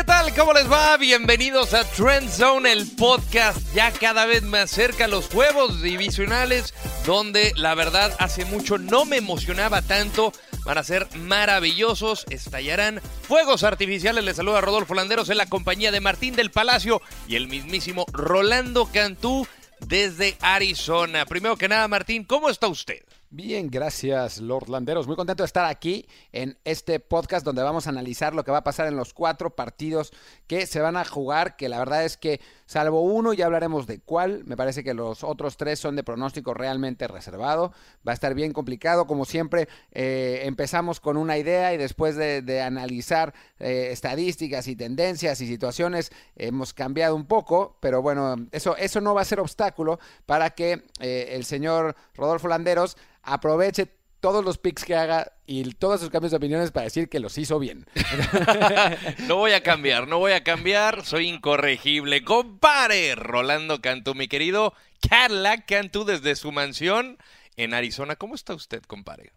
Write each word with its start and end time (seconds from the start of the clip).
¿qué 0.00 0.04
tal? 0.04 0.34
¿Cómo 0.34 0.54
les 0.54 0.70
va? 0.72 0.96
Bienvenidos 0.96 1.74
a 1.74 1.84
Trend 1.84 2.30
Zone, 2.30 2.72
el 2.72 2.86
podcast 2.92 3.58
ya 3.74 3.92
cada 3.92 4.24
vez 4.24 4.42
más 4.42 4.70
cerca 4.70 5.06
los 5.08 5.28
juegos 5.28 5.82
divisionales, 5.82 6.72
donde 7.04 7.52
la 7.54 7.74
verdad 7.74 8.16
hace 8.18 8.46
mucho 8.46 8.78
no 8.78 9.04
me 9.04 9.18
emocionaba 9.18 9.82
tanto. 9.82 10.32
Van 10.64 10.78
a 10.78 10.84
ser 10.84 11.06
maravillosos, 11.16 12.24
estallarán 12.30 13.02
fuegos 13.28 13.62
artificiales. 13.62 14.24
Les 14.24 14.36
saluda 14.36 14.62
Rodolfo 14.62 14.94
Landeros 14.94 15.28
en 15.28 15.36
la 15.36 15.44
compañía 15.44 15.92
de 15.92 16.00
Martín 16.00 16.34
del 16.34 16.50
Palacio 16.50 17.02
y 17.28 17.36
el 17.36 17.48
mismísimo 17.48 18.06
Rolando 18.10 18.86
Cantú 18.86 19.46
desde 19.80 20.38
Arizona. 20.40 21.26
Primero 21.26 21.58
que 21.58 21.68
nada, 21.68 21.86
Martín, 21.88 22.24
¿cómo 22.24 22.48
está 22.48 22.68
usted? 22.68 23.02
Bien, 23.32 23.70
gracias, 23.70 24.40
Lord 24.40 24.68
Landeros. 24.68 25.06
Muy 25.06 25.14
contento 25.14 25.44
de 25.44 25.46
estar 25.46 25.64
aquí 25.64 26.04
en 26.32 26.58
este 26.64 26.98
podcast 26.98 27.46
donde 27.46 27.62
vamos 27.62 27.86
a 27.86 27.90
analizar 27.90 28.34
lo 28.34 28.42
que 28.42 28.50
va 28.50 28.58
a 28.58 28.64
pasar 28.64 28.88
en 28.88 28.96
los 28.96 29.14
cuatro 29.14 29.54
partidos 29.54 30.12
que 30.48 30.66
se 30.66 30.80
van 30.80 30.96
a 30.96 31.04
jugar, 31.04 31.54
que 31.54 31.68
la 31.68 31.78
verdad 31.78 32.04
es 32.04 32.16
que, 32.16 32.40
salvo 32.70 33.00
uno, 33.00 33.32
ya 33.32 33.46
hablaremos 33.46 33.88
de 33.88 33.98
cuál. 33.98 34.44
Me 34.44 34.56
parece 34.56 34.84
que 34.84 34.94
los 34.94 35.24
otros 35.24 35.56
tres 35.56 35.80
son 35.80 35.96
de 35.96 36.04
pronóstico 36.04 36.54
realmente 36.54 37.08
reservado. 37.08 37.72
Va 38.06 38.12
a 38.12 38.14
estar 38.14 38.32
bien 38.32 38.52
complicado. 38.52 39.08
Como 39.08 39.24
siempre, 39.24 39.68
eh, 39.90 40.42
empezamos 40.44 41.00
con 41.00 41.16
una 41.16 41.36
idea 41.36 41.74
y 41.74 41.78
después 41.78 42.14
de, 42.14 42.62
analizar 42.62 43.34
eh, 43.58 43.88
estadísticas 43.90 44.68
y 44.68 44.76
tendencias 44.76 45.40
y 45.40 45.48
situaciones, 45.48 46.12
hemos 46.36 46.72
cambiado 46.72 47.16
un 47.16 47.26
poco, 47.26 47.76
pero 47.80 48.02
bueno, 48.02 48.36
eso, 48.52 48.76
eso 48.76 49.00
no 49.00 49.14
va 49.14 49.22
a 49.22 49.24
ser 49.24 49.40
obstáculo 49.40 49.98
para 50.24 50.50
que 50.50 50.84
eh, 51.00 51.30
el 51.32 51.44
señor 51.44 51.96
Rodolfo 52.14 52.46
Landeros 52.46 52.96
aproveche 53.24 53.88
todos 54.20 54.44
los 54.44 54.58
picks 54.58 54.84
que 54.84 54.94
haga 54.94 55.32
y 55.46 55.64
todos 55.74 56.00
sus 56.00 56.10
cambios 56.10 56.30
de 56.30 56.36
opiniones 56.36 56.70
para 56.70 56.84
decir 56.84 57.08
que 57.08 57.20
los 57.20 57.36
hizo 57.38 57.58
bien. 57.58 57.86
no 59.26 59.36
voy 59.36 59.52
a 59.52 59.62
cambiar, 59.62 60.06
no 60.06 60.18
voy 60.18 60.32
a 60.32 60.44
cambiar, 60.44 61.04
soy 61.04 61.28
incorregible. 61.28 62.22
Compare, 62.22 63.14
Rolando 63.14 63.80
Cantú, 63.80 64.14
mi 64.14 64.28
querido 64.28 64.74
Cadillac 65.08 65.66
Cantú 65.66 66.04
desde 66.04 66.36
su 66.36 66.52
mansión 66.52 67.18
en 67.56 67.74
Arizona. 67.74 68.16
¿Cómo 68.16 68.34
está 68.34 68.54
usted, 68.54 68.82
compare? 68.82 69.32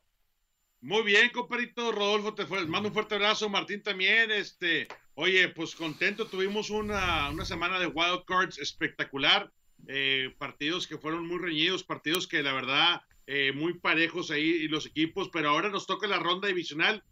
Muy 0.82 1.04
bien, 1.04 1.30
comparito 1.30 1.94
Rodolfo, 1.94 2.34
te 2.34 2.46
mando 2.46 2.90
un 2.90 2.94
fuerte 2.94 3.16
abrazo, 3.16 3.48
Martín 3.48 3.82
también, 3.82 4.32
este, 4.32 4.90
oye, 5.16 5.48
pues 5.48 5.76
contento, 5.76 6.28
tuvimos 6.28 6.70
una, 6.70 7.30
una 7.30 7.46
semana 7.46 7.80
de 7.80 7.88
wild 7.88 8.26
cards 8.28 8.60
espectacular, 8.60 9.50
eh, 9.88 10.36
partidos 10.38 10.86
que 10.86 10.98
fueron 10.98 11.26
muy 11.26 11.38
reñidos, 11.38 11.86
partidos 11.86 12.28
que 12.28 12.44
la 12.44 12.52
verdad 12.52 13.02
eh, 13.28 13.52
muy 13.54 13.74
parejos 13.80 14.32
ahí 14.32 14.68
los 14.68 14.86
equipos, 14.86 15.30
pero 15.32 15.50
ahora 15.50 15.70
nos 15.70 15.88
toca 15.88 16.08
la 16.08 16.20
ronda 16.20 16.48
divisional. 16.48 17.04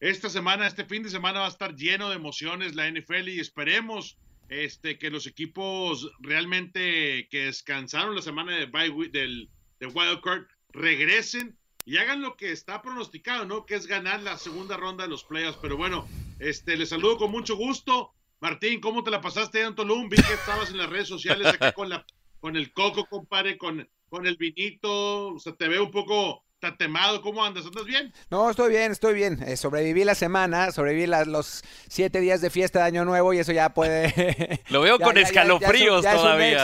Esta 0.00 0.28
semana, 0.28 0.66
este 0.66 0.84
fin 0.84 1.02
de 1.02 1.10
semana 1.10 1.40
va 1.40 1.46
a 1.46 1.50
estar 1.50 1.76
lleno 1.76 2.10
de 2.10 2.16
emociones 2.16 2.74
la 2.74 2.90
NFL 2.90 3.28
y 3.28 3.40
esperemos 3.40 4.18
este, 4.48 4.98
que 4.98 5.10
los 5.10 5.26
equipos 5.26 6.10
realmente 6.20 7.28
que 7.30 7.44
descansaron 7.44 8.14
la 8.14 8.22
semana 8.22 8.56
de, 8.56 8.66
del, 9.12 9.48
de 9.78 9.86
Wildcard 9.86 10.46
regresen 10.70 11.56
y 11.84 11.96
hagan 11.96 12.20
lo 12.20 12.36
que 12.36 12.52
está 12.52 12.82
pronosticado, 12.82 13.44
¿no? 13.44 13.66
Que 13.66 13.74
es 13.74 13.86
ganar 13.86 14.22
la 14.22 14.38
segunda 14.38 14.76
ronda 14.76 15.04
de 15.04 15.10
los 15.10 15.24
playoffs. 15.24 15.58
Pero 15.60 15.76
bueno, 15.76 16.06
este, 16.38 16.76
les 16.76 16.90
saludo 16.90 17.16
con 17.16 17.30
mucho 17.30 17.56
gusto. 17.56 18.12
Martín, 18.40 18.80
¿cómo 18.80 19.04
te 19.04 19.10
la 19.10 19.20
pasaste 19.20 19.62
en 19.62 19.74
Tulum? 19.74 20.08
Vi 20.08 20.16
que 20.16 20.34
estabas 20.34 20.70
en 20.70 20.78
las 20.78 20.90
redes 20.90 21.08
sociales 21.08 21.46
acá 21.46 21.72
con, 21.72 21.88
la, 21.88 22.04
con 22.40 22.56
el 22.56 22.72
coco, 22.72 23.06
compadre, 23.06 23.56
con 23.56 23.88
con 24.12 24.26
el 24.26 24.36
vinito, 24.36 25.28
o 25.28 25.38
sea, 25.38 25.54
te 25.54 25.68
veo 25.68 25.84
un 25.84 25.90
poco 25.90 26.44
tatemado, 26.58 27.22
¿cómo 27.22 27.42
andas? 27.42 27.64
¿Andas 27.64 27.86
bien? 27.86 28.12
No, 28.28 28.50
estoy 28.50 28.70
bien, 28.70 28.92
estoy 28.92 29.14
bien. 29.14 29.42
Eh, 29.42 29.56
sobreviví 29.56 30.04
la 30.04 30.14
semana, 30.14 30.70
sobreviví 30.70 31.10
los 31.28 31.64
siete 31.88 32.20
días 32.20 32.42
de 32.42 32.50
fiesta 32.50 32.80
de 32.80 32.84
Año 32.84 33.06
Nuevo 33.06 33.32
y 33.32 33.38
eso 33.38 33.52
ya 33.52 33.72
puede... 33.72 34.60
Lo 34.68 34.82
veo 34.82 34.98
con 34.98 35.16
escalofríos 35.16 36.02
todavía. 36.04 36.62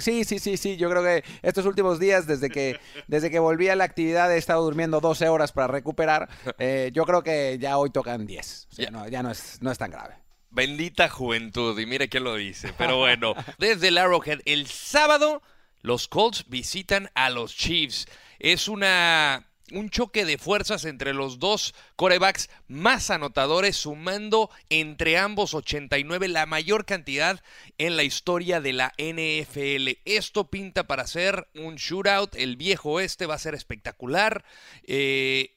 sí, 0.00 0.24
sí, 0.24 0.38
sí, 0.38 0.56
sí. 0.56 0.78
Yo 0.78 0.88
creo 0.88 1.02
que 1.02 1.22
estos 1.42 1.66
últimos 1.66 2.00
días, 2.00 2.26
desde 2.26 2.48
que, 2.48 2.80
desde 3.08 3.30
que 3.30 3.40
volví 3.40 3.68
a 3.68 3.76
la 3.76 3.84
actividad, 3.84 4.32
he 4.34 4.38
estado 4.38 4.64
durmiendo 4.64 5.02
12 5.02 5.28
horas 5.28 5.52
para 5.52 5.66
recuperar. 5.66 6.30
Eh, 6.58 6.92
yo 6.94 7.04
creo 7.04 7.22
que 7.22 7.58
ya 7.60 7.76
hoy 7.76 7.90
tocan 7.90 8.26
10. 8.26 8.68
O 8.70 8.74
sea, 8.74 8.90
no, 8.90 9.06
ya 9.06 9.22
no 9.22 9.30
es, 9.30 9.58
no 9.60 9.70
es 9.70 9.76
tan 9.76 9.90
grave. 9.90 10.14
Bendita 10.48 11.10
juventud, 11.10 11.78
y 11.78 11.84
mire 11.84 12.08
quién 12.08 12.24
lo 12.24 12.36
dice. 12.36 12.72
Pero 12.78 12.96
bueno, 12.96 13.34
desde 13.58 13.88
el 13.88 13.98
Arrowhead, 13.98 14.40
el 14.46 14.66
sábado 14.66 15.42
los 15.82 16.08
Colts 16.08 16.44
visitan 16.48 17.10
a 17.14 17.30
los 17.30 17.54
Chiefs. 17.54 18.06
Es 18.38 18.68
una 18.68 19.46
un 19.72 19.90
choque 19.90 20.24
de 20.24 20.38
fuerzas 20.38 20.84
entre 20.84 21.12
los 21.12 21.38
dos 21.38 21.74
corebacks 21.96 22.48
más 22.68 23.10
anotadores, 23.10 23.76
sumando 23.76 24.50
entre 24.70 25.18
ambos 25.18 25.54
89, 25.54 26.28
la 26.28 26.46
mayor 26.46 26.84
cantidad 26.84 27.42
en 27.78 27.96
la 27.96 28.04
historia 28.04 28.60
de 28.60 28.72
la 28.72 28.92
NFL. 28.98 29.98
Esto 30.04 30.50
pinta 30.50 30.86
para 30.86 31.06
ser 31.06 31.48
un 31.54 31.76
shootout. 31.76 32.34
El 32.36 32.56
viejo 32.56 32.92
oeste 32.92 33.26
va 33.26 33.34
a 33.34 33.40
ser 33.40 33.54
espectacular. 33.54 34.44
Eh, 34.84 35.52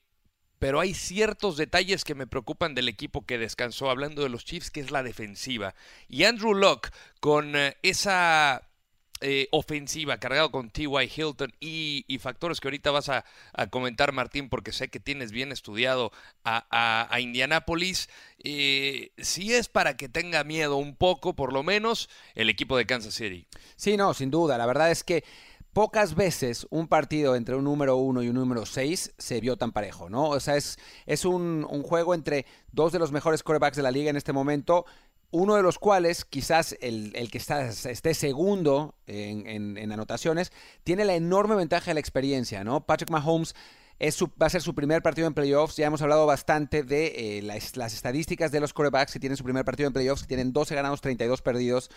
pero 0.58 0.81
hay 0.81 0.94
ciertos 0.94 1.56
detalles 1.56 2.03
que 2.03 2.16
me 2.16 2.28
preocupan 2.28 2.75
del 2.75 2.90
equipo 2.90 3.25
que 3.25 3.38
descansó, 3.38 3.90
hablando 3.90 4.24
de 4.24 4.29
los 4.29 4.44
Chiefs, 4.44 4.72
que 4.72 4.81
es 4.81 4.91
la 4.91 5.03
defensiva. 5.03 5.74
Y 6.09 6.25
Andrew 6.25 6.53
Locke, 6.53 6.91
con 7.22 7.56
eh, 7.56 7.78
esa 7.81 8.69
eh, 9.22 9.47
ofensiva, 9.52 10.18
cargado 10.18 10.50
con 10.50 10.69
T.Y. 10.69 11.12
Hilton 11.13 11.53
y, 11.59 12.18
factores 12.19 12.59
que 12.59 12.68
ahorita 12.68 12.91
vas 12.91 13.09
a, 13.09 13.25
comentar, 13.69 14.13
Martín, 14.13 14.50
porque 14.50 14.72
sé 14.72 14.90
que 14.90 15.00
tienes 15.00 15.31
bien 15.31 15.52
estudiado 15.52 16.12
a, 16.44 17.07
a, 17.09 17.19
Indianápolis. 17.19 18.09
Eh, 18.44 19.12
si 19.18 19.53
es 19.53 19.68
para 19.68 19.97
que 19.97 20.09
tenga 20.09 20.44
miedo 20.44 20.78
un 20.78 20.96
poco, 20.96 21.35
por 21.35 21.52
lo 21.52 21.63
menos, 21.63 22.09
el 22.35 22.50
equipo 22.50 22.78
de 22.78 22.85
Kansas 22.85 23.13
City. 23.13 23.46
Sí, 23.75 23.97
no, 23.97 24.13
sin 24.13 24.31
duda. 24.31 24.58
La 24.58 24.66
verdad 24.66 24.90
es 24.91 25.03
que 25.03 25.24
pocas 25.74 26.16
veces 26.16 26.68
un 26.69 26.88
partido 26.88 27.35
entre 27.35 27.56
un 27.56 27.63
número 27.63 27.97
uno 27.97 28.24
y 28.24 28.29
un 28.29 28.35
número 28.35 28.66
seis 28.66 29.13
se 29.18 29.40
vio 29.40 29.58
tan 29.58 29.72
parejo, 29.72 30.09
¿no? 30.09 30.29
O 30.29 30.40
sea, 30.40 30.56
es, 30.56 30.78
es 31.06 31.25
un, 31.25 31.66
un 31.69 31.84
juego 31.84 32.13
entre 32.13 32.46
dos 32.72 32.91
de 32.91 33.00
los 33.00 33.12
mejores 33.12 33.44
quarterbacks 33.44 33.78
de 33.78 33.84
la 33.84 33.91
liga 33.91 34.09
en 34.09 34.18
este 34.18 34.34
momento 34.34 34.85
uno 35.31 35.56
de 35.56 35.62
los 35.62 35.78
cuales, 35.78 36.25
quizás 36.25 36.75
el, 36.81 37.13
que 37.31 37.38
está, 37.38 37.67
esté 37.67 38.13
segundo 38.13 38.95
en, 39.06 39.91
anotaciones, 39.91 40.51
tiene 40.84 41.06
la 41.06 41.16
enorme 41.16 41.56
ventaja 41.56 41.91
de 41.91 41.95
la 41.95 42.00
experiencia, 42.00 42.63
¿no? 42.63 42.85
Patrick 42.85 43.09
Mahomes 43.12 43.56
es 44.00 44.17
va 44.23 44.47
a 44.47 44.50
ser 44.50 44.62
su 44.62 44.73
primer 44.73 45.01
partido 45.01 45.28
en 45.28 45.34
playoffs. 45.34 45.75
Ya 45.75 45.85
hemos 45.85 46.01
hablado 46.01 46.25
bastante 46.25 46.84
de 46.84 47.40
eh, 47.40 47.41
las, 47.41 47.94
estadísticas 47.94 48.51
de 48.51 48.62
los 48.62 48.73
quarterbacks 48.73 49.13
que 49.13 49.19
tienen 49.19 49.38
su 49.38 49.44
primer 49.44 49.66
partido 49.66 49.88
en 49.88 49.94
playoffs, 49.94 50.22
que 50.22 50.28
tienen 50.28 50.53
12 50.53 50.73
ganados, 50.73 51.01
32 51.01 51.41
perdidos 51.41 51.90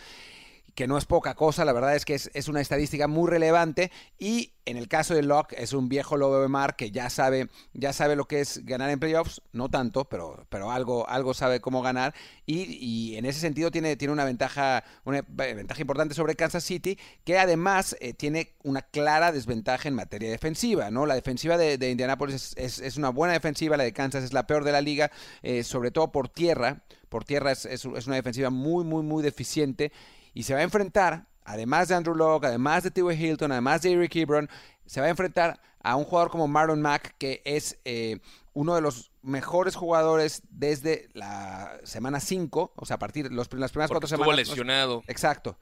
que 0.74 0.86
no 0.86 0.96
es 0.96 1.04
poca 1.04 1.34
cosa, 1.34 1.64
la 1.64 1.72
verdad 1.72 1.94
es 1.94 2.04
que 2.04 2.14
es, 2.14 2.48
una 2.48 2.60
estadística 2.60 3.06
muy 3.06 3.28
relevante 3.28 3.90
y 4.18 4.52
en 4.64 4.76
el 4.76 4.88
caso 4.88 5.14
de 5.14 5.22
Locke 5.22 5.54
es 5.58 5.72
un 5.72 5.88
viejo 5.88 6.16
lobo 6.16 6.40
de 6.40 6.48
mar 6.48 6.76
que 6.76 6.90
ya 6.90 7.10
sabe, 7.10 7.48
ya 7.74 7.92
sabe 7.92 8.16
lo 8.16 8.26
que 8.26 8.40
es 8.40 8.64
ganar 8.64 8.90
en 8.90 9.00
playoffs, 9.00 9.42
no 9.52 9.68
tanto, 9.68 10.06
pero, 10.06 10.46
pero 10.48 10.70
algo, 10.70 11.08
algo 11.08 11.34
sabe 11.34 11.60
cómo 11.60 11.82
ganar 11.82 12.14
y, 12.46 13.16
en 13.16 13.26
ese 13.26 13.40
sentido 13.40 13.70
tiene, 13.70 13.96
tiene 13.96 14.12
una 14.12 14.24
ventaja, 14.24 14.84
una 15.04 15.22
ventaja 15.22 15.80
importante 15.80 16.14
sobre 16.14 16.36
Kansas 16.36 16.64
City 16.64 16.98
que 17.24 17.38
además 17.38 17.96
eh, 18.00 18.14
tiene 18.14 18.54
una 18.62 18.82
clara 18.82 19.32
desventaja 19.32 19.88
en 19.88 19.94
materia 19.94 20.30
defensiva, 20.30 20.90
¿no? 20.90 21.06
La 21.06 21.14
defensiva 21.14 21.58
de, 21.58 21.76
de 21.76 21.90
Indianapolis 21.90 22.54
es, 22.56 22.96
una 22.96 23.10
buena 23.10 23.34
defensiva, 23.34 23.76
la 23.76 23.84
de 23.84 23.92
Kansas 23.92 24.24
es 24.24 24.32
la 24.32 24.46
peor 24.46 24.64
de 24.64 24.72
la 24.72 24.80
liga, 24.80 25.10
eh, 25.42 25.64
sobre 25.64 25.90
todo 25.90 26.12
por 26.12 26.28
tierra, 26.28 26.82
por 27.08 27.24
tierra 27.24 27.52
es, 27.52 27.66
es 27.66 27.84
una 27.84 28.16
defensiva 28.16 28.50
muy, 28.50 28.84
muy, 28.84 29.02
muy 29.02 29.22
deficiente 29.22 29.92
y 30.34 30.42
se 30.44 30.54
va 30.54 30.60
a 30.60 30.64
enfrentar, 30.64 31.26
además 31.44 31.88
de 31.88 31.94
Andrew 31.94 32.14
Locke, 32.14 32.46
además 32.46 32.82
de 32.82 32.90
T.W. 32.90 33.16
Hilton, 33.16 33.52
además 33.52 33.82
de 33.82 33.92
Eric 33.92 34.16
Ebron, 34.16 34.48
se 34.86 35.00
va 35.00 35.06
a 35.06 35.10
enfrentar 35.10 35.60
a 35.82 35.96
un 35.96 36.04
jugador 36.04 36.30
como 36.30 36.48
Marlon 36.48 36.80
Mack, 36.80 37.14
que 37.18 37.42
es 37.44 37.78
eh, 37.84 38.20
uno 38.54 38.74
de 38.74 38.80
los 38.80 39.10
mejores 39.22 39.74
jugadores 39.74 40.42
desde 40.50 41.08
la 41.14 41.78
semana 41.84 42.20
5, 42.20 42.72
o 42.76 42.86
sea, 42.86 42.96
a 42.96 42.98
partir 42.98 43.28
de 43.28 43.34
las 43.34 43.48
primeras 43.48 43.72
cuatro 43.72 44.06
semanas. 44.06 44.12
Estuvo 44.12 44.32
lesionado. 44.32 45.02
exacto. 45.06 45.58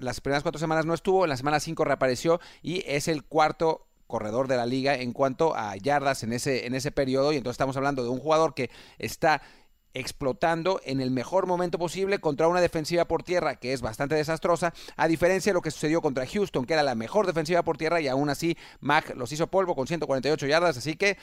Las 0.00 0.20
primeras 0.20 0.42
cuatro 0.42 0.58
semanas 0.58 0.84
no 0.84 0.94
estuvo, 0.94 1.24
en 1.24 1.30
la 1.30 1.36
semana 1.36 1.60
5 1.60 1.84
reapareció 1.84 2.40
y 2.60 2.82
es 2.86 3.06
el 3.06 3.22
cuarto 3.22 3.86
corredor 4.08 4.48
de 4.48 4.56
la 4.56 4.66
liga 4.66 4.96
en 4.96 5.12
cuanto 5.12 5.54
a 5.54 5.76
yardas 5.76 6.24
en 6.24 6.32
ese, 6.32 6.66
en 6.66 6.74
ese 6.74 6.90
periodo. 6.90 7.32
Y 7.32 7.36
entonces 7.36 7.54
estamos 7.54 7.76
hablando 7.76 8.02
de 8.02 8.10
un 8.10 8.18
jugador 8.18 8.54
que 8.54 8.68
está 8.98 9.40
explotando 9.94 10.80
en 10.84 11.00
el 11.00 11.10
mejor 11.10 11.46
momento 11.46 11.78
posible 11.78 12.18
contra 12.18 12.48
una 12.48 12.60
defensiva 12.60 13.06
por 13.06 13.22
tierra 13.22 13.56
que 13.56 13.72
es 13.72 13.80
bastante 13.80 14.14
desastrosa, 14.14 14.72
a 14.96 15.08
diferencia 15.08 15.50
de 15.50 15.54
lo 15.54 15.62
que 15.62 15.70
sucedió 15.70 16.00
contra 16.00 16.26
Houston, 16.26 16.64
que 16.64 16.74
era 16.74 16.82
la 16.82 16.94
mejor 16.94 17.26
defensiva 17.26 17.62
por 17.62 17.76
tierra 17.76 18.00
y 18.00 18.08
aún 18.08 18.30
así 18.30 18.56
Mac 18.80 19.14
los 19.16 19.32
hizo 19.32 19.48
polvo 19.48 19.74
con 19.74 19.86
148 19.86 20.46
yardas, 20.46 20.76
así 20.76 20.96
que 20.96 21.18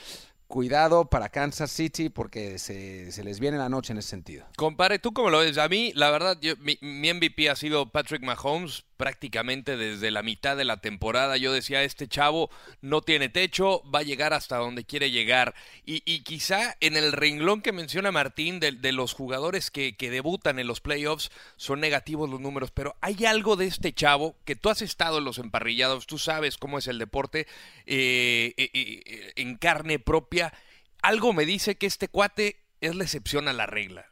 cuidado 0.48 1.06
para 1.06 1.30
Kansas 1.30 1.72
City 1.72 2.10
porque 2.10 2.58
se, 2.58 3.12
les 3.24 3.40
viene 3.40 3.58
la 3.58 3.70
noche 3.70 3.94
en 3.94 4.00
ese 4.00 4.10
sentido. 4.10 4.46
Compare, 4.56 5.00
¿tú 5.00 5.14
cómo 5.14 5.30
lo 5.30 5.40
ves? 5.40 5.58
A 5.58 5.68
mí, 5.68 5.92
la 5.96 6.10
verdad, 6.10 6.38
mi, 6.60 6.78
mi 6.82 7.14
MVP 7.14 7.50
ha 7.50 7.56
sido 7.56 7.90
Patrick 7.90 8.24
Mahomes 8.24 8.87
prácticamente 8.98 9.78
desde 9.78 10.12
la 10.12 10.24
mitad 10.24 10.58
de 10.58 10.66
la 10.66 10.78
temporada. 10.78 11.38
Yo 11.38 11.54
decía, 11.54 11.84
este 11.84 12.08
chavo 12.08 12.50
no 12.82 13.02
tiene 13.02 13.30
techo, 13.30 13.84
va 13.90 14.00
a 14.00 14.04
llegar 14.04 14.34
hasta 14.34 14.58
donde 14.58 14.84
quiere 14.84 15.12
llegar. 15.12 15.56
Y, 15.86 16.02
quizá 16.24 16.76
en 16.82 16.98
el 16.98 17.14
renglón 17.14 17.62
que 17.62 17.72
menciona 17.72 18.12
Martín 18.12 18.60
de, 18.60 18.72
de 18.74 18.92
los 18.92 19.14
jugadores 19.14 19.72
que, 19.72 19.96
que, 19.96 20.10
debutan 20.10 20.60
en 20.60 20.68
los 20.68 20.82
playoffs 20.82 21.32
son 21.56 21.80
negativos 21.80 22.30
los 22.30 22.42
números, 22.42 22.72
pero 22.72 22.96
hay 23.02 23.26
algo 23.26 23.56
de 23.56 23.68
este 23.68 23.94
chavo 23.94 24.36
que 24.44 24.56
tú 24.56 24.70
has 24.70 24.82
estado 24.82 25.20
en 25.20 25.26
los 25.26 25.38
emparrillados, 25.38 26.08
tú 26.08 26.18
sabes 26.18 26.58
cómo 26.58 26.78
es 26.78 26.88
el 26.88 26.98
deporte 26.98 27.48
eh, 27.86 28.54
eh, 28.58 28.70
eh, 28.74 29.34
en 29.36 29.56
carne 29.56 30.00
propia. 30.00 30.54
Algo 31.02 31.34
me 31.34 31.46
dice 31.46 31.76
que 31.76 31.86
este 31.86 32.08
cuate 32.08 32.58
es 32.82 32.96
la 32.96 33.04
excepción 33.04 33.48
a 33.48 33.54
la 33.54 33.66
regla. 33.66 34.08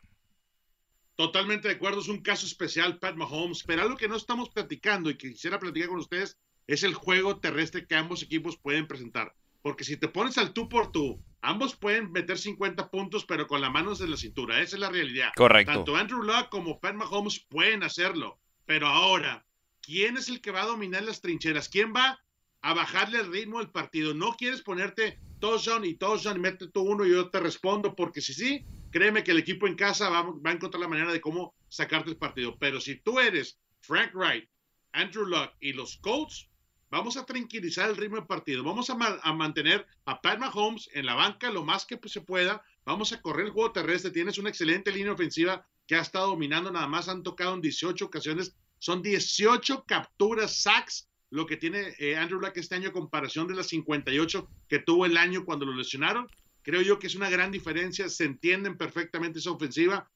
Totalmente 1.16 1.70
de 1.70 1.76
acuerdo, 1.76 2.02
es 2.02 2.10
un 2.10 2.22
caso 2.22 2.46
especial, 2.46 3.00
Pat 3.00 3.16
Mahomes, 3.16 3.64
pero 3.64 3.82
algo 3.82 3.96
que 3.96 4.10
no 4.10 4.18
estamos 4.18 4.50
platicando 4.50 5.10
y 5.10 5.18
que 5.18 5.32
quisiera 5.32 5.60
platicar 5.60 5.90
con 5.90 6.00
ustedes 6.00 6.38
es 6.68 6.84
el 6.84 6.94
juego 6.94 7.40
terrestre 7.40 7.86
que 7.88 7.96
ambos 7.96 8.22
equipos 8.22 8.58
pueden 8.58 8.88
presentar. 8.88 9.34
Porque 9.62 9.84
si 9.84 9.98
te 9.98 10.08
pones 10.08 10.38
al 10.38 10.54
tú 10.54 10.68
por 10.68 10.92
tú, 10.92 11.20
ambos 11.42 11.76
pueden 11.76 12.12
meter 12.12 12.38
50 12.38 12.92
puntos, 12.92 13.26
pero 13.26 13.48
con 13.48 13.62
las 13.62 13.72
manos 13.72 14.02
en 14.02 14.12
la 14.12 14.18
cintura. 14.18 14.62
Esa 14.62 14.76
es 14.76 14.80
la 14.80 14.90
realidad. 14.90 15.32
Correcto. 15.36 15.74
Tanto 15.74 15.96
Andrew 15.96 16.22
Luck 16.22 16.50
como 16.50 16.80
Pat 16.80 16.96
Mahomes 16.96 17.40
pueden 17.40 17.82
hacerlo. 17.82 18.38
Pero 18.66 18.88
ahora, 18.88 19.46
¿quién 19.82 20.18
es 20.18 20.28
el 20.30 20.42
que 20.42 20.52
va 20.52 20.64
a 20.64 20.68
dominar 20.68 21.04
las 21.04 21.22
trincheras? 21.22 21.70
¿Quién 21.70 21.94
va 21.96 22.20
a 22.62 22.74
bajarle 22.74 23.20
el 23.20 23.32
ritmo 23.32 23.60
del 23.60 23.72
partido? 23.72 24.14
No 24.14 24.34
quieres 24.34 24.62
ponerte 24.62 25.20
touchdown 25.40 25.86
y 25.86 25.96
touchdown 25.96 26.38
y 26.38 26.42
mete 26.42 26.68
tú 26.68 26.82
uno 26.82 27.06
y 27.06 27.12
yo 27.12 27.30
te 27.30 27.40
respondo, 27.40 27.96
porque 27.96 28.22
si 28.22 28.34
sí, 28.34 28.66
créeme 28.96 29.26
que 29.26 29.32
el 29.32 29.40
equipo 29.40 29.68
en 29.68 29.76
casa 29.76 30.08
va, 30.08 30.20
a 30.22 30.54
encontrar 30.54 30.80
la 30.80 30.88
manera 30.88 31.12
de 31.12 31.20
cómo 31.20 31.54
sacarte 31.68 32.10
el 32.10 32.16
partido. 32.16 32.58
Pero 32.58 32.80
si 32.80 32.96
tú 32.96 33.20
eres 33.20 33.60
Frank 33.82 34.16
Wright, 34.16 34.48
Andrew 34.94 35.26
Luck 35.26 35.52
y 35.60 35.74
los 35.74 35.98
Colts, 35.98 36.50
vamos 36.90 37.18
a 37.18 37.26
tranquilizar 37.26 37.90
el 37.90 37.98
ritmo 37.98 38.16
del 38.16 38.26
partido. 38.26 38.64
Vamos 38.64 38.90
a, 38.90 38.96
mantener 39.34 39.86
a 40.06 40.22
Pat 40.22 40.40
Mahomes 40.40 40.90
en 40.94 41.06
la 41.06 41.14
banca 41.14 41.52
lo 41.52 41.66
más 41.66 41.86
que 41.86 42.00
se 42.06 42.22
pueda. 42.22 42.64
Vamos 42.86 43.12
a 43.12 43.22
correr 43.22 43.48
el 43.48 43.52
juego 43.52 43.74
terrestre. 43.74 44.12
Tienes 44.12 44.38
una 44.38 44.48
excelente 44.48 44.94
línea 44.94 45.12
ofensiva 45.12 45.68
que 45.86 45.96
ha 45.98 46.02
estado 46.02 46.28
dominando. 46.28 46.72
Nada 46.72 46.88
más 46.88 47.10
han 47.10 47.22
tocado 47.22 47.54
en 47.54 47.60
18 47.60 48.06
ocasiones. 48.06 48.56
Son 48.80 49.02
18 49.02 49.84
capturas, 49.86 50.62
sacks, 50.62 51.10
lo 51.32 51.46
que 51.46 51.58
tiene 51.58 51.96
eh, 52.00 52.16
Andrew 52.16 52.40
Luck 52.40 52.56
este 52.56 52.76
año 52.76 52.94
comparación 52.94 53.46
de 53.50 53.56
las 53.56 53.68
58 53.68 54.48
que 54.70 54.80
tuvo 54.80 55.06
el 55.06 55.18
año 55.18 55.44
cuando 55.44 55.66
lo 55.66 55.76
lesionaron. 55.76 56.30
Creo 56.66 56.82
yo 56.82 56.98
que 56.98 57.06
es 57.06 57.14
una 57.14 57.30
gran 57.30 57.52
diferencia, 57.52 58.10
se 58.10 58.24
entienden 58.26 58.76
perfectamente 58.76 59.38
esa 59.38 59.52
ofensiva 59.52 60.10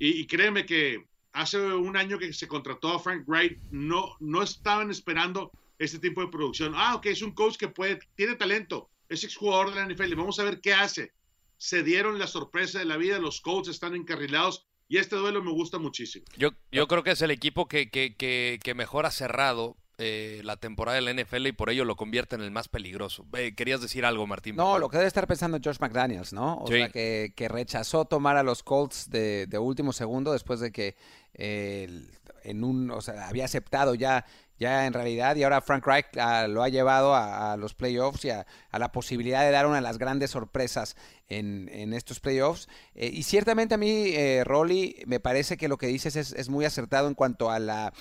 y, 0.00 0.26
créeme 0.26 0.66
que 0.66 1.06
hace 1.32 1.60
un 1.60 1.96
año 1.96 2.18
que 2.18 2.32
se 2.32 2.48
contrató 2.48 2.88
a 2.88 2.98
Frank 2.98 3.22
Wright, 3.28 3.56
no, 3.70 4.16
no 4.18 4.42
estaban 4.42 4.90
esperando 4.90 5.52
este 5.78 6.00
tipo 6.00 6.20
de 6.20 6.26
producción. 6.26 6.72
Ah, 6.74 6.96
ok, 6.96 7.06
es 7.06 7.22
un 7.22 7.30
coach 7.30 7.56
que 7.56 7.68
puede, 7.68 8.00
tiene 8.16 8.34
talento, 8.34 8.90
es 9.08 9.22
exjugador 9.22 9.72
de 9.72 9.76
la 9.76 9.86
NFL, 9.86 10.16
vamos 10.16 10.40
a 10.40 10.42
ver 10.42 10.60
qué 10.60 10.74
hace. 10.74 11.12
Se 11.56 11.84
dieron 11.84 12.18
la 12.18 12.26
sorpresa 12.26 12.80
de 12.80 12.84
la 12.84 12.96
vida, 12.96 13.20
los 13.20 13.40
Colts 13.40 13.68
están 13.68 13.94
encarrilados 13.94 14.66
y 14.88 14.98
este 14.98 15.14
duelo 15.14 15.40
me 15.40 15.52
gusta 15.52 15.78
muchísimo. 15.78 16.24
Yo, 16.36 16.50
yo 16.72 16.88
creo 16.88 17.04
que 17.04 17.12
es 17.12 17.22
el 17.22 17.30
equipo 17.30 17.68
que, 17.68 17.90
que, 17.90 18.16
que, 18.16 18.58
que 18.60 18.74
mejor 18.74 19.06
ha 19.06 19.12
cerrado 19.12 19.76
eh, 19.98 20.40
la 20.42 20.56
temporada 20.56 20.96
de 20.96 21.02
la 21.02 21.12
NFL 21.12 21.48
y 21.48 21.52
por 21.52 21.68
ello 21.68 21.84
lo 21.84 21.96
convierte 21.96 22.34
en 22.34 22.40
el 22.40 22.50
más 22.50 22.68
peligroso. 22.68 23.26
Eh, 23.34 23.54
¿Querías 23.54 23.82
decir 23.82 24.06
algo, 24.06 24.26
Martín? 24.26 24.56
No, 24.56 24.78
lo 24.78 24.88
que 24.88 24.96
debe 24.96 25.06
estar 25.06 25.26
pensando 25.26 25.58
George 25.62 25.78
McDaniels, 25.80 26.32
¿no? 26.32 26.56
O 26.58 26.66
sea, 26.66 26.88
que, 26.88 27.48
rechazó 27.48 28.06
tomar 28.06 28.36
a 28.36 28.42
los 28.42 28.62
Colts 28.62 29.10
de, 29.10 29.46
último 29.60 29.92
segundo 29.92 30.32
después 30.32 30.60
de 30.60 30.72
que 30.72 30.96
eh, 31.34 32.06
en 32.42 32.64
un, 32.64 32.90
o 32.90 33.02
sea, 33.02 33.28
había 33.28 33.44
aceptado 33.44 33.94
ya 33.94 34.24
ya 34.58 34.86
en 34.86 34.92
realidad, 34.92 35.34
y 35.34 35.42
ahora 35.42 35.60
Frank 35.60 35.84
Reich 35.84 36.06
ah, 36.18 36.46
lo 36.46 36.62
ha 36.62 36.68
llevado 36.68 37.16
a, 37.16 37.56
los 37.56 37.74
playoffs 37.74 38.24
y 38.24 38.30
a, 38.30 38.46
la 38.72 38.92
posibilidad 38.92 39.42
de 39.42 39.50
dar 39.50 39.66
una 39.66 39.76
de 39.76 39.82
las 39.82 39.98
grandes 39.98 40.30
sorpresas 40.30 40.94
en, 41.28 41.92
estos 41.92 42.20
playoffs. 42.20 42.68
y 42.94 43.24
ciertamente 43.24 43.74
a 43.74 43.78
mí, 43.78 44.14
Rolly, 44.44 45.02
me 45.06 45.18
parece 45.18 45.56
que 45.56 45.66
lo 45.66 45.78
que 45.78 45.88
dices 45.88 46.14
es, 46.14 46.32
es, 46.32 46.48
muy 46.48 46.64
acertado 46.64 47.08
en 47.08 47.14
cuanto 47.14 47.50
a 47.50 47.58
la, 47.58 47.92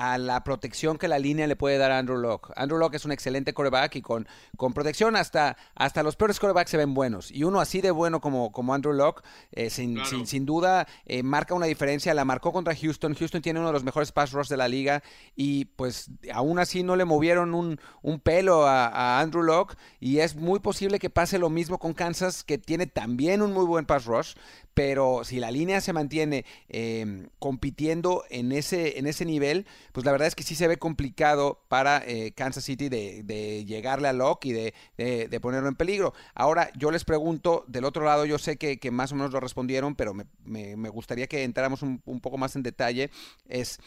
a 0.00 0.16
la 0.16 0.42
protección 0.44 0.96
que 0.96 1.08
la 1.08 1.18
línea 1.18 1.46
le 1.46 1.56
puede 1.56 1.76
dar 1.76 1.90
a 1.90 1.98
Andrew 1.98 2.16
Locke. 2.16 2.54
Andrew 2.56 2.78
Locke 2.78 2.94
es 2.94 3.04
un 3.04 3.12
excelente 3.12 3.52
coreback 3.52 3.96
y 3.96 4.00
con, 4.00 4.26
con 4.56 4.72
protección 4.72 5.14
hasta, 5.14 5.58
hasta 5.74 6.02
los 6.02 6.16
peores 6.16 6.40
corebacks 6.40 6.70
se 6.70 6.78
ven 6.78 6.94
buenos. 6.94 7.30
Y 7.30 7.44
uno 7.44 7.60
así 7.60 7.82
de 7.82 7.90
bueno 7.90 8.22
como, 8.22 8.50
como 8.50 8.72
Andrew 8.72 8.94
Locke, 8.94 9.22
eh, 9.52 9.68
sin, 9.68 9.98
sin, 10.24 10.46
duda, 10.46 10.86
eh, 11.04 11.22
marca 11.22 11.52
una 11.52 11.66
diferencia. 11.66 12.14
La 12.14 12.24
marcó 12.24 12.50
contra 12.50 12.74
Houston. 12.74 13.14
Houston 13.14 13.42
tiene 13.42 13.60
uno 13.60 13.68
de 13.68 13.74
los 13.74 13.84
mejores 13.84 14.10
pass 14.10 14.32
rush 14.32 14.48
de 14.48 14.56
la 14.56 14.68
liga 14.68 15.02
y 15.36 15.66
pues 15.66 16.10
aún 16.32 16.58
así 16.58 16.82
no 16.82 16.96
le 16.96 17.04
movieron 17.04 17.52
un, 17.52 17.78
un 18.00 18.20
pelo 18.20 18.66
a, 18.66 18.86
a, 18.86 19.20
Andrew 19.20 19.42
Locke 19.42 19.76
y 20.00 20.20
es 20.20 20.34
muy 20.34 20.60
posible 20.60 20.98
que 20.98 21.10
pase 21.10 21.38
lo 21.38 21.50
mismo 21.50 21.78
con 21.78 21.92
Kansas, 21.92 22.42
que 22.42 22.56
tiene 22.56 22.86
también 22.86 23.42
un 23.42 23.52
muy 23.52 23.66
buen 23.66 23.84
pass 23.84 24.06
rush, 24.06 24.32
pero 24.74 25.24
si 25.24 25.40
la 25.40 25.50
línea 25.50 25.80
se 25.80 25.92
mantiene 25.92 26.44
em, 26.68 27.28
compitiendo 27.38 28.24
en 28.30 28.52
ese, 28.52 28.98
en 28.98 29.06
ese 29.06 29.24
nivel, 29.24 29.66
pues 29.92 30.06
la 30.06 30.12
verdad 30.12 30.28
es 30.28 30.34
que 30.34 30.42
sí 30.42 30.54
se 30.54 30.68
ve 30.68 30.78
complicado 30.78 31.64
para 31.68 32.02
eh, 32.06 32.32
Kansas 32.32 32.64
City 32.64 32.88
de, 32.88 33.64
llegarle 33.64 34.08
a 34.08 34.12
Locke 34.12 34.46
y 34.46 34.52
de, 34.52 35.40
ponerlo 35.40 35.68
en 35.68 35.74
peligro. 35.74 36.14
Ahora, 36.34 36.70
yo 36.76 36.90
les 36.90 37.04
pregunto, 37.04 37.64
del 37.68 37.84
otro 37.84 38.04
lado, 38.04 38.24
yo 38.24 38.38
sé 38.38 38.56
que, 38.56 38.90
más 38.90 39.12
o 39.12 39.16
menos 39.16 39.32
lo 39.32 39.40
respondieron, 39.40 39.96
pero 39.96 40.14
me, 40.44 40.88
gustaría 40.90 41.26
que 41.26 41.44
entráramos 41.44 41.82
un, 41.82 42.00
poco 42.20 42.38
más 42.38 42.56
en 42.56 42.62
detalle, 42.62 43.10
es 43.48 43.78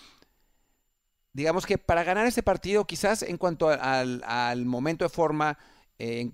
digamos 1.36 1.66
que 1.66 1.80
para 1.80 2.04
ganar 2.04 2.28
este 2.28 2.44
partido, 2.44 2.86
quizás 2.86 3.24
en 3.24 3.38
cuanto 3.38 3.70
al, 3.70 4.22
al 4.24 4.66
momento 4.66 5.04
de 5.04 5.10
forma, 5.10 5.58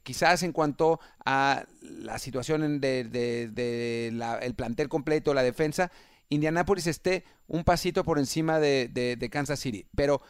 quizás 0.04 0.44
en 0.44 0.52
cuanto 0.52 1.00
a 1.26 1.66
la 1.82 2.18
situación 2.20 2.82
del 2.82 3.12
de, 3.12 4.54
plantel 4.56 4.90
completo, 4.90 5.34
la 5.34 5.44
defensa, 5.44 5.92
Indianapolis 6.30 6.88
esté 6.88 7.24
un 7.48 7.64
pasito 7.64 8.04
por 8.04 8.20
encima 8.20 8.60
de, 8.60 9.30
Kansas 9.32 9.60
City. 9.60 9.86
Pero 9.96 10.22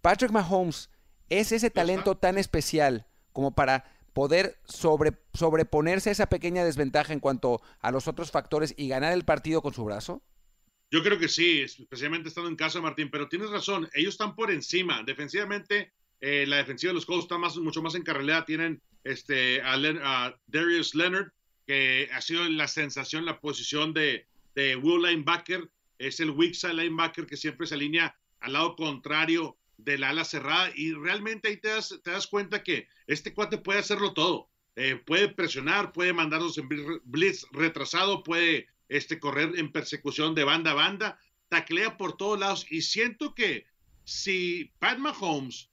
Patrick 0.00 0.30
Mahomes 0.30 0.90
es 1.28 1.52
ese 1.52 1.70
talento 1.70 2.16
tan 2.16 2.38
especial 2.38 3.06
como 3.32 3.54
para 3.54 3.84
poder 4.12 4.58
sobre, 4.64 5.12
sobreponerse 5.32 6.08
a 6.08 6.12
esa 6.12 6.28
pequeña 6.28 6.64
desventaja 6.64 7.12
en 7.12 7.20
cuanto 7.20 7.62
a 7.80 7.92
los 7.92 8.08
otros 8.08 8.32
factores 8.32 8.74
y 8.76 8.88
ganar 8.88 9.12
el 9.12 9.24
partido 9.24 9.62
con 9.62 9.74
su 9.74 9.84
brazo? 9.84 10.22
Yo 10.90 11.02
creo 11.02 11.18
que 11.18 11.28
sí, 11.28 11.60
especialmente 11.60 12.28
estando 12.28 12.48
en 12.48 12.56
casa, 12.56 12.80
Martín, 12.80 13.10
pero 13.10 13.28
tienes 13.28 13.50
razón, 13.50 13.88
ellos 13.92 14.14
están 14.14 14.34
por 14.34 14.50
encima. 14.50 15.02
Defensivamente, 15.04 15.92
eh, 16.20 16.44
la 16.46 16.56
defensiva 16.56 16.90
de 16.90 16.94
los 16.94 17.06
Colts 17.06 17.24
está 17.24 17.38
más, 17.38 17.56
mucho 17.56 17.82
más 17.82 17.94
encarrilada. 17.94 18.44
Tienen 18.44 18.82
este, 19.04 19.60
a, 19.62 20.34
Darius 20.46 20.94
Leonard, 20.94 21.32
que 21.66 22.08
ha 22.12 22.20
sido 22.20 22.48
la 22.48 22.68
sensación, 22.68 23.24
la 23.24 23.40
posición 23.40 23.92
de, 23.92 24.26
de 24.54 24.76
Will 24.76 25.02
Linebacker, 25.02 25.68
es 25.98 26.20
el 26.20 26.30
weak 26.30 26.54
side 26.54 26.74
linebacker 26.74 27.26
que 27.26 27.36
siempre 27.36 27.66
se 27.66 27.74
alinea 27.74 28.16
al 28.40 28.52
lado 28.52 28.76
contrario 28.76 29.56
del 29.76 30.04
ala 30.04 30.24
cerrada 30.24 30.70
y 30.74 30.92
realmente 30.92 31.48
ahí 31.48 31.56
te 31.56 31.68
das, 31.68 31.98
te 32.02 32.10
das 32.10 32.26
cuenta 32.26 32.62
que 32.62 32.88
este 33.06 33.34
cuate 33.34 33.58
puede 33.58 33.80
hacerlo 33.80 34.12
todo. 34.12 34.48
Eh, 34.76 34.94
puede 34.94 35.28
presionar, 35.28 35.92
puede 35.92 36.12
mandarnos 36.12 36.56
en 36.56 36.68
blitz 37.04 37.46
retrasado, 37.50 38.22
puede 38.22 38.68
este, 38.88 39.18
correr 39.18 39.58
en 39.58 39.72
persecución 39.72 40.34
de 40.34 40.44
banda 40.44 40.70
a 40.70 40.74
banda, 40.74 41.18
taclea 41.48 41.96
por 41.96 42.16
todos 42.16 42.38
lados 42.38 42.66
y 42.70 42.82
siento 42.82 43.34
que 43.34 43.66
si 44.04 44.72
Pat 44.78 44.98
Mahomes 44.98 45.68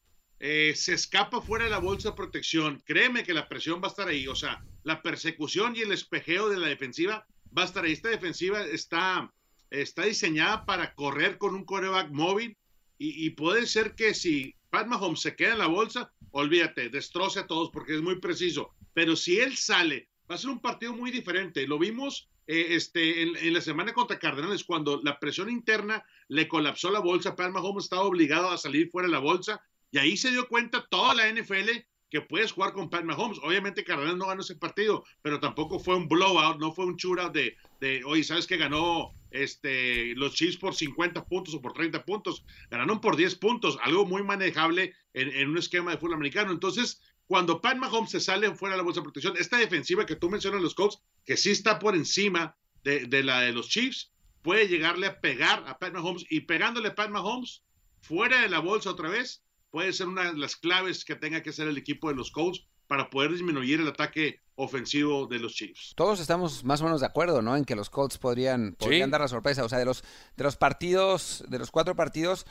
eh, 0.47 0.75
se 0.75 0.93
escapa 0.93 1.41
fuera 1.41 1.65
de 1.65 1.71
la 1.71 1.79
bolsa 1.79 2.09
de 2.09 2.15
protección, 2.15 2.79
créeme 2.85 3.23
que 3.23 3.33
la 3.33 3.49
presión 3.49 3.81
va 3.81 3.87
a 3.87 3.89
estar 3.89 4.07
ahí. 4.07 4.27
O 4.27 4.35
sea, 4.35 4.63
la 4.83 5.01
persecución 5.01 5.75
y 5.75 5.81
el 5.81 5.91
espejeo 5.91 6.49
de 6.49 6.57
la 6.59 6.67
defensiva 6.67 7.25
va 7.57 7.63
a 7.63 7.65
estar 7.65 7.83
ahí. 7.83 7.93
Esta 7.93 8.09
defensiva 8.09 8.61
está, 8.63 9.33
está 9.71 10.03
diseñada 10.03 10.63
para 10.67 10.93
correr 10.93 11.39
con 11.39 11.55
un 11.55 11.65
coreback 11.65 12.11
móvil 12.11 12.55
y, 12.99 13.31
puede 13.31 13.65
ser 13.65 13.95
que 13.95 14.13
si 14.13 14.53
Pat 14.69 14.85
Mahomes 14.85 15.21
se 15.21 15.35
queda 15.35 15.53
en 15.53 15.59
la 15.59 15.67
bolsa, 15.67 16.13
olvídate, 16.29 16.89
destroce 16.89 17.39
a 17.39 17.47
todos 17.47 17.71
porque 17.73 17.95
es 17.95 18.03
muy 18.03 18.19
preciso. 18.19 18.69
Pero 18.93 19.15
si 19.15 19.39
él 19.39 19.57
sale, 19.57 20.09
va 20.29 20.35
a 20.35 20.37
ser 20.37 20.51
un 20.51 20.61
partido 20.61 20.93
muy 20.93 21.09
diferente. 21.09 21.65
Lo 21.65 21.79
vimos 21.79 22.29
eh, 22.45 22.67
este, 22.69 23.23
en, 23.23 23.51
la 23.51 23.61
semana 23.61 23.93
contra 23.93 24.19
Cardenales, 24.19 24.63
cuando 24.63 25.01
la 25.03 25.19
presión 25.19 25.49
interna 25.49 26.05
le 26.27 26.47
colapsó 26.47 26.91
la 26.91 26.99
bolsa, 26.99 27.35
Pat 27.35 27.51
Mahomes 27.51 27.85
estaba 27.85 28.03
obligado 28.03 28.51
a 28.51 28.59
salir 28.59 28.91
fuera 28.91 29.07
de 29.07 29.13
la 29.13 29.19
bolsa 29.19 29.59
y 29.95 29.97
ahí 29.97 30.17
se 30.17 30.29
dio 30.29 30.49
cuenta 30.49 30.85
toda 30.89 31.13
la 31.13 31.31
NFL 31.31 31.69
que 32.09 32.19
puedes 32.19 32.51
jugar 32.51 32.73
con 32.73 32.89
Pat 32.89 33.05
Mahomes. 33.05 33.39
Obviamente 33.41 33.85
Cardenal 33.85 34.17
no 34.17 34.27
ganó 34.27 34.41
ese 34.41 34.57
partido, 34.57 35.05
pero 35.21 35.39
tampoco 35.39 35.79
fue 35.79 35.95
un 35.95 36.09
blowout, 36.09 36.59
no 36.59 36.73
fue 36.73 36.85
un 36.85 36.97
shootout 36.97 37.31
de, 37.31 37.55
de 37.79 38.03
oye, 38.03 38.25
¿sabes 38.25 38.45
que 38.45 38.57
ganó 38.57 39.13
este, 39.31 40.13
los 40.15 40.33
Chiefs 40.33 40.57
por 40.57 40.75
50 40.75 41.23
puntos 41.23 41.53
o 41.53 41.61
por 41.61 41.71
30 41.71 42.03
puntos? 42.03 42.43
Ganaron 42.69 42.99
por 42.99 43.15
10 43.15 43.35
puntos, 43.35 43.77
algo 43.83 44.05
muy 44.05 44.21
manejable 44.21 44.93
en, 45.13 45.49
un 45.49 45.57
esquema 45.57 45.91
de 45.91 45.97
fútbol 45.97 46.15
americano. 46.15 46.51
Entonces, 46.51 47.01
cuando 47.25 47.61
Pat 47.61 47.77
Mahomes 47.77 48.11
se 48.11 48.19
sale 48.19 48.53
fuera 48.53 48.73
de 48.73 48.79
la 48.79 48.83
bolsa 48.83 48.99
de 48.99 49.05
protección, 49.05 49.37
esta 49.37 49.57
defensiva 49.57 50.05
que 50.05 50.17
tú 50.17 50.29
mencionas 50.29 50.61
los 50.61 50.75
Colts, 50.75 51.01
que 51.23 51.37
sí 51.37 51.51
está 51.51 51.79
por 51.79 51.95
encima 51.95 52.57
de, 52.83 53.05
de 53.05 53.23
la 53.23 53.39
de 53.39 53.53
los 53.53 53.69
Chiefs, 53.69 54.11
puede 54.41 54.67
llegarle 54.67 55.07
a 55.07 55.21
pegar 55.21 55.63
a 55.67 55.79
Pat 55.79 55.93
Mahomes 55.93 56.25
y 56.29 56.41
pegándole 56.41 56.89
a 56.89 56.95
Pat 56.95 57.09
Mahomes, 57.09 57.63
fuera 58.01 58.41
de 58.41 58.49
la 58.49 58.59
bolsa 58.59 58.91
otra 58.91 59.09
vez, 59.09 59.44
puede 59.71 59.93
ser 59.93 60.07
una 60.07 60.31
de 60.31 60.37
las 60.37 60.55
claves 60.55 61.05
que 61.05 61.15
tenga 61.15 61.41
que 61.41 61.49
hacer 61.49 61.67
el 61.67 61.77
equipo 61.77 62.09
de 62.09 62.15
los 62.15 62.31
Colts 62.31 62.65
para 62.87 63.09
poder 63.09 63.31
disminuir 63.31 63.81
el 63.81 63.87
ataque 63.87 64.41
ofensivo 64.55 65.27
de 65.27 65.39
los 65.39 65.53
Chiefs. 65.53 65.93
Todos 65.95 66.19
estamos 66.19 66.63
más 66.63 66.81
o 66.81 66.85
menos 66.85 67.01
de 67.01 67.07
acuerdo, 67.07 67.41
¿no? 67.41 67.55
En 67.55 67.65
que 67.65 67.75
los 67.75 67.89
Colts 67.89 68.17
podrían, 68.17 68.75
podrían 68.77 69.11
dar 69.11 69.21
la 69.21 69.27
sorpresa. 69.27 69.65
O 69.65 69.69
sea, 69.69 69.79
de 69.79 69.85
los, 69.85 70.03
de 70.35 70.43
los 70.43 70.55
partidos, 70.55 71.43
de 71.47 71.59
los 71.59 71.71
cuatro 71.71 71.95
partidos, 71.95 72.45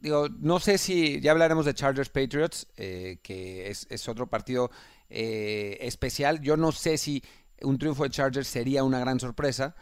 digo, 0.00 0.28
no 0.28 0.58
sé 0.58 0.78
si 0.78 1.20
ya 1.20 1.32
hablaremos 1.32 1.64
de 1.64 1.74
Chargers 1.74 2.08
Patriots, 2.08 2.66
eh, 2.76 3.18
que 3.22 3.68
es, 3.68 4.08
otro 4.08 4.28
partido 4.28 4.70
eh, 5.10 5.78
especial. 5.80 6.40
Yo 6.40 6.56
no 6.56 6.72
sé 6.72 6.98
si 6.98 7.22
un 7.62 7.78
triunfo 7.78 8.04
de 8.04 8.10
Chargers 8.10 8.48
sería 8.48 8.84
una 8.84 9.00
gran 9.00 9.20
sorpresa. 9.20 9.74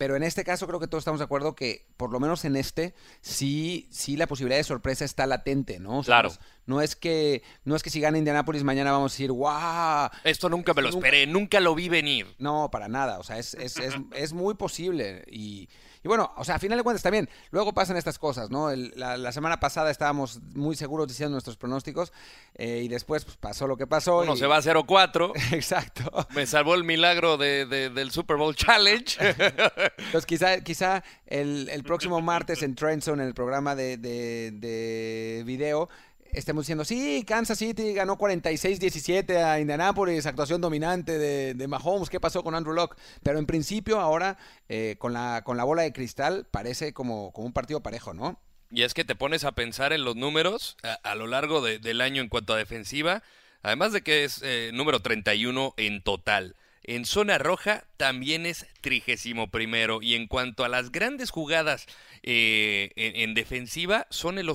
Pero 0.00 0.16
en 0.16 0.22
este 0.22 0.44
caso 0.44 0.66
creo 0.66 0.80
que 0.80 0.86
todos 0.86 1.02
estamos 1.02 1.20
de 1.20 1.24
acuerdo 1.24 1.54
que, 1.54 1.84
por 1.98 2.10
lo 2.10 2.18
menos 2.20 2.46
en 2.46 2.56
este, 2.56 2.94
sí, 3.20 3.86
sí 3.90 4.16
la 4.16 4.26
posibilidad 4.26 4.56
de 4.56 4.64
sorpresa 4.64 5.04
está 5.04 5.26
latente, 5.26 5.78
¿no? 5.78 6.02
claro. 6.02 6.32
No 6.64 6.80
es, 6.80 6.96
que, 6.96 7.42
no 7.64 7.76
es 7.76 7.82
que 7.82 7.90
si 7.90 8.00
gana 8.00 8.16
Indianapolis 8.16 8.64
mañana 8.64 8.92
vamos 8.92 9.12
a 9.12 9.14
decir, 9.14 9.30
¡guau! 9.30 10.08
Esto 10.24 10.48
nunca 10.48 10.72
me 10.72 10.80
lo 10.80 10.88
esperé, 10.88 11.26
nunca 11.26 11.60
lo 11.60 11.74
vi 11.74 11.90
venir. 11.90 12.34
No, 12.38 12.70
para 12.70 12.88
nada. 12.88 13.18
O 13.18 13.24
sea, 13.24 13.38
es, 13.38 13.52
es, 13.52 13.76
es, 13.76 13.94
es 14.14 14.32
muy 14.32 14.54
posible. 14.54 15.22
Y, 15.30 15.68
y 16.02 16.08
bueno, 16.08 16.32
o 16.36 16.44
sea, 16.44 16.54
a 16.54 16.58
final 16.58 16.78
de 16.78 16.84
cuentas 16.84 17.02
también, 17.02 17.28
luego 17.50 17.72
pasan 17.74 17.96
estas 17.96 18.18
cosas, 18.18 18.50
¿no? 18.50 18.70
la, 18.74 19.32
semana 19.32 19.60
pasada 19.60 19.90
estábamos 19.90 20.40
muy 20.54 20.74
seguros 20.74 21.06
diciendo 21.06 21.32
nuestros 21.32 21.56
pronósticos 21.56 22.12
eh, 22.54 22.82
y 22.84 22.88
después 22.88 23.24
pues, 23.24 23.36
pasó 23.36 23.66
lo 23.66 23.76
que 23.76 23.86
pasó. 23.86 24.18
Uno 24.20 24.36
se 24.36 24.46
va 24.46 24.56
a 24.56 24.62
0-4. 24.62 25.32
Exacto. 25.52 26.26
Me 26.34 26.46
salvó 26.46 26.74
el 26.74 26.84
milagro 26.84 27.36
de, 27.36 27.66
del 27.66 28.10
Super 28.10 28.36
Bowl 28.36 28.56
Challenge. 28.56 29.16
Entonces 29.98 30.26
quizá, 30.26 30.60
quizá 30.62 31.04
el, 31.26 31.82
próximo 31.84 32.20
martes 32.22 32.62
en 32.62 32.74
Trenton, 32.74 33.20
en 33.20 33.26
el 33.26 33.34
programa 33.34 33.74
de, 33.74 33.96
de, 33.96 34.50
de 34.52 35.42
video, 35.44 35.88
estemos 36.32 36.64
diciendo, 36.64 36.84
sí, 36.84 37.24
Kansas 37.26 37.58
City 37.58 37.92
ganó 37.94 38.16
46-17 38.18 39.36
a 39.36 39.60
Indianapolis, 39.60 40.26
actuación 40.26 40.60
dominante 40.60 41.18
de, 41.18 41.54
de, 41.54 41.68
Mahomes, 41.68 42.10
¿qué 42.10 42.20
pasó 42.20 42.42
con 42.42 42.54
Andrew 42.54 42.74
Locke? 42.74 42.96
Pero 43.22 43.38
en 43.38 43.46
principio 43.46 44.00
ahora, 44.00 44.38
eh, 44.68 44.96
con, 44.98 45.12
la, 45.12 45.42
con 45.44 45.56
la 45.56 45.64
bola 45.64 45.82
de 45.82 45.92
cristal, 45.92 46.46
parece 46.50 46.92
como, 46.92 47.32
como 47.32 47.46
un 47.46 47.52
partido 47.52 47.82
parejo, 47.82 48.14
¿no? 48.14 48.40
Y 48.70 48.82
es 48.82 48.94
que 48.94 49.04
te 49.04 49.16
pones 49.16 49.44
a 49.44 49.52
pensar 49.52 49.92
en 49.92 50.04
los 50.04 50.14
números 50.14 50.76
a, 51.02 51.14
lo 51.16 51.26
largo 51.26 51.60
del 51.60 52.00
año 52.00 52.22
en 52.22 52.28
cuanto 52.28 52.54
a 52.54 52.56
defensiva, 52.56 53.22
además 53.62 53.92
de 53.92 54.02
que 54.02 54.22
es 54.24 54.40
eh, 54.44 54.70
número 54.72 55.00
31 55.00 55.74
en 55.76 56.02
total. 56.02 56.54
En 56.82 57.04
zona 57.04 57.38
roja 57.38 57.84
también 57.96 58.46
es 58.46 58.66
trigésimo 58.80 59.50
primero. 59.50 60.00
Y 60.02 60.14
en 60.14 60.26
cuanto 60.26 60.64
a 60.64 60.68
las 60.68 60.90
grandes 60.90 61.30
jugadas 61.30 61.86
eh, 62.22 62.90
en, 62.96 63.34
defensiva, 63.34 64.06
son 64.10 64.38
el, 64.38 64.48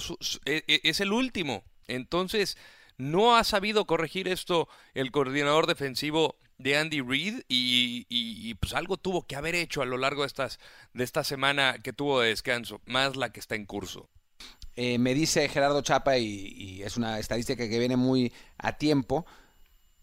e, 0.45 0.63
e, 0.67 0.81
es 0.83 0.99
el 0.99 1.11
último. 1.13 1.63
Entonces, 1.87 2.57
no 2.97 3.35
ha 3.35 3.43
sabido 3.43 3.85
corregir 3.85 4.27
esto 4.27 4.67
el 4.93 5.11
coordinador 5.11 5.67
defensivo 5.67 6.35
de 6.57 6.77
Andy 6.77 7.01
Reid 7.01 7.41
y, 7.49 8.53
pues 8.55 8.73
algo 8.73 8.97
tuvo 8.97 9.27
que 9.27 9.35
haber 9.35 9.55
hecho 9.55 9.81
a 9.81 9.85
lo 9.85 9.97
largo 9.97 10.21
de, 10.21 10.27
estas, 10.27 10.59
de 10.93 11.03
esta 11.03 11.23
semana 11.23 11.77
que 11.83 11.93
tuvo 11.93 12.21
de 12.21 12.29
descanso, 12.29 12.81
más 12.85 13.15
la 13.15 13.31
que 13.31 13.39
está 13.39 13.55
en 13.55 13.65
curso. 13.65 14.09
Eh, 14.77 14.97
me 14.97 15.13
dice 15.13 15.47
Gerardo 15.47 15.81
Chapa, 15.81 16.17
y, 16.17 16.53
y, 16.55 16.83
es 16.83 16.97
una 16.97 17.19
estadística 17.19 17.67
que 17.67 17.79
viene 17.79 17.95
muy 17.95 18.33
a 18.57 18.77
tiempo, 18.77 19.25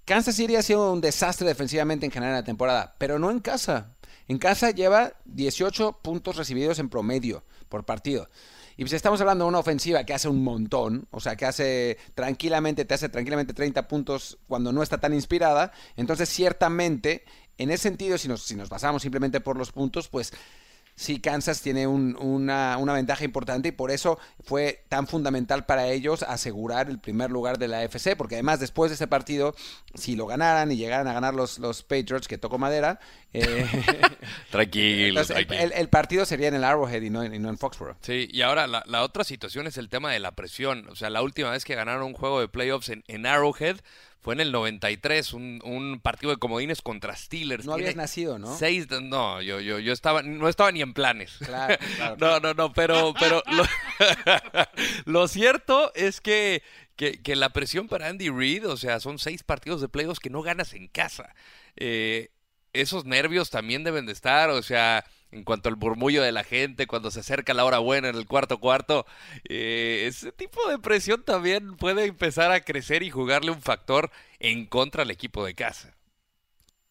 Kansas 0.05 0.35
City 0.35 0.57
ha 0.57 0.63
sido 0.63 0.93
un 0.93 1.01
desastre 1.01 1.47
defensivamente 1.47 2.07
en 2.07 2.13
general 2.13 2.35
en 2.35 2.41
la 2.41 2.45
temporada, 2.45 2.95
pero 2.99 3.19
no 3.19 3.31
en 3.31 3.41
casa. 3.41 3.95
En 4.29 4.39
casa 4.39 4.71
lleva 4.71 5.13
18 5.27 6.01
puntos 6.03 6.37
recibidos 6.37 6.79
en 6.79 6.89
promedio 6.89 7.45
por 7.69 7.85
partido. 7.85 8.29
Y 8.77 8.87
si 8.87 8.97
estamos 8.97 9.21
hablando 9.21 9.45
de 9.45 9.51
una 9.51 9.59
ofensiva 9.59 10.05
que 10.05 10.15
hace 10.15 10.29
un 10.29 10.43
montón, 10.43 11.07
o 11.11 11.21
sea, 11.21 11.37
que 11.37 11.45
hace 11.45 11.99
tranquilamente, 12.15 12.85
te 12.85 12.95
hace 12.95 13.09
tranquilamente 13.09 13.53
30 13.53 13.87
puntos 13.87 14.39
cuando 14.49 14.73
no 14.73 14.83
está 14.83 14.99
tan 14.99 15.15
inspirada, 15.15 15.73
entonces 15.97 16.29
ciertamente, 16.29 17.25
en 17.59 17.71
ese 17.71 17.85
sentido, 17.85 18.19
si 18.19 18.29
nos, 18.29 18.43
si 18.43 18.57
nos 18.57 18.69
basamos 18.69 19.03
simplemente 19.03 19.41
por 19.41 19.57
los 19.57 19.73
puntos, 19.73 20.09
pues 20.09 20.33
sí 21.03 21.21
Kansas 21.21 21.61
tiene 21.61 21.87
una, 21.87 22.77
ventaja 22.95 23.25
importante 23.25 23.69
y 23.69 23.73
por 23.73 23.91
eso 23.91 24.19
fue 24.45 24.85
tan 24.89 25.07
fundamental 25.07 25.67
para 25.67 25.89
ellos 25.89 26.23
asegurar 26.23 26.89
el 26.89 26.99
primer 26.99 27.31
lugar 27.31 27.59
de 27.59 27.69
la 27.69 27.81
AFC, 27.81 28.17
porque 28.17 28.37
además 28.37 28.61
después 28.61 28.91
de 28.91 28.95
ese 28.95 29.07
partido, 29.07 29.55
si 29.95 30.17
lo 30.17 30.27
ganaran 30.27 30.71
y 30.71 30.77
llegaran 30.77 31.09
a 31.09 31.13
ganar 31.13 31.35
los, 31.35 31.59
los 31.59 31.83
Patriots, 31.83 32.29
que 32.29 32.39
tocó 32.39 32.59
madera, 32.59 33.01
eh, 33.33 33.67
tranquilo, 34.51 35.21
El, 35.51 35.89
partido 35.89 36.25
sería 36.25 36.49
en 36.49 36.55
el 36.55 36.65
Arrowhead 36.65 37.03
y 37.03 37.11
no, 37.11 37.23
en 37.23 37.59
Foxborough. 37.59 37.97
Sí, 38.01 38.29
y 38.31 38.43
ahora 38.43 38.67
la, 38.67 39.03
otra 39.03 39.25
situación 39.25 39.67
es 39.67 39.77
el 39.79 39.89
tema 39.89 40.13
de 40.13 40.21
la 40.21 40.33
presión. 40.33 40.89
O 40.89 40.97
sea, 40.97 41.11
la 41.11 41.23
última 41.23 41.51
vez 41.51 41.65
que 41.65 41.75
ganaron 41.75 42.05
un 42.05 42.15
juego 42.15 42.41
de 42.41 42.49
playoffs 42.49 42.91
en, 42.91 43.05
en 43.09 43.27
Arrowhead 43.27 43.79
fue 44.23 44.35
en 44.35 44.41
el 44.41 44.53
93, 44.53 45.33
un, 45.33 45.61
un 45.65 46.01
partido 46.01 46.31
de 46.31 46.39
comodines 46.39 46.81
contra 46.81 47.17
Steelers. 47.17 47.67
No 47.67 47.73
habías 47.73 47.97
nacido, 47.97 48.39
¿no? 48.39 48.57
Seis, 48.57 48.87
no, 48.89 49.43
yo, 49.43 49.59
yo, 49.59 49.81
yo 49.81 49.93
estaba, 49.93 50.23
no 50.23 50.49
estaba 50.49 50.71
ni 50.71 50.81
en 50.81 50.95
planes. 50.95 51.39
Claro, 51.45 51.77
claro. 51.97 52.17
no, 52.19 52.39
no, 52.39 52.55
no, 52.55 52.73
pero, 52.73 53.13
pero 53.19 53.43
lo, 55.07 55.27
cierto 55.29 55.93
es 55.97 56.21
que, 56.21 56.63
que, 56.97 57.35
la 57.35 57.51
presión 57.51 57.89
para 57.89 58.07
Andy 58.07 58.31
Reid, 58.31 58.69
o 58.69 58.77
sea, 58.77 59.01
son 59.01 59.19
seis 59.19 59.43
partidos 59.43 59.81
de 59.81 59.89
playoffs 59.89 60.21
que 60.21 60.31
no 60.31 60.43
ganas 60.43 60.73
en 60.73 60.87
casa. 60.87 61.35
Eh, 61.75 62.31
esos 62.73 63.05
nervios 63.05 63.51
también 63.51 63.83
deben 63.83 64.07
de 64.07 64.13
estar, 64.13 64.51
o 64.51 64.63
sea, 64.63 65.05
en 65.33 65.45
cuanto 65.45 65.69
al 65.69 65.77
murmullo 65.77 66.23
de 66.23 66.31
la 66.31 66.45
gente, 66.45 66.87
cuando 66.87 67.11
se 67.11 67.21
acerca 67.21 67.55
la 67.55 67.65
hora 67.65 67.79
buena 67.79 68.09
en 68.09 68.17
el 68.17 68.27
cuarto 68.27 68.61
cuarto, 68.61 69.07
eh, 69.49 70.05
ese 70.07 70.31
tipo 70.31 70.69
de 70.69 70.79
presión 70.79 71.25
también 71.25 71.77
puede 71.77 72.05
empezar 72.05 72.53
a 72.53 72.61
crecer 72.61 73.03
y 73.03 73.11
jugarle 73.11 73.51
un 73.51 73.63
factor 73.63 74.11
en 74.39 74.67
contra 74.67 75.03
al 75.03 75.11
equipo 75.11 75.45
de 75.45 75.55
casa. 75.55 75.97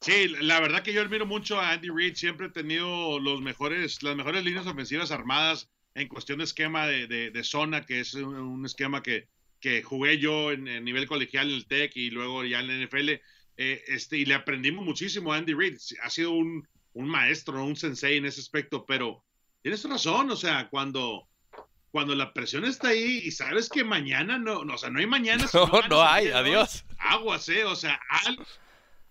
Sí, 0.01 0.29
la 0.41 0.60
verdad 0.60 0.81
que 0.81 0.93
yo 0.93 1.01
admiro 1.01 1.27
mucho 1.27 1.60
a 1.60 1.71
Andy 1.71 1.89
Reid, 1.89 2.15
siempre 2.15 2.48
he 2.48 2.50
tenido 2.50 3.19
los 3.19 3.39
mejores, 3.41 4.01
las 4.01 4.15
mejores 4.15 4.43
líneas 4.43 4.65
ofensivas 4.65 5.12
armadas 5.12 5.69
en 5.93 6.07
cuestión 6.07 6.39
de 6.39 6.45
esquema 6.45 6.88
de, 6.88 7.41
zona, 7.43 7.86
que 7.86 8.00
es 8.00 8.15
un, 8.15 8.65
esquema 8.65 9.03
que, 9.03 9.27
que 9.60 9.83
jugué 9.83 10.17
yo 10.17 10.51
en, 10.51 10.63
nivel 10.83 11.05
colegial 11.05 11.50
en 11.50 11.55
el 11.55 11.67
TEC 11.67 11.95
y 11.98 12.10
luego 12.10 12.43
ya 12.43 12.62
en 12.62 12.67
la 12.67 12.86
NFL. 12.88 13.10
Eh, 13.57 13.83
este, 13.88 14.17
y 14.17 14.25
le 14.25 14.33
aprendimos 14.33 14.83
muchísimo 14.83 15.33
a 15.33 15.38
Andy 15.38 15.53
Reid. 15.53 15.77
Ha 16.01 16.10
sido 16.10 16.31
un, 16.31 16.67
un 16.93 17.07
maestro, 17.07 17.63
un 17.63 17.75
sensei 17.75 18.17
en 18.17 18.25
ese 18.25 18.41
aspecto, 18.41 18.86
pero 18.86 19.24
tienes 19.62 19.83
razón, 19.83 20.29
o 20.31 20.36
sea, 20.36 20.69
cuando, 20.69 21.27
cuando 21.91 22.15
la 22.15 22.33
presión 22.33 22.65
está 22.65 22.89
ahí 22.89 23.21
y 23.24 23.31
sabes 23.31 23.69
que 23.69 23.83
mañana 23.83 24.38
no, 24.38 24.65
no 24.65 24.75
o 24.75 24.77
sea, 24.77 24.89
no 24.89 25.00
hay 25.00 25.07
mañana. 25.07 25.45
no, 25.53 25.81
no, 25.89 26.01
hay, 26.01 26.29
adiós. 26.29 26.83
Aguas, 26.98 27.48
eh, 27.50 27.63
o 27.65 27.75
sea, 27.75 28.00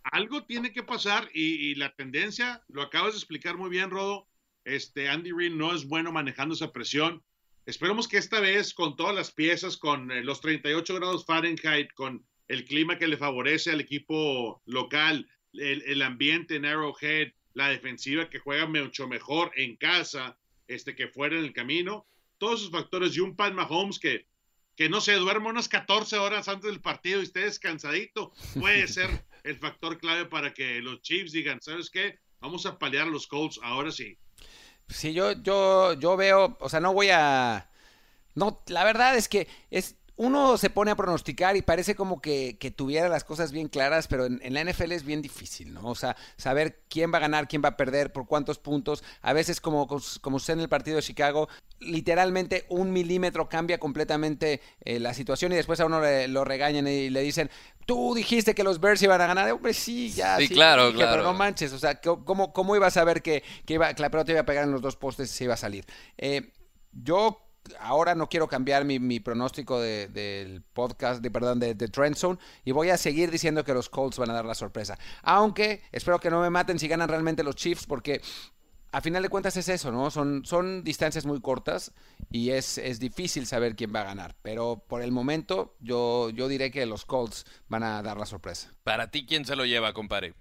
algo, 0.02 0.44
tiene 0.44 0.72
que 0.72 0.82
pasar 0.82 1.28
y, 1.32 1.74
la 1.76 1.94
tendencia, 1.94 2.62
lo 2.68 2.82
acabas 2.82 3.12
de 3.12 3.18
explicar 3.18 3.56
muy 3.56 3.70
bien, 3.70 3.90
Rodo, 3.90 4.26
este, 4.64 5.08
Andy 5.08 5.32
Reid 5.32 5.52
no 5.52 5.74
es 5.74 5.86
bueno 5.86 6.12
manejando 6.12 6.54
esa 6.54 6.72
presión. 6.72 7.22
Esperemos 7.66 8.08
que 8.08 8.16
esta 8.16 8.40
vez, 8.40 8.74
con 8.74 8.96
todas 8.96 9.14
las 9.14 9.30
piezas, 9.30 9.76
con 9.76 10.10
eh, 10.10 10.24
los 10.24 10.40
38 10.40 10.94
grados 10.96 11.26
Fahrenheit, 11.26 11.92
con 11.92 12.26
el 12.48 12.64
clima 12.64 12.98
que 12.98 13.06
le 13.06 13.16
favorece 13.16 13.70
al 13.70 13.80
equipo 13.80 14.62
local, 14.66 15.28
el, 15.52 15.82
el 15.82 16.02
ambiente 16.02 16.56
en 16.56 16.64
Arrowhead, 16.64 17.32
la 17.54 17.68
defensiva 17.68 18.30
que 18.30 18.38
juega 18.38 18.66
mucho 18.66 19.08
mejor 19.08 19.52
en 19.56 19.76
casa 19.76 20.38
este, 20.68 20.94
que 20.94 21.08
fuera 21.08 21.36
en 21.36 21.44
el 21.44 21.52
camino. 21.52 22.06
Todos 22.38 22.60
esos 22.60 22.72
factores 22.72 23.16
y 23.16 23.20
un 23.20 23.36
Pat 23.36 23.52
Mahomes 23.52 23.98
que, 23.98 24.26
que 24.76 24.88
no 24.88 25.00
se 25.00 25.14
duerme 25.14 25.48
unas 25.48 25.68
14 25.68 26.16
horas 26.18 26.48
antes 26.48 26.70
del 26.70 26.80
partido 26.80 27.20
y 27.20 27.24
esté 27.24 27.40
descansadito, 27.40 28.32
puede 28.58 28.86
ser 28.88 29.24
el 29.44 29.58
factor 29.58 29.98
clave 29.98 30.26
para 30.26 30.54
que 30.54 30.80
los 30.80 31.02
Chiefs 31.02 31.32
digan, 31.32 31.60
¿sabes 31.60 31.90
qué? 31.90 32.18
Vamos 32.40 32.64
a 32.66 32.78
paliar 32.78 33.06
a 33.06 33.10
los 33.10 33.26
Colts 33.26 33.60
ahora 33.62 33.90
sí. 33.90 34.16
Sí, 34.88 35.12
yo, 35.12 35.32
yo, 35.32 35.92
yo 35.94 36.16
veo, 36.16 36.56
o 36.60 36.68
sea, 36.68 36.80
no 36.80 36.92
voy 36.92 37.10
a... 37.10 37.70
No, 38.34 38.62
la 38.68 38.84
verdad 38.84 39.16
es 39.16 39.28
que 39.28 39.48
es, 39.70 39.96
uno 40.20 40.58
se 40.58 40.68
pone 40.68 40.90
a 40.90 40.96
pronosticar 40.96 41.56
y 41.56 41.62
parece 41.62 41.94
como 41.94 42.20
que, 42.20 42.58
tuviera 42.76 43.08
las 43.08 43.24
cosas 43.24 43.52
bien 43.52 43.68
claras, 43.68 44.06
pero 44.06 44.26
en, 44.26 44.52
la 44.52 44.62
NFL 44.62 44.92
es 44.92 45.02
bien 45.02 45.22
difícil, 45.22 45.72
¿no? 45.72 45.88
O 45.88 45.94
sea, 45.94 46.14
saber 46.36 46.82
quién 46.90 47.10
va 47.10 47.16
a 47.16 47.22
ganar, 47.22 47.48
quién 47.48 47.62
va 47.64 47.70
a 47.70 47.76
perder, 47.78 48.12
por 48.12 48.26
cuántos 48.26 48.58
puntos. 48.58 49.02
A 49.22 49.32
veces, 49.32 49.62
como, 49.62 49.88
como 50.20 50.36
usted 50.36 50.52
en 50.52 50.60
el 50.60 50.68
partido 50.68 50.96
de 50.96 51.02
Chicago, 51.02 51.48
literalmente 51.78 52.66
un 52.68 52.92
milímetro 52.92 53.48
cambia 53.48 53.78
completamente 53.78 54.60
eh, 54.84 55.00
la 55.00 55.14
situación 55.14 55.52
y 55.52 55.56
después 55.56 55.80
a 55.80 55.86
uno 55.86 56.02
le, 56.02 56.28
lo 56.28 56.44
regañan 56.44 56.86
y 56.86 57.08
le 57.08 57.22
dicen, 57.22 57.50
tú 57.86 58.12
dijiste 58.14 58.54
que 58.54 58.62
los 58.62 58.78
Bears 58.78 59.00
iban 59.00 59.22
a 59.22 59.26
ganar. 59.26 59.50
Hombre, 59.50 59.72
sí, 59.72 60.10
ya. 60.10 60.36
Sí, 60.36 60.50
claro, 60.50 60.92
claro. 60.92 61.12
Pero 61.12 61.22
no 61.22 61.32
manches, 61.32 61.72
o 61.72 61.78
sea, 61.78 61.98
¿cómo, 61.98 62.52
cómo 62.52 62.76
iba 62.76 62.88
a 62.88 62.90
saber 62.90 63.22
que, 63.22 63.42
que, 63.64 63.72
iba, 63.72 63.94
que 63.94 64.02
la 64.02 64.10
pelota 64.10 64.32
iba 64.32 64.42
a 64.42 64.46
pegar 64.46 64.64
en 64.64 64.72
los 64.72 64.82
dos 64.82 64.96
postes 64.96 65.30
y 65.30 65.34
se 65.34 65.44
iba 65.44 65.54
a 65.54 65.56
salir? 65.56 65.86
Eh, 66.18 66.52
yo 66.92 67.49
ahora 67.78 68.14
no 68.14 68.28
quiero 68.28 68.48
cambiar 68.48 68.84
mi, 68.84 69.20
pronóstico 69.20 69.80
del 69.80 70.62
podcast, 70.72 71.22
de, 71.22 71.30
perdón, 71.30 71.60
de, 71.60 71.74
de 71.74 71.88
Trend 71.88 72.16
Zone, 72.16 72.38
y 72.64 72.72
voy 72.72 72.90
a 72.90 72.96
seguir 72.96 73.30
diciendo 73.30 73.64
que 73.64 73.74
los 73.74 73.88
Colts 73.88 74.18
van 74.18 74.30
a 74.30 74.34
dar 74.34 74.44
la 74.44 74.54
sorpresa. 74.54 74.98
Aunque 75.22 75.82
espero 75.92 76.20
que 76.20 76.30
no 76.30 76.40
me 76.40 76.50
maten 76.50 76.78
si 76.78 76.88
ganan 76.88 77.08
realmente 77.08 77.42
los 77.42 77.56
Chiefs, 77.56 77.86
porque 77.86 78.20
a 78.92 79.00
final 79.00 79.22
de 79.22 79.28
cuentas 79.28 79.56
es 79.56 79.68
eso, 79.68 79.92
¿no? 79.92 80.10
Son, 80.10 80.44
son 80.44 80.82
distancias 80.82 81.24
muy 81.24 81.40
cortas 81.40 81.92
y 82.30 82.50
es, 82.50 82.78
es 82.78 82.98
difícil 82.98 83.46
saber 83.46 83.76
quién 83.76 83.94
va 83.94 84.00
a 84.00 84.04
ganar. 84.04 84.36
Pero 84.42 84.84
por 84.88 85.02
el 85.02 85.12
momento 85.12 85.76
yo, 85.80 86.30
yo 86.30 86.48
diré 86.48 86.70
que 86.70 86.86
los 86.86 87.04
Colts 87.04 87.44
van 87.68 87.82
a 87.82 88.02
dar 88.02 88.16
la 88.18 88.26
sorpresa. 88.26 88.74
Para 88.82 89.10
ti, 89.10 89.26
¿quién 89.26 89.44
se 89.44 89.56
lo 89.56 89.64
lleva, 89.64 89.92
compadre? 89.92 90.34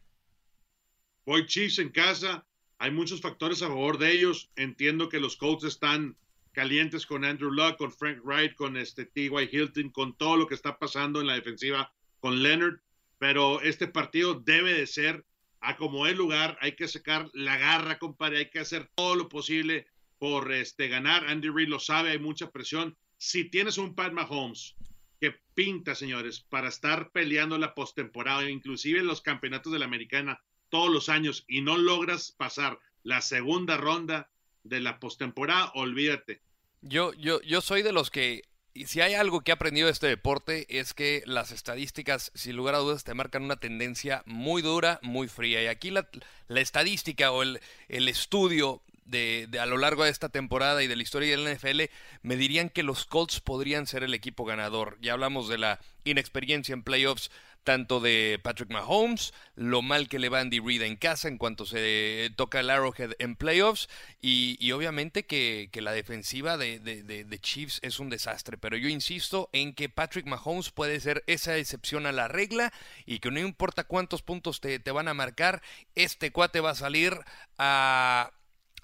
Voy 1.26 1.46
Chiefs 1.46 1.80
en 1.80 1.90
casa. 1.90 2.46
Hay 2.80 2.92
muchos 2.92 3.22
factores 3.22 3.62
a 3.62 3.68
favor 3.68 3.98
de 3.98 4.12
ellos. 4.12 4.50
Entiendo 4.56 5.10
que 5.10 5.20
los 5.20 5.38
Colts 5.38 5.66
están 5.66 6.18
calientes 6.52 7.06
con 7.06 7.26
Andrew 7.26 7.52
Luck, 7.52 7.78
con 7.78 7.92
Frank 7.92 8.20
Wright, 8.24 8.56
con 8.56 8.78
este 8.78 9.06
T.Y. 9.06 9.50
Hilton, 9.52 9.90
con 9.90 10.16
todo 10.18 10.38
lo 10.38 10.48
que 10.48 10.56
está 10.56 10.78
pasando 10.78 11.22
en 11.22 11.28
la 11.28 11.36
defensiva 11.36 11.94
con 12.20 12.42
Leonard. 12.42 12.80
Pero 13.18 13.62
este 13.62 13.88
partido 13.88 14.36
debe 14.36 14.74
de 14.74 14.88
ser 14.88 15.26
a 15.62 15.76
como 15.76 16.08
es 16.08 16.16
lugar, 16.16 16.58
hay 16.62 16.74
que 16.74 16.88
sacar 16.88 17.30
la 17.34 17.58
garra, 17.58 18.00
compadre, 18.00 18.40
hay 18.40 18.50
que 18.50 18.60
hacer 18.60 18.90
todo 18.96 19.16
lo 19.16 19.30
posible 19.30 19.88
por 20.18 20.52
este, 20.52 20.88
ganar. 20.88 21.26
Andy 21.28 21.50
Reid 21.50 21.68
lo 21.68 21.80
sabe, 21.80 22.12
hay 22.12 22.20
mucha 22.20 22.52
presión. 22.52 22.98
Si 23.18 23.46
tienes 23.46 23.78
un 23.78 23.96
Pat 23.96 24.14
Mahomes 24.14 24.76
que 25.20 25.36
pinta, 25.54 25.96
señores, 25.96 26.40
para 26.40 26.70
estar 26.70 27.12
peleando 27.12 27.58
la 27.58 27.76
postemporada, 27.76 28.50
inclusive 28.50 29.04
los 29.04 29.22
campeonatos 29.22 29.74
de 29.74 29.80
la 29.80 29.86
americana 29.86 30.42
todos 30.70 30.90
los 30.90 31.10
años, 31.10 31.46
y 31.48 31.62
no 31.62 31.78
logras 31.78 32.32
pasar 32.32 32.80
la 33.04 33.22
segunda 33.22 33.76
ronda 33.76 34.30
de 34.64 34.80
la 34.80 35.00
postemporada, 35.00 35.72
olvídate. 35.76 36.42
Yo, 36.82 37.14
yo, 37.14 37.42
yo 37.42 37.62
soy 37.62 37.82
de 37.82 37.92
los 37.92 38.10
que 38.10 38.44
si 38.86 39.02
hay 39.02 39.14
algo 39.14 39.42
que 39.42 39.52
he 39.52 39.54
aprendido 39.54 39.88
de 39.88 39.94
este 39.94 40.08
deporte 40.08 40.66
es 40.70 40.94
que 40.94 41.24
las 41.26 41.52
estadísticas, 41.52 42.32
sin 42.36 42.56
lugar 42.56 42.76
a 42.76 42.80
dudas, 42.80 43.04
te 43.04 43.14
marcan 43.14 43.44
una 43.44 43.58
tendencia 43.58 44.24
muy 44.26 44.62
dura, 44.62 45.00
muy 45.02 45.28
fría. 45.28 45.64
Y 45.64 45.68
aquí 45.68 45.92
la, 45.92 46.08
estadística 46.50 47.32
o 47.32 47.44
el, 47.44 47.60
estudio 47.88 48.82
de, 49.06 49.50
a 49.60 49.66
lo 49.66 49.78
largo 49.78 50.04
de 50.04 50.12
esta 50.12 50.30
temporada 50.30 50.84
y 50.84 50.88
de 50.88 50.96
la 50.96 51.04
historia 51.04 51.36
del 51.36 51.56
NFL 51.56 51.82
me 52.22 52.38
dirían 52.38 52.70
que 52.70 52.84
los 52.84 53.06
Colts 53.06 53.40
podrían 53.42 53.88
ser 53.88 54.04
el 54.04 54.14
equipo 54.14 54.46
ganador. 54.46 54.98
Ya 55.02 55.14
hablamos 55.14 55.50
de 55.50 55.58
la 55.58 55.80
inexperiencia 56.04 56.74
en 56.74 56.84
playoffs 56.84 57.32
tanto 57.64 58.00
de 58.00 58.40
Patrick 58.42 58.72
Mahomes, 58.72 59.34
lo 59.56 59.82
mal 59.82 60.08
que 60.08 60.20
le 60.20 60.30
va 60.30 60.40
Andy 60.40 60.60
Reid 60.60 60.82
en 60.82 60.96
casa 60.96 61.28
en 61.28 61.38
cuanto 61.38 61.66
se 61.66 62.32
toca 62.36 62.60
el 62.60 62.70
Arrowhead 62.70 63.12
en 63.20 63.36
playoffs 63.36 63.90
y, 64.22 64.72
obviamente 64.72 65.26
que, 65.26 65.70
la 65.80 65.92
defensiva 65.92 66.58
de, 66.58 67.40
Chiefs 67.42 67.80
es 67.84 68.00
un 68.00 68.10
desastre, 68.10 68.58
pero 68.58 68.76
yo 68.76 68.90
insisto 68.90 69.50
en 69.54 69.74
que 69.74 69.90
Patrick 69.90 70.26
Mahomes 70.26 70.72
puede 70.72 71.00
ser 71.00 71.24
esa 71.28 71.56
excepción 71.58 72.06
a 72.06 72.12
la 72.12 72.28
regla 72.28 72.74
y 73.06 73.20
que 73.20 73.32
no 73.32 73.40
importa 73.40 73.84
cuántos 73.84 74.22
puntos 74.22 74.62
te, 74.62 74.80
van 74.92 75.08
a 75.08 75.14
marcar, 75.14 75.62
este 75.96 76.32
cuate 76.32 76.60
va 76.60 76.72
a 76.72 76.76
salir 76.76 77.18
a 77.58 78.32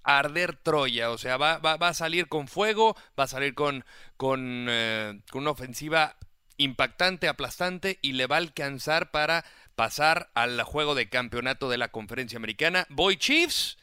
arder 0.04 0.56
Troya, 0.56 1.10
o 1.10 1.18
sea, 1.18 1.38
va, 1.38 1.58
va, 1.58 1.74
a 1.74 1.94
salir 1.94 2.28
con 2.28 2.48
fuego, 2.48 2.96
va 3.20 3.24
a 3.24 3.28
salir 3.28 3.56
con, 3.56 3.84
con, 4.18 4.68
eh, 4.70 5.20
con 5.32 5.42
una 5.42 5.52
ofensiva 5.52 6.16
impactante, 6.58 7.28
aplastante 7.28 8.00
y 8.02 8.14
le 8.14 8.28
va 8.28 8.36
a 8.38 8.40
alcanzar 8.40 9.12
para 9.12 9.46
pasar 9.76 10.30
al 10.34 10.62
juego 10.64 10.96
de 10.96 11.10
campeonato 11.10 11.70
de 11.70 11.78
la 11.78 11.90
conferencia 11.90 12.38
americana. 12.38 12.86
Voy 12.90 13.18
Chiefs. 13.18 13.78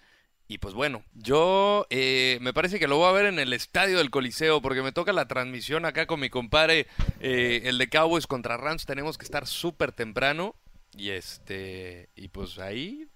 Y 0.48 0.58
pues 0.58 0.74
bueno, 0.74 1.02
yo 1.14 1.86
eh, 1.88 2.38
me 2.42 2.52
parece 2.52 2.78
que 2.78 2.86
lo 2.86 2.98
voy 2.98 3.08
a 3.08 3.12
ver 3.12 3.24
en 3.24 3.38
el 3.38 3.54
estadio 3.54 3.96
del 3.96 4.10
Coliseo 4.10 4.60
porque 4.60 4.82
me 4.82 4.92
toca 4.92 5.12
la 5.14 5.26
transmisión 5.26 5.86
acá 5.86 6.06
con 6.06 6.20
mi 6.20 6.28
compadre, 6.28 6.88
eh, 7.20 7.62
el 7.64 7.78
de 7.78 7.88
Cowboys 7.88 8.26
contra 8.26 8.58
Rams. 8.58 8.84
Tenemos 8.84 9.16
que 9.16 9.24
estar 9.24 9.46
súper 9.46 9.92
temprano 9.92 10.54
y 10.94 11.10
este 11.10 12.10
y 12.16 12.28
pues 12.28 12.58
ahí 12.58 13.08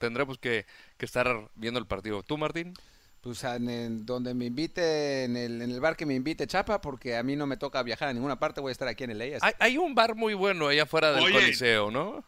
tendremos 0.00 0.38
que, 0.38 0.66
que 0.96 1.06
estar 1.06 1.50
viendo 1.54 1.78
el 1.78 1.86
partido. 1.86 2.24
¿Tú, 2.24 2.36
Martín? 2.36 2.74
Pues 3.22 3.44
en, 3.44 4.04
donde 4.04 4.34
me 4.34 4.46
invite, 4.46 5.24
en 5.24 5.36
el, 5.36 5.62
en 5.62 5.70
el, 5.70 5.80
bar 5.80 5.96
que 5.96 6.04
me 6.04 6.14
invite 6.14 6.44
Chapa, 6.48 6.80
porque 6.80 7.16
a 7.16 7.22
mí 7.22 7.36
no 7.36 7.46
me 7.46 7.56
toca 7.56 7.80
viajar 7.84 8.08
a 8.08 8.12
ninguna 8.12 8.40
parte, 8.40 8.60
voy 8.60 8.70
a 8.70 8.72
estar 8.72 8.88
aquí 8.88 9.04
en 9.04 9.12
el 9.12 9.20
Hay, 9.40 9.52
hay 9.60 9.78
un 9.78 9.94
bar 9.94 10.16
muy 10.16 10.34
bueno 10.34 10.66
allá 10.66 10.82
afuera 10.82 11.12
del 11.12 11.32
Coliseo, 11.32 11.92
¿no? 11.92 12.24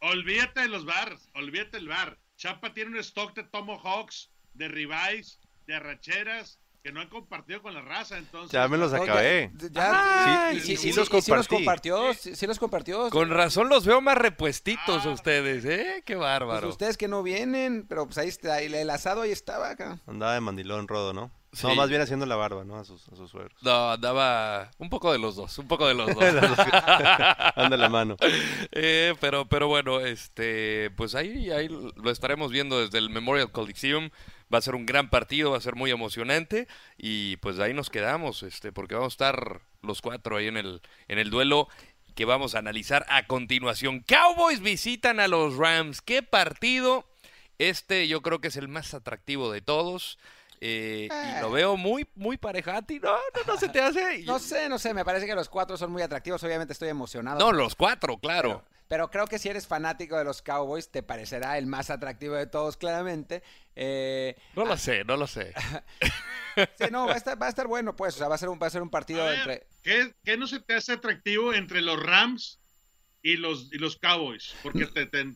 Olvídate 0.00 0.60
de 0.60 0.68
los 0.68 0.84
bars, 0.84 1.30
olvídate 1.34 1.78
del 1.78 1.88
bar. 1.88 2.18
Chapa 2.36 2.74
tiene 2.74 2.90
un 2.90 2.98
stock 2.98 3.34
de 3.34 3.44
Tomahawks, 3.44 4.30
de 4.52 4.68
ribeyes, 4.68 5.40
de 5.66 5.76
arracheras, 5.76 6.60
que 6.84 6.92
no 6.92 7.00
han 7.00 7.08
compartido 7.08 7.62
con 7.62 7.72
la 7.72 7.80
raza, 7.80 8.18
entonces. 8.18 8.52
Ya 8.52 8.68
me 8.68 8.76
los 8.76 8.92
acabé. 8.92 9.50
Ya, 9.70 10.52
sí, 10.60 10.76
sí, 10.76 10.92
los 10.92 11.08
compartió, 11.08 12.12
sí, 12.12 12.46
los 12.46 12.58
compartió. 12.58 13.08
Con 13.08 13.30
razón 13.30 13.70
los 13.70 13.86
veo 13.86 14.02
más 14.02 14.18
repuestitos 14.18 15.06
a 15.06 15.08
ah. 15.08 15.12
ustedes, 15.12 15.64
¿eh? 15.64 16.02
Qué 16.04 16.14
bárbaro. 16.14 16.60
Pues 16.60 16.72
ustedes 16.72 16.98
que 16.98 17.08
no 17.08 17.22
vienen, 17.22 17.86
pero 17.88 18.04
pues 18.04 18.18
ahí 18.18 18.28
está, 18.28 18.60
el 18.60 18.90
asado 18.90 19.22
ahí 19.22 19.30
estaba 19.30 19.70
acá. 19.70 19.98
Andaba 20.06 20.34
de 20.34 20.42
mandilón 20.42 20.86
rodo, 20.86 21.14
¿no? 21.14 21.30
No, 21.62 21.74
más 21.74 21.88
bien 21.88 22.02
haciendo 22.02 22.26
la 22.26 22.36
barba, 22.36 22.64
¿no? 22.64 22.76
A 22.76 22.84
sus, 22.84 23.08
a 23.08 23.16
sus 23.16 23.30
suegros. 23.30 23.56
No, 23.62 23.96
daba 23.96 24.70
un 24.76 24.90
poco 24.90 25.10
de 25.10 25.18
los 25.18 25.36
dos, 25.36 25.56
un 25.58 25.68
poco 25.68 25.86
de 25.86 25.94
los 25.94 26.06
dos. 26.12 26.18
Anda 27.56 27.78
la 27.78 27.88
mano. 27.88 28.16
Eh, 28.72 29.14
pero, 29.20 29.46
pero 29.46 29.68
bueno, 29.68 30.00
este, 30.00 30.90
pues 30.96 31.14
ahí, 31.14 31.50
ahí 31.50 31.68
lo 31.68 32.10
estaremos 32.10 32.50
viendo 32.50 32.78
desde 32.80 32.98
el 32.98 33.08
Memorial 33.08 33.52
Coliseum. 33.52 34.10
Va 34.52 34.58
a 34.58 34.62
ser 34.62 34.74
un 34.74 34.86
gran 34.86 35.10
partido, 35.10 35.52
va 35.52 35.58
a 35.58 35.60
ser 35.60 35.74
muy 35.74 35.90
emocionante 35.90 36.68
y 36.96 37.36
pues 37.38 37.58
ahí 37.58 37.74
nos 37.74 37.90
quedamos, 37.90 38.42
este, 38.42 38.72
porque 38.72 38.94
vamos 38.94 39.12
a 39.12 39.14
estar 39.14 39.60
los 39.82 40.02
cuatro 40.02 40.36
ahí 40.36 40.48
en 40.48 40.56
el, 40.56 40.82
en 41.08 41.18
el 41.18 41.30
duelo 41.30 41.68
que 42.14 42.24
vamos 42.24 42.54
a 42.54 42.58
analizar 42.58 43.04
a 43.08 43.26
continuación. 43.26 44.00
Cowboys 44.00 44.60
visitan 44.60 45.20
a 45.20 45.28
los 45.28 45.56
Rams. 45.56 46.00
¿Qué 46.00 46.22
partido? 46.22 47.04
Este 47.58 48.08
yo 48.08 48.22
creo 48.22 48.40
que 48.40 48.48
es 48.48 48.56
el 48.56 48.68
más 48.68 48.94
atractivo 48.94 49.50
de 49.50 49.60
todos. 49.60 50.18
Eh, 50.60 51.08
y 51.10 51.40
lo 51.40 51.50
veo 51.50 51.76
muy, 51.76 52.06
muy 52.14 52.38
parejati. 52.38 52.98
No, 53.00 53.12
no, 53.12 53.52
no 53.52 53.58
se 53.58 53.68
te 53.68 53.80
hace. 53.80 54.22
No 54.24 54.38
sé, 54.38 54.68
no 54.68 54.78
sé. 54.78 54.94
Me 54.94 55.04
parece 55.04 55.26
que 55.26 55.34
los 55.34 55.48
cuatro 55.48 55.76
son 55.76 55.92
muy 55.92 56.02
atractivos. 56.02 56.42
Obviamente 56.42 56.72
estoy 56.72 56.88
emocionado. 56.88 57.38
No, 57.38 57.52
los 57.52 57.74
cuatro, 57.74 58.16
claro. 58.16 58.64
Pero, 58.94 59.10
creo 59.10 59.26
que 59.26 59.40
si 59.40 59.48
eres 59.48 59.66
fanático 59.66 60.16
de 60.16 60.22
los 60.22 60.40
Cowboys, 60.40 60.88
te 60.88 61.02
parecerá 61.02 61.58
el 61.58 61.66
más 61.66 61.90
atractivo 61.90 62.36
de 62.36 62.46
todos, 62.46 62.76
claramente. 62.76 63.42
Eh, 63.74 64.36
no 64.54 64.64
lo 64.64 64.74
ah, 64.74 64.78
sé, 64.78 65.02
no 65.02 65.16
lo 65.16 65.26
sé. 65.26 65.52
sí, 66.78 66.84
no, 66.92 67.04
va 67.04 67.14
a, 67.14 67.16
estar, 67.16 67.42
va 67.42 67.46
a 67.46 67.48
estar 67.48 67.66
bueno, 67.66 67.96
pues. 67.96 68.14
O 68.14 68.18
sea, 68.18 68.28
va 68.28 68.36
a 68.36 68.38
ser 68.38 68.50
un, 68.50 68.60
va 68.62 68.68
a 68.68 68.70
ser 68.70 68.82
un 68.82 68.90
partido 68.90 69.28
entre. 69.32 69.66
¿qué, 69.82 70.14
¿qué, 70.22 70.36
no 70.36 70.46
se 70.46 70.60
te 70.60 70.74
hace 70.74 70.92
atractivo 70.92 71.52
entre 71.52 71.80
los 71.80 72.00
Rams 72.00 72.60
y 73.20 73.36
los, 73.36 73.68
y 73.72 73.78
los 73.78 73.96
Cowboys? 73.96 74.54
Porque 74.62 74.86
te, 74.94 75.06
te, 75.06 75.34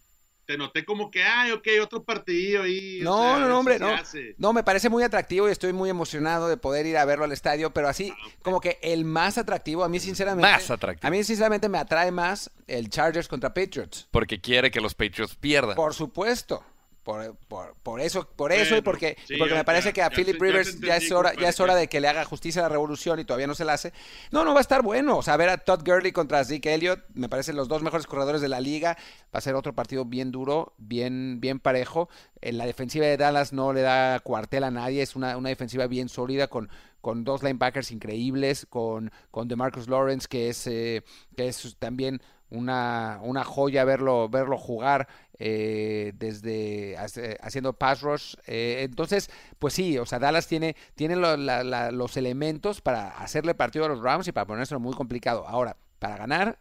te 0.49 0.57
noté 0.57 0.83
como 0.87 1.11
que, 1.11 1.23
ay, 1.23 1.51
ok, 1.51 1.69
otro 1.83 2.03
partido 2.03 2.63
ahí. 2.63 3.01
No, 3.03 3.39
no, 3.39 3.59
hombre, 3.59 3.79
no. 3.79 3.95
No, 4.39 4.55
me 4.55 4.63
parece 4.63 4.89
muy 4.89 5.03
atractivo 5.03 5.47
y 5.47 5.53
estoy 5.53 5.75
muy 5.75 5.91
emocionado 5.91 6.49
de 6.49 6.57
poder 6.57 6.87
ir 6.87 6.97
a 6.97 7.05
verlo 7.05 7.27
al 7.27 7.33
estadio, 7.33 7.75
pero 7.75 7.87
así, 7.87 8.15
ah, 8.15 8.31
como 8.41 8.59
que 8.59 8.79
el 8.81 9.05
más 9.05 9.37
atractivo, 9.37 9.85
a 9.85 9.91
mí 9.91 10.01
sinceramente. 10.01 10.51
Más 10.51 10.71
atractivo. 10.71 11.07
A 11.07 11.11
mí 11.11 11.23
sinceramente 11.23 11.69
me 11.69 11.77
atrae 11.77 12.11
más 12.11 12.51
el 12.67 12.89
Chargers 12.89 13.29
contra 13.29 13.53
Patriots. 13.53 14.09
Porque 14.11 14.41
quiere 14.41 14.71
que 14.71 14.81
los 14.81 14.95
Patriots 14.95 15.37
pierdan. 15.37 15.77
Por 15.77 15.93
supuesto. 15.93 16.65
Por, 17.09 17.75
por, 17.83 18.03
eso, 18.03 18.29
por 18.37 18.53
eso 18.53 18.77
y 18.77 18.83
porque, 18.83 19.16
porque 19.38 19.55
me 19.55 19.64
parece 19.64 19.94
que 19.94 20.03
a 20.03 20.11
Philip 20.11 20.38
Rivers 20.38 20.79
ya, 20.79 20.99
es 20.99 21.11
hora, 21.11 21.33
ya 21.33 21.49
es 21.49 21.59
hora 21.59 21.75
de 21.75 21.88
que 21.88 22.03
le 22.03 22.09
haga 22.09 22.27
justicia 22.27 22.61
a 22.61 22.64
la 22.64 22.68
revolución 22.68 23.18
y 23.18 23.25
todavía 23.25 23.47
no 23.47 23.55
se 23.55 23.64
la 23.64 23.73
hace. 23.73 23.94
No, 24.31 24.44
no 24.44 24.53
va 24.53 24.59
a 24.59 24.61
estar 24.61 24.83
bueno. 24.83 25.16
O 25.16 25.23
sea, 25.23 25.38
ver 25.38 25.49
a 25.49 25.57
Todd 25.57 25.81
Gurley 25.87 26.12
contra 26.12 26.44
Zeke 26.44 26.75
Elliott, 26.75 27.01
me 27.14 27.31
parecen 27.31 27.57
los 27.57 27.66
dos 27.66 27.83
mejores 27.83 28.07
corredores 28.07 28.42
de 28.42 28.49
la 28.49 28.61
liga. 28.61 28.99
Va 29.35 29.38
a 29.38 29.40
ser 29.40 29.55
otro 29.55 29.75
partido 29.75 30.05
bien 30.05 30.31
duro, 30.31 30.75
bien, 30.77 31.40
bien 31.40 31.61
parejo. 31.61 32.11
En 32.42 32.59
la 32.59 32.66
defensiva 32.66 33.07
de 33.07 33.16
Dallas 33.16 33.55
no 33.55 33.73
le 33.73 33.81
da 33.81 34.21
cuartel 34.21 34.64
a 34.64 34.71
nadie, 34.71 35.01
es 35.01 35.16
una, 35.16 35.38
una 35.38 35.49
defensiva 35.49 35.87
bien 35.87 36.11
sólida 36.11 36.49
con, 36.49 36.68
con 37.01 37.25
dos 37.25 37.43
linebackers 37.43 37.91
increíbles, 37.91 38.67
con, 38.69 39.11
con 39.31 39.49
DeMarcus 39.49 39.89
Lawrence, 39.89 40.27
que 40.29 40.49
es, 40.49 40.67
eh, 40.67 41.03
que 41.37 41.49
es 41.49 41.77
también 41.79 42.21
una, 42.51 43.21
una 43.23 43.45
joya 43.45 43.85
verlo, 43.85 44.29
verlo 44.29 44.57
jugar 44.57 45.09
eh, 45.39 46.13
desde 46.17 46.97
haciendo 47.41 47.75
pass 47.75 48.01
rush. 48.01 48.35
Eh, 48.47 48.83
entonces, 48.83 49.31
pues 49.59 49.75
sí, 49.75 49.99
o 49.99 50.07
sea, 50.07 50.19
Dallas 50.19 50.47
tiene, 50.47 50.77
tiene 50.95 51.17
los 51.17 52.17
elementos 52.17 52.81
para 52.81 53.09
hacerle 53.09 53.55
partido 53.55 53.85
a 53.85 53.89
los 53.89 54.03
Rams 54.03 54.29
y 54.29 54.33
para 54.33 54.47
ponérselo 54.47 54.81
muy 54.81 54.95
complicado. 54.95 55.47
Ahora, 55.47 55.77
para 55.99 56.17
ganar, 56.17 56.59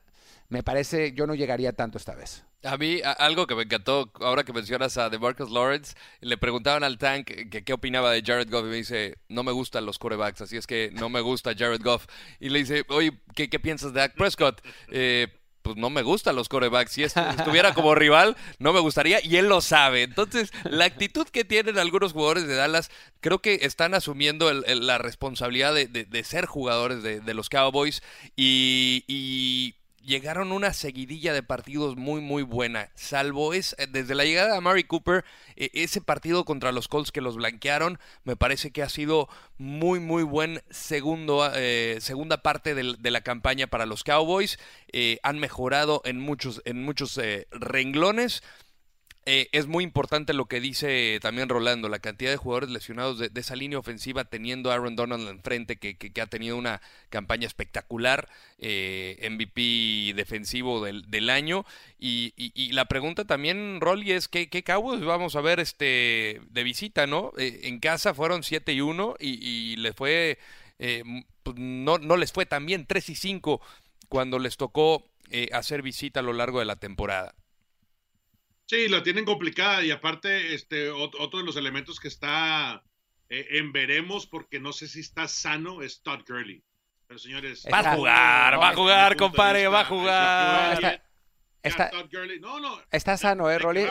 me 0.50 0.64
parece, 0.64 1.14
yo 1.14 1.28
no 1.28 1.36
llegaría 1.36 1.74
tanto 1.74 1.98
esta 1.98 2.16
vez. 2.16 2.44
A 2.64 2.78
mí, 2.78 3.02
algo 3.04 3.46
que 3.48 3.56
me 3.56 3.64
encantó, 3.64 4.12
ahora 4.22 4.44
que 4.44 4.54
mencionas 4.54 4.98
a 4.98 5.10
DeMarcus 5.10 5.52
Lawrence, 5.52 5.96
le 6.22 6.38
preguntaban 6.38 6.84
al 6.84 6.98
Tank 6.98 7.28
que 7.28 7.64
qué 7.64 7.74
opinaba 7.74 8.12
de 8.12 8.24
Jared 8.26 8.50
Goff 8.50 8.66
y 8.66 8.70
me 8.70 8.76
dice, 8.76 9.18
no 9.30 9.44
me 9.44 9.52
gustan 9.52 9.86
los 9.86 10.00
corebacks, 10.00 10.42
así 10.42 10.58
es 10.58 10.66
que 10.66 10.90
no 10.94 11.10
me 11.10 11.22
gusta 11.22 11.54
Jared 11.56 11.82
Goff. 11.84 12.08
Y 12.40 12.50
le 12.50 12.60
dice, 12.60 12.86
oye, 12.90 13.20
¿qué, 13.36 13.50
qué 13.50 13.60
piensas 13.60 13.94
de 13.94 14.00
Dak 14.00 14.16
Prescott? 14.16 14.62
Eh, 14.90 15.28
pues 15.68 15.76
no 15.76 15.90
me 15.90 16.02
gustan 16.02 16.38
los 16.38 16.48
corebacks. 16.48 16.94
Si 16.94 17.04
estuviera 17.04 17.74
como 17.74 17.94
rival, 17.94 18.38
no 18.58 18.72
me 18.72 18.80
gustaría 18.80 19.20
y 19.22 19.36
él 19.36 19.50
lo 19.50 19.60
sabe. 19.60 20.04
Entonces, 20.04 20.52
la 20.64 20.86
actitud 20.86 21.28
que 21.28 21.44
tienen 21.44 21.78
algunos 21.78 22.14
jugadores 22.14 22.48
de 22.48 22.56
Dallas, 22.56 22.90
creo 23.20 23.40
que 23.40 23.60
están 23.64 23.94
asumiendo 23.94 24.52
la 24.54 24.98
responsabilidad 24.98 25.74
de, 25.74 26.24
ser 26.24 26.46
jugadores 26.46 27.04
de, 27.04 27.34
los 27.34 27.50
Cowboys 27.50 28.02
y, 28.38 29.76
llegaron 30.08 30.54
una 30.54 30.74
seguidilla 30.74 31.34
de 31.34 31.44
partidos 31.44 31.98
muy, 31.98 32.22
muy 32.22 32.42
buena. 32.42 32.90
Salvo 32.96 33.54
es, 33.54 33.76
eh, 33.78 33.88
desde 33.92 34.16
la 34.16 34.24
llegada 34.24 34.56
de 34.56 34.62
Mary 34.62 34.86
Cooper, 34.86 35.26
e, 35.58 35.70
ese 35.74 36.00
partido 36.00 36.46
contra 36.46 36.72
los 36.72 36.88
Colts 36.88 37.12
que 37.12 37.20
los 37.20 37.36
blanquearon, 37.36 38.00
me 38.24 38.38
parece 38.38 38.72
que 38.72 38.82
ha 38.82 38.90
sido 38.90 39.28
muy, 39.58 40.00
muy 40.00 40.24
buen 40.24 40.64
segundo, 40.70 41.52
eh, 41.54 41.98
segunda 42.00 42.42
parte 42.42 42.74
de, 42.74 43.12
la 43.12 43.22
campaña 43.22 43.68
para 43.68 43.86
los 43.86 44.04
Cowboys. 44.04 44.58
Eh, 44.94 45.20
han 45.24 45.40
mejorado 45.40 46.02
en 46.06 46.20
muchos, 46.20 46.62
en 46.66 46.82
muchos 46.84 47.20
renglones. 47.52 48.44
Eh, 49.30 49.50
es 49.52 49.68
muy 49.68 49.84
importante 49.84 50.34
lo 50.34 50.46
que 50.46 50.62
dice 50.62 51.20
también 51.22 51.50
Rolando, 51.50 51.90
la 51.90 52.00
cantidad 52.00 52.32
de 52.32 52.38
jugadores 52.38 52.70
lesionados 52.70 53.20
de, 53.20 53.30
esa 53.36 53.58
línea 53.58 53.78
ofensiva 53.78 54.24
teniendo 54.24 54.72
a 54.72 54.76
Aaron 54.76 54.96
Donald 54.96 55.28
enfrente, 55.28 55.76
que, 55.76 55.98
que, 55.98 56.22
ha 56.22 56.28
tenido 56.28 56.56
una 56.56 56.82
campaña 57.10 57.46
espectacular, 57.46 58.30
eh, 58.58 59.28
MVP 59.30 60.14
defensivo 60.16 60.82
del, 60.82 61.30
año. 61.30 61.66
Y, 62.00 62.72
la 62.72 62.86
pregunta 62.86 63.26
también, 63.26 63.82
Rolly, 63.82 64.14
es 64.14 64.30
¿qué, 64.30 64.50
qué 64.50 64.64
vamos 64.66 65.36
a 65.36 65.42
ver 65.42 65.60
este 65.60 66.40
de 66.50 66.64
visita, 66.64 67.06
¿no? 67.06 67.34
Eh, 67.38 67.60
en 67.64 67.80
casa 67.82 68.14
fueron 68.14 68.44
7 68.44 68.72
y 68.72 68.80
1 68.80 69.16
y, 69.20 69.76
les 69.76 69.94
fue, 69.94 70.40
pues, 70.78 71.56
no, 71.58 71.98
no 71.98 72.16
les 72.16 72.32
fue 72.32 72.46
tan 72.46 72.66
bien, 72.66 72.86
3 72.86 73.10
y 73.10 73.16
5 73.16 73.60
cuando 74.08 74.40
les 74.40 74.56
tocó 74.56 75.04
hacer 75.52 75.82
visita 75.82 76.22
a 76.22 76.24
lo 76.24 76.32
largo 76.32 76.60
de 76.60 76.66
la 76.66 76.78
temporada. 76.78 77.36
Sí, 78.68 78.90
la 78.90 79.02
tienen 79.02 79.24
complicada 79.24 79.82
y 79.84 79.92
aparte, 79.92 80.54
este, 80.54 80.90
otro 80.90 81.40
de 81.40 81.46
los 81.46 81.56
elementos 81.56 82.02
que 82.02 82.10
está 82.10 82.84
eh, 83.30 83.48
en 83.52 83.72
veremos, 83.72 84.28
porque 84.28 84.60
no 84.60 84.74
sé 84.74 84.90
si 84.90 85.00
está 85.00 85.30
sano, 85.30 85.82
es 85.82 86.02
Todd 86.02 86.20
Gurley. 86.28 86.62
Pero 87.08 87.18
señores. 87.18 87.66
Va 87.72 87.80
a 87.80 87.96
jugar, 87.96 88.60
va 88.60 88.70
a 88.70 88.76
jugar, 88.76 89.16
compadre, 89.16 89.68
va 89.70 89.82
a 89.82 89.86
jugar. 89.86 91.07
Está, 91.68 91.92
está 92.92 93.18
sano, 93.18 93.50
¿eh, 93.50 93.60
Rolly? 93.60 93.86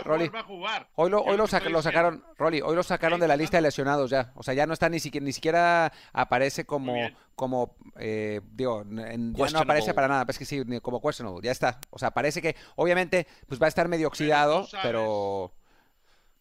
Hoy 0.95 1.11
lo, 1.11 1.23
hoy 1.23 1.37
lo, 1.37 1.47
sacaron, 1.47 2.25
Rolly, 2.37 2.61
hoy 2.61 2.75
lo 2.75 2.83
sacaron 2.83 3.21
de 3.21 3.29
la 3.29 3.37
lista 3.37 3.59
de 3.59 3.63
lesionados 3.63 4.11
ya. 4.11 4.33
O 4.35 4.43
sea, 4.43 4.55
ya 4.55 4.67
no 4.67 4.73
está 4.73 4.89
ni 4.89 5.01
siquiera, 5.01 5.25
ni 5.25 5.33
siquiera 5.33 5.93
aparece 6.13 6.65
como, 6.65 6.95
como 7.35 7.77
eh, 7.99 8.41
digo, 8.53 8.85
ya 8.85 9.51
no 9.51 9.59
aparece 9.59 9.95
para 9.95 10.09
nada. 10.09 10.27
Es 10.29 10.39
que 10.39 10.45
sí, 10.45 10.63
como 10.83 11.01
questionable, 11.01 11.41
ya 11.43 11.53
está. 11.53 11.81
O 11.91 11.99
sea, 11.99 12.11
parece 12.11 12.43
que, 12.43 12.57
obviamente, 12.77 13.27
pues 13.47 13.61
va 13.61 13.67
a 13.67 13.69
estar 13.69 13.89
medio 13.89 14.09
oxidado, 14.09 14.69
pero... 14.83 15.55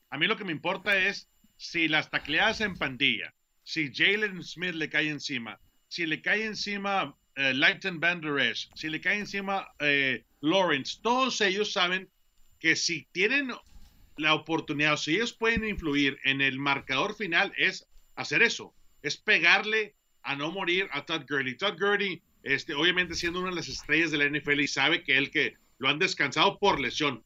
A 0.10 0.18
mí 0.18 0.28
lo 0.28 0.38
que 0.38 0.46
me 0.46 0.52
importa 0.52 0.96
es 0.96 1.30
si 1.58 1.88
las 1.88 2.10
tacleadas 2.10 2.62
en 2.62 2.78
pandilla, 2.78 3.34
si 3.64 3.92
Jalen 3.94 4.44
Smith 4.44 4.76
le 4.76 4.90
cae 4.90 5.10
encima, 5.10 5.60
si 5.88 6.06
le 6.06 6.22
cae 6.22 6.46
encima 6.46 7.16
eh, 7.36 7.54
Lighten 7.54 8.00
Van 8.00 8.22
si 8.76 8.90
le 8.90 9.02
cae 9.02 9.20
encima 9.20 9.68
eh, 9.80 10.24
Lawrence, 10.42 11.00
todos 11.02 11.42
ellos 11.42 11.74
saben 11.74 12.10
que 12.60 12.76
si 12.76 13.08
tienen 13.12 13.52
la 14.18 14.34
oportunidad, 14.34 14.98
si 14.98 15.16
ellos 15.16 15.34
pueden 15.34 15.66
influir 15.66 16.18
en 16.24 16.42
el 16.42 16.58
marcador 16.58 17.16
final, 17.16 17.54
es 17.58 17.88
hacer 18.16 18.42
eso, 18.42 18.74
es 19.02 19.18
pegarle 19.18 19.96
a 20.24 20.36
no 20.36 20.52
morir 20.52 20.88
a 20.92 21.06
Todd 21.06 21.24
Gurley. 21.30 21.56
Todd 21.58 21.78
Gurley, 21.78 22.22
este, 22.44 22.74
obviamente 22.74 23.16
siendo 23.16 23.40
una 23.40 23.50
de 23.50 23.58
las 23.58 23.68
estrellas 23.68 24.12
de 24.12 24.18
la 24.18 24.30
NFL 24.30 24.62
y 24.62 24.68
sabe 24.68 25.04
que 25.04 25.18
él 25.18 25.30
que 25.30 25.56
lo 25.78 25.90
han 25.90 26.00
descansado 26.00 26.58
por 26.58 26.80
lesión, 26.80 27.24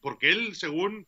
porque 0.00 0.30
él, 0.30 0.54
según 0.54 1.06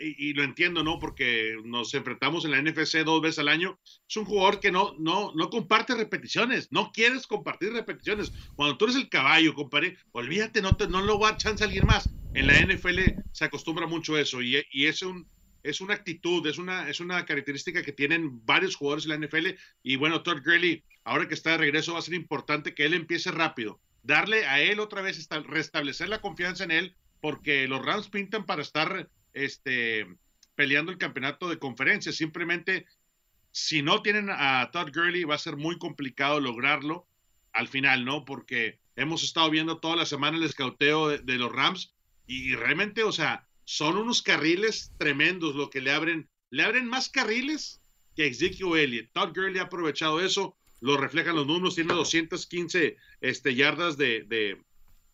y, 0.00 0.32
lo 0.34 0.42
entiendo, 0.42 0.82
¿no? 0.82 0.98
Porque 0.98 1.56
nos 1.64 1.94
enfrentamos 1.94 2.44
en 2.44 2.52
la 2.52 2.62
NFC 2.62 2.98
dos 3.04 3.20
veces 3.20 3.40
al 3.40 3.48
año. 3.48 3.78
Es 4.08 4.16
un 4.16 4.24
jugador 4.24 4.60
que 4.60 4.70
no, 4.70 4.94
no, 4.98 5.32
no 5.34 5.50
comparte 5.50 5.94
repeticiones, 5.94 6.70
no 6.70 6.92
quieres 6.92 7.26
compartir 7.26 7.72
repeticiones. 7.72 8.32
Cuando 8.56 8.76
tú 8.76 8.86
eres 8.86 8.96
el 8.96 9.08
caballo, 9.08 9.54
compadre, 9.54 9.96
olvídate, 10.12 10.62
no, 10.62 10.76
te, 10.76 10.88
no 10.88 11.02
lo 11.02 11.18
va 11.18 11.30
a 11.30 11.36
chance 11.36 11.62
a 11.62 11.66
alguien 11.66 11.86
más. 11.86 12.08
En 12.34 12.46
la 12.46 12.60
NFL 12.60 12.98
se 13.32 13.44
acostumbra 13.44 13.86
mucho 13.86 14.18
eso 14.18 14.42
y, 14.42 14.62
y 14.72 14.86
es 14.86 15.02
un, 15.02 15.26
es 15.64 15.80
una 15.80 15.94
actitud, 15.94 16.46
es 16.46 16.58
una, 16.58 16.88
es 16.88 17.00
una 17.00 17.24
característica 17.24 17.82
que 17.82 17.92
tienen 17.92 18.44
varios 18.44 18.76
jugadores 18.76 19.06
en 19.06 19.10
la 19.10 19.26
NFL. 19.26 19.58
Y 19.82 19.96
bueno, 19.96 20.22
Todd 20.22 20.42
Gurley, 20.44 20.84
ahora 21.04 21.26
que 21.26 21.34
está 21.34 21.52
de 21.52 21.58
regreso, 21.58 21.94
va 21.94 21.98
a 21.98 22.02
ser 22.02 22.14
importante 22.14 22.74
que 22.74 22.84
él 22.84 22.94
empiece 22.94 23.32
rápido. 23.32 23.80
Darle 24.02 24.46
a 24.46 24.60
él 24.60 24.78
otra 24.78 25.00
vez, 25.00 25.26
restablecer 25.46 26.10
la 26.10 26.20
confianza 26.20 26.64
en 26.64 26.70
él, 26.70 26.96
porque 27.22 27.66
los 27.66 27.82
Rams 27.82 28.08
pintan 28.08 28.44
para 28.44 28.60
estar 28.60 29.08
este, 29.34 30.06
peleando 30.54 30.90
el 30.90 30.98
campeonato 30.98 31.48
de 31.48 31.58
conferencia. 31.58 32.12
Simplemente, 32.12 32.86
si 33.52 33.82
no 33.82 34.02
tienen 34.02 34.30
a 34.30 34.70
Todd 34.72 34.90
Gurley, 34.94 35.24
va 35.24 35.34
a 35.34 35.38
ser 35.38 35.56
muy 35.56 35.78
complicado 35.78 36.40
lograrlo 36.40 37.06
al 37.52 37.68
final, 37.68 38.04
¿no? 38.04 38.24
Porque 38.24 38.80
hemos 38.96 39.22
estado 39.22 39.50
viendo 39.50 39.78
toda 39.78 39.96
la 39.96 40.06
semana 40.06 40.36
el 40.36 40.44
escauteo 40.44 41.08
de, 41.08 41.38
los 41.38 41.52
Rams 41.52 41.94
y 42.26 42.54
realmente, 42.54 43.02
o 43.02 43.12
sea, 43.12 43.46
son 43.64 43.96
unos 43.96 44.22
carriles 44.22 44.92
tremendos 44.98 45.54
lo 45.54 45.70
que 45.70 45.80
le 45.80 45.92
abren. 45.92 46.28
Le 46.50 46.62
abren 46.62 46.88
más 46.88 47.08
carriles 47.08 47.80
que 48.16 48.26
Ezekiel 48.26 48.76
Elliott. 48.76 49.10
Todd 49.12 49.34
Gurley 49.34 49.58
ha 49.58 49.64
aprovechado 49.64 50.20
eso, 50.20 50.56
lo 50.80 50.96
reflejan 50.96 51.36
los 51.36 51.46
números, 51.46 51.74
tiene 51.74 51.94
215 51.94 52.96
este, 53.20 53.54
yardas 53.54 53.96
de, 53.96 54.24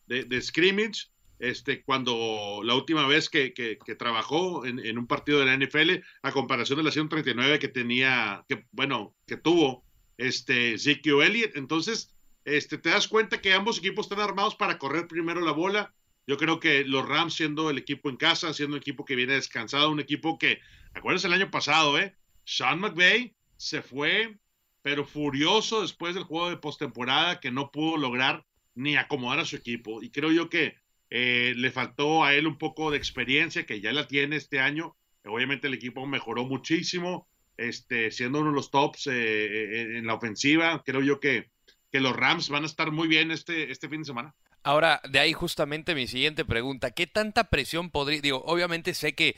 de, 0.07 0.43
scrimmage 0.43 1.09
este, 1.40 1.83
cuando 1.83 2.61
la 2.62 2.74
última 2.74 3.07
vez 3.07 3.31
que, 3.31 3.53
que, 3.55 3.76
trabajó 3.96 4.64
en, 4.66 4.79
en, 4.79 4.98
un 4.98 5.07
partido 5.07 5.40
de 5.40 5.46
la 5.46 5.57
NFL, 5.57 6.05
a 6.22 6.33
comparación 6.33 6.76
de 6.79 6.85
la 6.85 6.90
139 6.92 7.59
que 7.59 7.68
tenía, 7.68 8.44
que 8.48 8.66
bueno, 8.72 9.16
que 9.26 9.37
tuvo 9.37 9.85
este 10.18 10.79
Zeke 10.79 11.11
Elliott. 11.11 11.57
Entonces, 11.57 12.14
este, 12.44 12.79
te 12.79 12.90
das 12.90 13.09
cuenta 13.09 13.40
que 13.40 13.55
ambos 13.55 13.79
equipos 13.79 14.07
están 14.07 14.20
armados 14.20 14.55
para 14.55 14.79
correr 14.79 15.09
primero 15.09 15.40
la 15.40 15.53
bola. 15.53 15.94
Yo 16.26 16.37
creo 16.37 16.61
que 16.61 16.85
los 16.85 17.09
Rams, 17.09 17.35
siendo 17.35 17.70
el 17.70 17.79
equipo 17.79 18.11
en 18.11 18.16
casa, 18.16 18.53
siendo 18.53 18.76
un 18.76 18.81
equipo 18.81 19.05
que 19.05 19.16
viene 19.16 19.33
descansado, 19.35 19.90
un 19.90 20.00
equipo 20.00 20.38
que, 20.38 20.61
acuérdense 20.94 21.26
el 21.26 21.33
año 21.33 21.50
pasado, 21.50 21.98
¿eh? 21.98 22.16
Sean 22.44 22.81
McVay 22.81 23.35
se 23.57 23.83
fue, 23.83 24.38
pero 24.83 25.07
furioso 25.07 25.83
después 25.83 26.14
del 26.14 26.24
juego 26.24 26.50
de 26.50 26.57
postemporada 26.57 27.40
que 27.40 27.50
no 27.50 27.70
pudo 27.70 27.96
lograr 27.96 28.46
ni 28.74 28.96
acomodar 28.96 29.40
a 29.40 29.44
su 29.44 29.57
equipo. 29.57 30.03
Y 30.03 30.11
creo 30.11 30.31
yo 30.31 30.48
que 30.48 30.76
eh, 31.11 31.55
le 31.57 31.70
faltó 31.73 32.25
a 32.25 32.35
él 32.35 32.46
un 32.46 32.57
poco 32.57 32.90
de 32.90 32.96
experiencia, 32.96 33.66
que 33.66 33.81
ya 33.81 33.92
la 33.92 34.07
tiene 34.07 34.37
este 34.37 34.61
año. 34.61 34.96
Obviamente 35.25 35.66
el 35.66 35.75
equipo 35.75 36.07
mejoró 36.07 36.44
muchísimo, 36.44 37.29
este, 37.57 38.11
siendo 38.11 38.40
uno 38.40 38.51
de 38.51 38.57
los 38.57 38.70
tops 38.70 39.09
eh, 39.09 39.12
eh, 39.12 39.99
en 39.99 40.07
la 40.07 40.14
ofensiva. 40.14 40.83
Creo 40.85 41.03
yo 41.03 41.18
que, 41.20 41.51
que 41.90 42.01
los 42.01 42.16
Rams 42.16 42.49
van 42.49 42.62
a 42.62 42.66
estar 42.66 42.92
muy 42.92 43.09
bien 43.09 43.31
este, 43.33 43.70
este 43.70 43.88
fin 43.88 44.01
de 44.01 44.07
semana. 44.07 44.35
Ahora, 44.62 45.01
de 45.09 45.18
ahí 45.18 45.33
justamente 45.33 45.94
mi 45.94 46.07
siguiente 46.07 46.44
pregunta. 46.44 46.92
¿Qué 46.92 47.07
tanta 47.07 47.44
presión 47.51 47.90
podría... 47.90 48.20
Digo, 48.20 48.42
obviamente 48.46 48.94
sé 48.94 49.14
que 49.14 49.37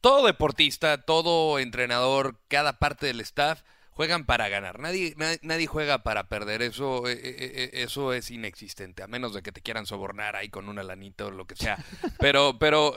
todo 0.00 0.26
deportista, 0.26 1.02
todo 1.02 1.58
entrenador, 1.58 2.40
cada 2.48 2.78
parte 2.78 3.06
del 3.06 3.20
staff 3.20 3.62
juegan 3.96 4.26
para 4.26 4.50
ganar. 4.50 4.78
Nadie, 4.78 5.14
nadie, 5.40 5.66
juega 5.66 6.02
para 6.02 6.28
perder. 6.28 6.60
Eso, 6.60 7.08
eh, 7.08 7.14
eh, 7.14 7.36
eh, 7.38 7.70
eso 7.72 8.12
es 8.12 8.30
inexistente, 8.30 9.02
a 9.02 9.06
menos 9.06 9.32
de 9.32 9.42
que 9.42 9.52
te 9.52 9.62
quieran 9.62 9.86
sobornar 9.86 10.36
ahí 10.36 10.50
con 10.50 10.68
una 10.68 10.82
lanita 10.82 11.24
o 11.24 11.30
lo 11.30 11.46
que 11.46 11.56
sea. 11.56 11.78
Pero, 12.20 12.58
pero 12.58 12.96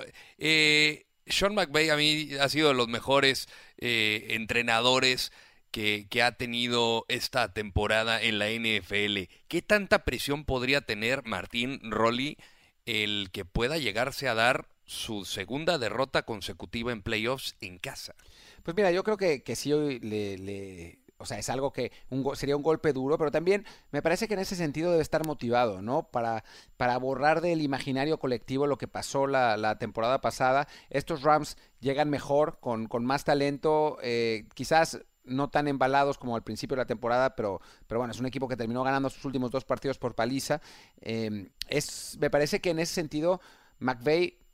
Sean 1.26 1.56
McVay 1.56 1.90
a 1.90 1.96
mí 1.96 2.30
ha 2.40 2.50
sido 2.50 2.70
de 2.70 2.74
los 2.74 2.88
mejores 2.88 3.48
entrenadores 3.78 5.32
que, 5.72 6.08
que, 6.10 6.24
ha 6.24 6.34
tenido 6.34 7.06
esta 7.08 7.54
temporada 7.54 8.22
en 8.22 8.40
la 8.40 8.50
NFL. 8.50 9.32
¿Qué 9.48 9.62
tanta 9.62 10.04
presión 10.04 10.46
podría 10.46 10.82
tener 10.82 11.24
Martín 11.24 11.80
Rolly 11.92 12.38
el 12.86 13.30
que 13.32 13.46
pueda 13.46 13.78
llegarse 13.78 14.28
a 14.28 14.34
dar 14.34 14.68
su 14.90 15.24
segunda 15.24 15.78
derrota 15.78 16.24
consecutiva 16.24 16.92
en 16.92 17.04
playoffs 17.04 17.56
en 17.62 17.78
casa? 17.78 18.16
Pues 18.64 18.76
mira, 18.76 18.92
yo 18.92 19.04
creo 19.04 19.18
que, 19.18 19.44
que 19.44 19.56
sí 19.56 19.72
le, 19.72 20.40
le, 20.40 21.00
o 21.20 21.28
sea, 21.28 21.38
es 21.38 21.48
algo 21.50 21.72
que 21.72 21.92
un, 22.10 22.36
sería 22.36 22.58
un 22.58 22.64
golpe 22.64 22.92
duro, 22.92 23.16
pero 23.20 23.30
también 23.30 23.68
me 23.92 24.02
parece 24.02 24.28
que 24.28 24.34
en 24.34 24.40
ese 24.40 24.56
sentido 24.56 24.90
debe 24.90 25.04
estar 25.04 25.28
motivado, 25.28 25.84
¿no? 25.84 26.10
Para, 26.10 26.44
para 26.76 26.98
borrar 26.98 27.40
del 27.42 27.62
imaginario 27.62 28.18
colectivo 28.18 28.66
lo 28.66 28.80
que 28.80 28.88
pasó 28.88 29.28
la, 29.28 29.78
temporada 29.78 30.22
pasada. 30.22 30.68
Estos 30.90 31.22
Rams 31.22 31.56
llegan 31.80 32.10
mejor, 32.10 32.58
con, 32.60 32.88
con 32.88 33.06
más 33.06 33.24
talento, 33.24 34.00
eh, 34.02 34.48
quizás 34.56 35.02
no 35.24 35.52
tan 35.52 35.68
embalados 35.68 36.18
como 36.18 36.36
al 36.36 36.44
principio 36.44 36.76
de 36.76 36.82
la 36.82 36.88
temporada, 36.88 37.36
pero, 37.36 37.62
pero 37.86 38.00
bueno, 38.00 38.12
es 38.12 38.20
un 38.20 38.26
equipo 38.26 38.48
que 38.48 38.58
terminó 38.58 38.84
ganando 38.84 39.12
sus 39.12 39.24
últimos 39.24 39.52
dos 39.52 39.66
partidos 39.66 40.00
por 40.00 40.16
paliza. 40.16 40.62
Eh, 41.02 41.52
es, 41.68 42.18
me 42.20 42.32
parece 42.32 42.60
que 42.60 42.72
en 42.72 42.80
ese 42.80 42.96
sentido, 42.96 43.40
McVeigh 43.78 44.49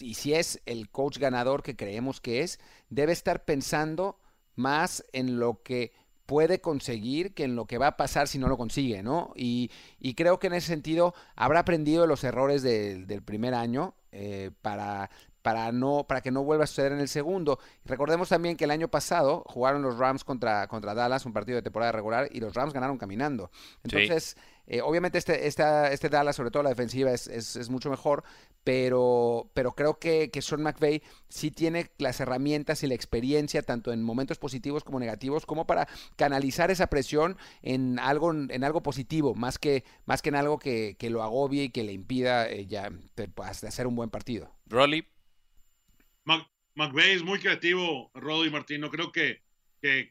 y 0.00 0.14
si 0.14 0.34
es 0.34 0.60
el 0.66 0.90
coach 0.90 1.18
ganador 1.18 1.62
que 1.62 1.76
creemos 1.76 2.20
que 2.20 2.42
es, 2.42 2.58
debe 2.90 3.12
estar 3.12 3.44
pensando 3.44 4.18
más 4.54 5.04
en 5.12 5.38
lo 5.38 5.62
que 5.62 5.92
puede 6.26 6.60
conseguir 6.60 7.32
que 7.32 7.44
en 7.44 7.56
lo 7.56 7.64
que 7.64 7.78
va 7.78 7.86
a 7.86 7.96
pasar 7.96 8.28
si 8.28 8.38
no 8.38 8.48
lo 8.48 8.58
consigue, 8.58 9.02
¿no? 9.02 9.32
Y, 9.34 9.70
creo 10.14 10.38
que 10.38 10.48
en 10.48 10.54
ese 10.54 10.66
sentido 10.66 11.14
habrá 11.36 11.60
aprendido 11.60 12.06
los 12.06 12.22
errores 12.22 12.62
del 12.62 13.22
primer 13.22 13.54
año 13.54 13.94
eh, 14.12 14.50
para, 14.60 15.10
para, 15.42 15.72
no, 15.72 16.04
para 16.08 16.20
que 16.20 16.30
no 16.30 16.44
vuelva 16.44 16.64
a 16.64 16.66
suceder 16.66 16.92
en 16.92 17.00
el 17.00 17.08
segundo. 17.08 17.58
Recordemos 17.84 18.28
también 18.28 18.56
que 18.56 18.64
el 18.64 18.70
año 18.70 18.88
pasado 18.88 19.44
jugaron 19.46 19.82
los 19.82 19.98
Rams 19.98 20.24
contra, 20.24 20.66
contra 20.68 20.94
Dallas, 20.94 21.26
un 21.26 21.32
partido 21.32 21.56
de 21.56 21.62
temporada 21.62 21.92
regular, 21.92 22.28
y 22.32 22.40
los 22.40 22.54
Rams 22.54 22.72
ganaron 22.72 22.98
caminando. 22.98 23.50
Entonces, 23.84 24.36
eh, 24.66 24.82
obviamente 24.82 25.16
este, 25.16 25.46
este 25.46 26.08
Dallas, 26.10 26.36
sobre 26.36 26.50
todo 26.50 26.62
la 26.62 26.68
defensiva, 26.68 27.10
es, 27.12 27.26
es, 27.26 27.70
mucho 27.70 27.88
mejor, 27.88 28.24
pero, 28.64 29.50
pero 29.54 29.72
creo 29.72 29.98
que, 29.98 30.30
que 30.30 30.42
Sean 30.42 30.62
McVay 30.62 31.02
sí 31.28 31.50
tiene 31.50 31.90
las 31.96 32.20
herramientas 32.20 32.82
y 32.82 32.86
la 32.86 32.94
experiencia, 32.94 33.62
tanto 33.62 33.92
en 33.92 34.02
momentos 34.02 34.38
positivos 34.38 34.84
como 34.84 35.00
negativos, 35.00 35.46
como 35.46 35.66
para 35.66 35.88
canalizar 36.16 36.70
esa 36.70 36.88
presión 36.88 37.38
en 37.62 37.98
algo, 37.98 38.32
en 38.32 38.64
algo 38.64 38.82
positivo, 38.82 39.34
más 39.34 39.58
que, 39.58 39.84
más 40.04 40.20
que 40.20 40.28
en 40.28 40.34
algo 40.34 40.58
que, 40.58 40.96
que 40.98 41.08
lo 41.08 41.22
agobie 41.22 41.64
y 41.64 41.70
que 41.70 41.84
le 41.84 41.92
impida 41.92 42.48
eh, 42.48 42.66
ya 42.66 42.90
hacer 43.62 43.86
un 43.86 43.96
buen 43.96 44.10
partido. 44.10 44.50
Rolly. 44.66 45.06
McVeigh 46.78 47.14
es 47.14 47.22
muy 47.24 47.38
creativo, 47.40 48.10
Rodo 48.14 48.44
y 48.44 48.50
Martín. 48.50 48.80
No 48.80 48.90
creo 48.90 49.10
que, 49.10 49.42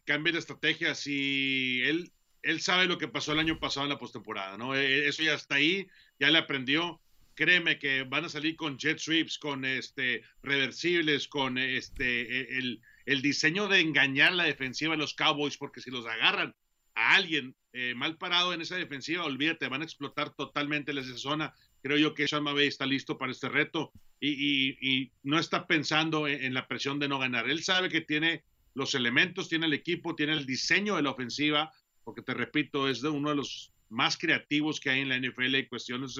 cambie 0.05 0.33
de 0.33 0.39
estrategia. 0.39 0.95
Si 0.95 1.81
él, 1.83 2.11
sabe 2.59 2.87
lo 2.87 2.97
que 2.97 3.07
pasó 3.07 3.33
el 3.33 3.39
año 3.39 3.59
pasado 3.59 3.85
en 3.85 3.91
la 3.91 3.99
postemporada, 3.99 4.57
¿no? 4.57 4.75
E, 4.75 4.85
e, 4.85 5.07
eso 5.07 5.23
ya 5.23 5.33
está 5.33 5.55
ahí, 5.55 5.87
ya 6.19 6.29
le 6.29 6.39
aprendió. 6.39 7.01
Créeme 7.35 7.77
que 7.77 8.03
van 8.03 8.25
a 8.25 8.29
salir 8.29 8.55
con 8.55 8.77
jet 8.77 8.97
sweeps, 8.97 9.37
con 9.37 9.63
este 9.63 10.23
reversibles, 10.41 11.27
con 11.27 11.57
este 11.57 12.57
e, 12.57 12.79
el, 13.05 13.21
diseño 13.21 13.67
de 13.67 13.79
engañar 13.79 14.33
la 14.33 14.45
defensiva 14.45 14.93
de 14.93 14.97
los 14.97 15.13
Cowboys, 15.13 15.57
porque 15.57 15.81
si 15.81 15.91
los 15.91 16.05
agarran 16.05 16.53
a 16.95 17.15
alguien 17.15 17.55
eh, 17.73 17.93
mal 17.95 18.17
parado 18.17 18.53
en 18.53 18.61
esa 18.61 18.75
defensiva, 18.75 19.23
olvídate, 19.23 19.67
van 19.69 19.81
a 19.81 19.85
explotar 19.85 20.33
totalmente 20.33 20.91
esa 20.91 21.17
zona. 21.17 21.53
Creo 21.81 21.97
yo 21.97 22.13
que 22.13 22.27
Sean 22.27 22.43
McVay 22.43 22.67
está 22.67 22.85
listo 22.85 23.17
para 23.17 23.31
este 23.31 23.47
reto 23.49 23.93
y, 24.19 25.11
no 25.23 25.39
está 25.39 25.67
pensando 25.67 26.27
en, 26.27 26.53
la 26.53 26.67
presión 26.67 26.99
de 26.99 27.07
no 27.07 27.19
ganar. 27.19 27.49
Él 27.49 27.63
sabe 27.63 27.89
que 27.89 28.01
tiene 28.01 28.43
los 28.73 28.95
elementos, 28.95 29.49
tiene 29.49 29.65
el 29.65 29.73
equipo, 29.73 30.15
tiene 30.15 30.33
el 30.33 30.45
diseño 30.45 30.95
de 30.95 31.03
la 31.03 31.11
ofensiva, 31.11 31.71
porque 32.03 32.21
te 32.21 32.33
repito, 32.33 32.87
es 32.87 33.01
de 33.01 33.09
uno 33.09 33.29
de 33.29 33.35
los 33.35 33.73
más 33.89 34.17
creativos 34.17 34.79
que 34.79 34.89
hay 34.89 35.01
en 35.01 35.09
la 35.09 35.17
NFL 35.17 35.55
y 35.55 35.67
cuestiones 35.67 36.19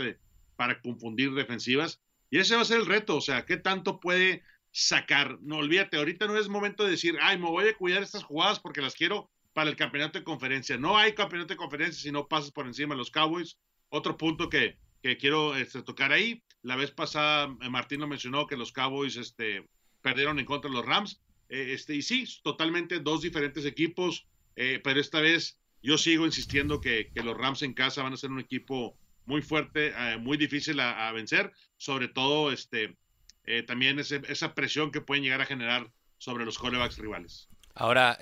para 0.56 0.82
confundir 0.82 1.34
defensivas. 1.34 2.02
Y 2.30 2.40
ese 2.40 2.56
va 2.56 2.62
a 2.62 2.66
ser 2.66 2.80
el 2.80 2.86
reto, 2.86 3.16
o 3.16 3.22
sea, 3.22 3.46
¿qué 3.46 3.58
tanto 3.58 4.00
puede 4.00 4.44
sacar? 4.72 5.40
No 5.42 5.58
olvídate, 5.58 5.98
ahorita 5.98 6.28
no 6.28 6.38
es 6.38 6.50
momento 6.50 6.84
de 6.84 6.92
decir, 6.92 7.18
ay, 7.22 7.38
me 7.38 7.48
voy 7.48 7.70
a 7.70 7.78
cuidar 7.78 8.04
estas 8.04 8.24
jugadas 8.24 8.60
porque 8.60 8.82
las 8.82 8.96
quiero 8.96 9.30
para 9.54 9.70
el 9.70 9.76
campeonato 9.76 10.20
de 10.20 10.24
conferencia. 10.26 10.78
No 10.78 10.98
hay 10.98 11.14
campeonato 11.14 11.54
de 11.54 11.58
conferencia 11.58 12.02
si 12.02 12.12
no 12.12 12.28
pasas 12.28 12.52
por 12.52 12.68
encima 12.68 12.94
de 12.94 13.00
los 13.00 13.10
Cowboys. 13.10 13.58
Otro 13.90 14.18
punto 14.18 14.50
que, 14.50 14.78
quiero 15.20 15.56
este, 15.56 15.82
tocar 15.82 16.12
ahí. 16.12 16.44
La 16.68 16.76
vez 16.76 16.92
pasada 16.92 17.56
eh, 17.62 17.70
Martín 17.70 18.02
lo 18.02 18.08
mencionó 18.08 18.46
que 18.46 18.58
los 18.58 18.74
Cowboys 18.74 19.16
este, 19.16 19.66
perdieron 20.02 20.38
en 20.38 20.44
contra 20.44 20.70
de 20.70 20.76
los 20.76 20.86
Rams. 20.86 21.22
Eh, 21.48 21.72
este, 21.72 21.96
y 21.96 22.02
sí, 22.02 22.28
totalmente 22.44 23.00
dos 23.00 23.22
diferentes 23.22 23.64
equipos, 23.64 24.28
eh, 24.58 24.82
pero 24.84 25.00
esta 25.00 25.22
vez 25.22 25.58
yo 25.82 25.98
sigo 25.98 26.26
insistiendo 26.26 26.82
que, 26.82 27.10
los 27.16 27.38
Rams 27.38 27.62
en 27.62 27.74
casa 27.74 28.04
van 28.04 28.12
a 28.12 28.18
ser 28.18 28.32
un 28.32 28.42
equipo 28.42 28.98
muy 29.26 29.42
fuerte, 29.42 29.94
muy 30.20 30.36
difícil 30.36 30.82
a, 30.82 31.10
vencer, 31.14 31.54
sobre 31.78 32.10
todo 32.10 32.52
este, 32.52 32.98
también 33.66 34.00
esa 34.00 34.54
presión 34.54 34.92
que 34.92 35.02
pueden 35.02 35.24
llegar 35.24 35.42
a 35.42 35.46
generar 35.46 35.92
sobre 36.18 36.46
los 36.46 36.58
corebacks 36.58 36.98
rivales. 36.98 37.50
Ahora, 37.76 38.18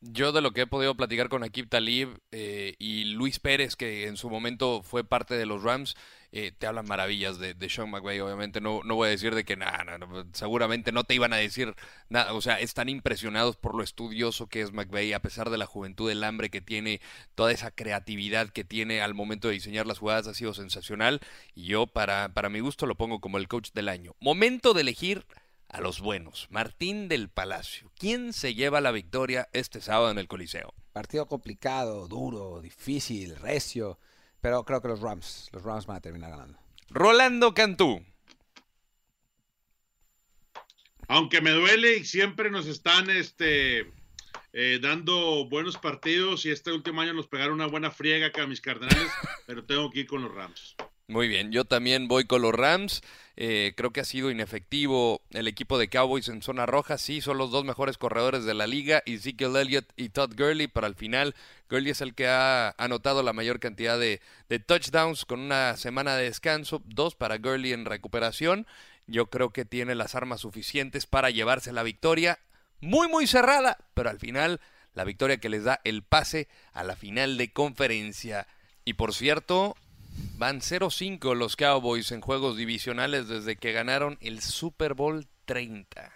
yo 0.00 0.32
de 0.32 0.40
lo 0.40 0.52
que 0.52 0.62
he 0.62 0.66
podido 0.66 0.96
platicar 0.96 1.28
con 1.28 1.42
Akib 1.42 1.68
Talib 1.68 2.20
y 2.30 3.04
Luis 3.06 3.40
Pérez, 3.40 3.74
que 3.74 4.06
en 4.06 4.16
su 4.16 4.30
momento 4.30 4.82
fue 4.82 5.04
parte 5.04 5.34
de 5.34 5.46
los 5.46 5.64
Rams, 5.64 5.96
eh, 6.36 6.50
te 6.50 6.66
hablan 6.66 6.86
maravillas 6.86 7.38
de, 7.38 7.54
Sean 7.68 7.90
McVay. 7.90 8.18
Obviamente 8.18 8.60
no, 8.60 8.80
no 8.82 8.96
voy 8.96 9.06
a 9.06 9.10
decir 9.10 9.36
de 9.36 9.44
que 9.44 9.56
nada, 9.56 9.84
seguramente 10.32 10.90
no 10.90 11.04
te 11.04 11.14
iban 11.14 11.32
a 11.32 11.36
decir 11.36 11.76
nada. 12.08 12.34
O 12.34 12.40
sea, 12.40 12.58
están 12.58 12.88
impresionados 12.88 13.54
por 13.56 13.76
lo 13.76 13.84
estudioso 13.84 14.48
que 14.48 14.60
es 14.60 14.72
McVay, 14.72 15.12
a 15.12 15.22
pesar 15.22 15.48
de 15.50 15.58
la 15.58 15.66
juventud, 15.66 16.10
el 16.10 16.24
hambre 16.24 16.50
que 16.50 16.60
tiene, 16.60 17.00
toda 17.36 17.52
esa 17.52 17.70
creatividad 17.70 18.48
que 18.48 18.64
tiene 18.64 19.00
al 19.00 19.14
momento 19.14 19.46
de 19.46 19.54
diseñar 19.54 19.86
las 19.86 20.00
jugadas 20.00 20.26
ha 20.26 20.34
sido 20.34 20.54
sensacional. 20.54 21.20
Y 21.54 21.66
yo, 21.66 21.86
para, 21.86 22.34
para 22.34 22.48
mi 22.48 22.58
gusto, 22.58 22.86
lo 22.86 22.96
pongo 22.96 23.20
como 23.20 23.38
el 23.38 23.46
coach 23.46 23.70
del 23.72 23.88
año. 23.88 24.16
Momento 24.18 24.74
de 24.74 24.80
elegir 24.80 25.24
a 25.68 25.80
los 25.80 26.00
buenos. 26.00 26.48
Martín 26.50 27.06
del 27.06 27.28
Palacio. 27.28 27.92
¿Quién 27.96 28.32
se 28.32 28.54
lleva 28.54 28.80
la 28.80 28.90
victoria 28.90 29.48
este 29.52 29.80
sábado 29.80 30.10
en 30.10 30.18
el 30.18 30.26
Coliseo? 30.26 30.74
Partido 30.92 31.26
complicado, 31.26 32.08
duro, 32.08 32.60
difícil, 32.60 33.36
recio, 33.36 34.00
pero 34.44 34.62
creo 34.62 34.82
que 34.82 34.88
los 34.88 35.00
Rams, 35.00 35.48
los 35.54 35.62
Rams 35.62 35.86
van 35.86 35.96
a 35.96 36.00
terminar 36.02 36.28
ganando. 36.28 36.58
Rolando 36.90 37.54
Cantú. 37.54 38.04
Aunque 41.08 41.40
me 41.40 41.50
duele 41.50 41.96
y 41.96 42.04
siempre 42.04 42.50
nos 42.50 42.66
están 42.66 43.08
este, 43.08 43.90
eh, 44.52 44.78
dando 44.82 45.46
buenos 45.48 45.78
partidos 45.78 46.44
y 46.44 46.50
este 46.50 46.72
último 46.72 47.00
año 47.00 47.14
nos 47.14 47.26
pegaron 47.26 47.54
una 47.54 47.68
buena 47.68 47.90
friega 47.90 48.26
acá 48.26 48.42
a 48.42 48.46
mis 48.46 48.60
cardenales, 48.60 49.10
pero 49.46 49.64
tengo 49.64 49.90
que 49.90 50.00
ir 50.00 50.06
con 50.06 50.20
los 50.20 50.34
Rams. 50.34 50.76
Muy 51.06 51.28
bien, 51.28 51.52
yo 51.52 51.66
también 51.66 52.08
voy 52.08 52.24
con 52.24 52.40
los 52.40 52.54
Rams. 52.54 53.02
Eh, 53.36 53.74
creo 53.76 53.92
que 53.92 54.00
ha 54.00 54.04
sido 54.04 54.30
inefectivo 54.30 55.20
el 55.32 55.48
equipo 55.48 55.76
de 55.76 55.88
Cowboys 55.88 56.28
en 56.28 56.40
zona 56.40 56.64
roja. 56.64 56.96
Sí, 56.96 57.20
son 57.20 57.36
los 57.36 57.50
dos 57.50 57.64
mejores 57.64 57.98
corredores 57.98 58.44
de 58.44 58.54
la 58.54 58.66
liga, 58.66 59.02
Ezekiel 59.04 59.56
Elliott 59.56 59.92
y 59.96 60.08
Todd 60.08 60.32
Gurley, 60.34 60.66
pero 60.66 60.86
al 60.86 60.94
final 60.94 61.34
Gurley 61.68 61.90
es 61.90 62.00
el 62.00 62.14
que 62.14 62.26
ha 62.28 62.74
anotado 62.78 63.22
la 63.22 63.34
mayor 63.34 63.60
cantidad 63.60 63.98
de, 63.98 64.22
de 64.48 64.58
touchdowns 64.60 65.26
con 65.26 65.40
una 65.40 65.76
semana 65.76 66.16
de 66.16 66.24
descanso, 66.24 66.82
dos 66.86 67.14
para 67.14 67.36
Gurley 67.36 67.74
en 67.74 67.84
recuperación. 67.84 68.66
Yo 69.06 69.26
creo 69.26 69.50
que 69.50 69.66
tiene 69.66 69.94
las 69.94 70.14
armas 70.14 70.40
suficientes 70.40 71.04
para 71.04 71.28
llevarse 71.28 71.72
la 71.72 71.82
victoria. 71.82 72.38
Muy, 72.80 73.08
muy 73.08 73.26
cerrada, 73.26 73.76
pero 73.92 74.08
al 74.08 74.18
final 74.18 74.58
la 74.94 75.04
victoria 75.04 75.36
que 75.36 75.50
les 75.50 75.64
da 75.64 75.80
el 75.84 76.02
pase 76.02 76.48
a 76.72 76.82
la 76.82 76.96
final 76.96 77.36
de 77.36 77.52
conferencia. 77.52 78.46
Y 78.86 78.94
por 78.94 79.12
cierto, 79.12 79.76
Van 80.36 80.60
0-5 80.60 81.34
los 81.34 81.56
Cowboys 81.56 82.12
en 82.12 82.20
juegos 82.20 82.56
divisionales 82.56 83.28
desde 83.28 83.56
que 83.56 83.72
ganaron 83.72 84.18
el 84.20 84.40
Super 84.40 84.94
Bowl 84.94 85.26
30. 85.44 86.12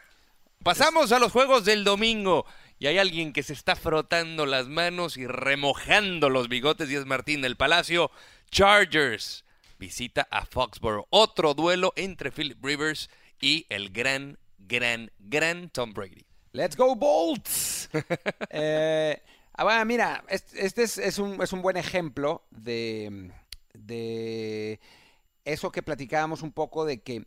Pasamos 0.63 1.13
a 1.13 1.19
los 1.19 1.33
juegos 1.33 1.65
del 1.65 1.85
domingo. 1.85 2.45
Y 2.81 2.87
hay 2.87 2.99
alguien 2.99 3.33
que 3.33 3.43
se 3.43 3.53
está 3.53 3.75
frotando 3.75 4.47
las 4.47 4.69
manos 4.69 5.17
y 5.17 5.27
remojando 5.27 6.31
los 6.31 6.49
bigotes 6.49 6.91
y 6.91 6.95
es 6.95 7.07
Martín 7.07 7.43
del 7.43 7.57
Palacio. 7.57 8.11
Chargers 8.51 9.45
visita 9.79 10.29
a 10.31 10.47
Foxborough. 10.47 11.07
Otro 11.11 11.55
duelo 11.55 11.93
entre 11.97 12.31
Philip 12.31 12.63
Rivers 12.65 13.11
y 13.41 13.67
el 13.69 13.91
gran, 13.91 14.39
gran, 14.59 15.11
gran 15.19 15.71
Tom 15.71 15.93
Brady. 15.93 16.25
Let's 16.53 16.77
go 16.77 16.95
Bolts. 16.95 17.89
eh, 18.51 19.23
ah, 19.55 19.85
mira, 19.85 20.25
este, 20.29 20.83
es, 20.83 21.19
un, 21.19 21.43
es 21.43 21.53
un 21.53 21.63
buen 21.63 21.77
ejemplo 21.77 22.45
de 22.51 23.33
de 23.75 24.81
eso 25.45 25.73
que 25.73 25.83
platicábamos 25.83 26.43
un 26.43 26.53
poco 26.53 26.85
de 26.85 27.01
que 27.01 27.27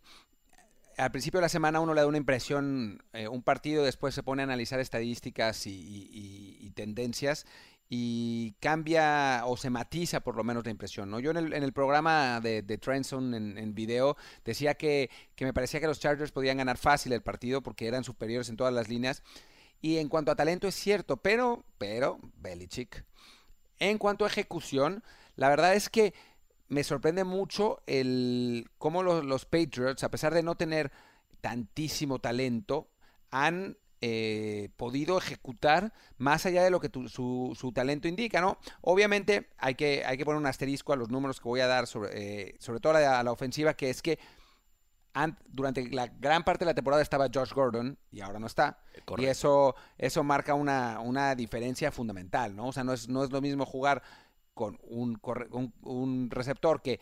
al 0.98 1.12
principio 1.12 1.40
de 1.40 1.46
la 1.46 1.50
semana 1.50 1.80
uno 1.80 1.94
le 1.94 2.02
da 2.02 2.08
una 2.08 2.18
impresión, 2.18 3.04
eh, 3.14 3.28
un 3.28 3.42
partido, 3.42 3.84
después 3.84 4.14
se 4.14 4.24
pone 4.24 4.44
a 4.44 4.46
analizar 4.46 4.80
estadísticas 4.80 5.64
y, 5.66 6.72
tendencias 6.76 7.46
y 7.90 8.54
cambia 8.60 9.44
o 9.46 9.58
se 9.58 9.70
matiza 9.70 10.22
por 10.22 10.38
lo 10.38 10.44
menos 10.44 10.64
la 10.64 10.72
impresión. 10.72 11.10
¿no? 11.10 11.20
Yo 11.20 11.32
en 11.32 11.38
el, 11.38 11.74
programa 11.74 12.40
de, 12.40 12.62
de 12.62 12.78
Trenson 12.78 13.34
en, 13.34 13.76
video 13.76 14.16
decía 14.46 14.76
que, 14.76 15.10
que, 15.36 15.44
me 15.44 15.54
parecía 15.54 15.80
que 15.80 15.88
los 15.88 16.00
Chargers 16.00 16.32
podían 16.32 16.58
ganar 16.58 16.78
fácil 16.78 17.12
el 17.14 17.22
partido 17.22 17.62
porque 17.62 17.88
eran 17.88 18.04
superiores 18.04 18.50
en 18.50 18.56
todas 18.56 18.74
las 18.74 18.88
líneas. 18.88 19.24
Y 19.82 19.98
en 19.98 20.08
cuanto 20.08 20.32
a 20.32 20.36
talento 20.36 20.68
es 20.68 20.76
cierto, 20.76 21.18
pero, 21.18 21.66
pero, 21.78 22.20
Belichick. 22.38 23.04
En 23.80 23.98
cuanto 23.98 24.26
a 24.26 24.28
ejecución, 24.28 25.04
la 25.36 25.50
verdad 25.50 25.74
es 25.74 25.90
que 25.90 26.14
me 26.72 26.86
sorprende 26.86 27.26
mucho 27.26 27.84
el 27.86 28.66
cómo 28.78 29.04
los, 29.04 29.46
Patriots, 29.46 30.06
a 30.06 30.10
pesar 30.10 30.34
de 30.34 30.42
no 30.42 30.56
tener 30.56 30.90
tantísimo 31.42 32.20
talento, 32.20 32.88
han 33.30 33.78
eh, 34.00 34.70
podido 34.78 35.18
ejecutar 35.18 35.92
más 36.18 36.46
allá 36.46 36.64
de 36.64 36.70
lo 36.70 36.80
que 36.80 36.90
su, 37.10 37.72
talento 37.76 38.08
indica, 38.08 38.40
¿no? 38.40 38.58
Obviamente 38.80 39.50
hay 39.58 39.76
que, 39.76 40.06
hay 40.06 40.16
que 40.16 40.24
poner 40.24 40.40
un 40.40 40.46
asterisco 40.46 40.94
a 40.94 40.96
los 40.96 41.10
números 41.10 41.42
que 41.42 41.50
voy 41.50 41.60
a 41.60 41.68
dar, 41.68 41.88
sobre, 41.88 42.12
eh, 42.14 42.56
sobre 42.60 42.80
todo 42.80 42.96
a 42.96 43.22
la, 43.22 43.32
ofensiva, 43.34 43.74
que 43.74 43.90
es 43.90 44.02
que 44.02 44.18
durante 45.50 45.90
la 45.90 46.08
gran 46.08 46.46
parte 46.46 46.64
de 46.64 46.72
la 46.72 46.74
temporada 46.74 47.04
estaba 47.04 47.28
Josh 47.34 47.52
Gordon 47.52 48.00
y 48.12 48.22
ahora 48.22 48.40
no 48.40 48.48
está. 48.48 48.80
Y 49.18 49.26
eso, 49.26 49.76
eso 49.98 50.24
marca 50.24 50.54
una, 50.54 51.02
una 51.02 51.36
diferencia 51.36 51.92
fundamental, 51.92 52.56
¿no? 52.56 52.68
O 52.68 52.72
sea, 52.72 52.86
no 52.86 52.94
es, 52.94 53.10
no 53.10 53.26
es 53.26 53.30
lo 53.30 53.42
mismo 53.42 53.66
jugar 53.66 54.02
con 54.62 54.78
un, 55.82 56.30
receptor 56.30 56.84
que, 56.84 57.00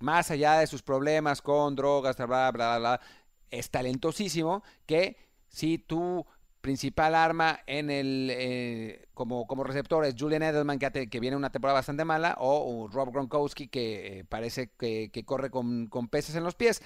más 0.00 0.32
allá 0.32 0.58
de 0.58 0.66
sus 0.66 0.82
problemas 0.82 1.40
con 1.40 1.76
drogas, 1.76 2.16
bla, 2.16 2.26
bla, 2.26 2.50
bla, 2.50 2.78
bla, 2.78 3.00
es 3.48 3.70
talentosísimo, 3.70 4.64
que 4.84 5.16
si 5.46 5.78
tu 5.78 6.26
principal 6.60 7.14
arma 7.14 7.60
en 7.66 7.90
el 7.90 8.28
eh, 8.32 9.06
como, 9.14 9.46
como 9.46 9.62
receptor 9.62 10.04
es 10.04 10.16
Julian 10.18 10.42
Edelman, 10.42 10.80
que, 10.80 11.08
que 11.08 11.20
viene 11.20 11.36
una 11.36 11.50
temporada 11.50 11.78
bastante 11.78 12.04
mala, 12.04 12.34
o, 12.40 12.88
Rob 12.88 13.12
Gronkowski, 13.12 13.68
que 13.68 14.18
eh, 14.18 14.24
parece 14.24 14.72
que, 14.76 15.24
corre 15.24 15.50
con, 15.50 15.86
con 15.86 16.08
peces 16.08 16.34
en 16.34 16.42
los 16.42 16.56
pies. 16.56 16.82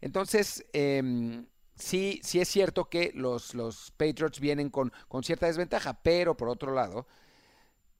Entonces, 0.00 0.64
em, 0.72 1.46
sí, 1.74 2.20
sí 2.22 2.40
es 2.40 2.48
cierto 2.48 2.88
que 2.88 3.10
los, 3.14 3.54
los 3.54 3.90
Patriots 3.92 4.38
vienen 4.38 4.70
con, 4.70 4.92
con 5.08 5.24
cierta 5.24 5.46
desventaja, 5.46 6.00
pero 6.00 6.36
por 6.36 6.48
otro 6.48 6.72
lado, 6.72 7.08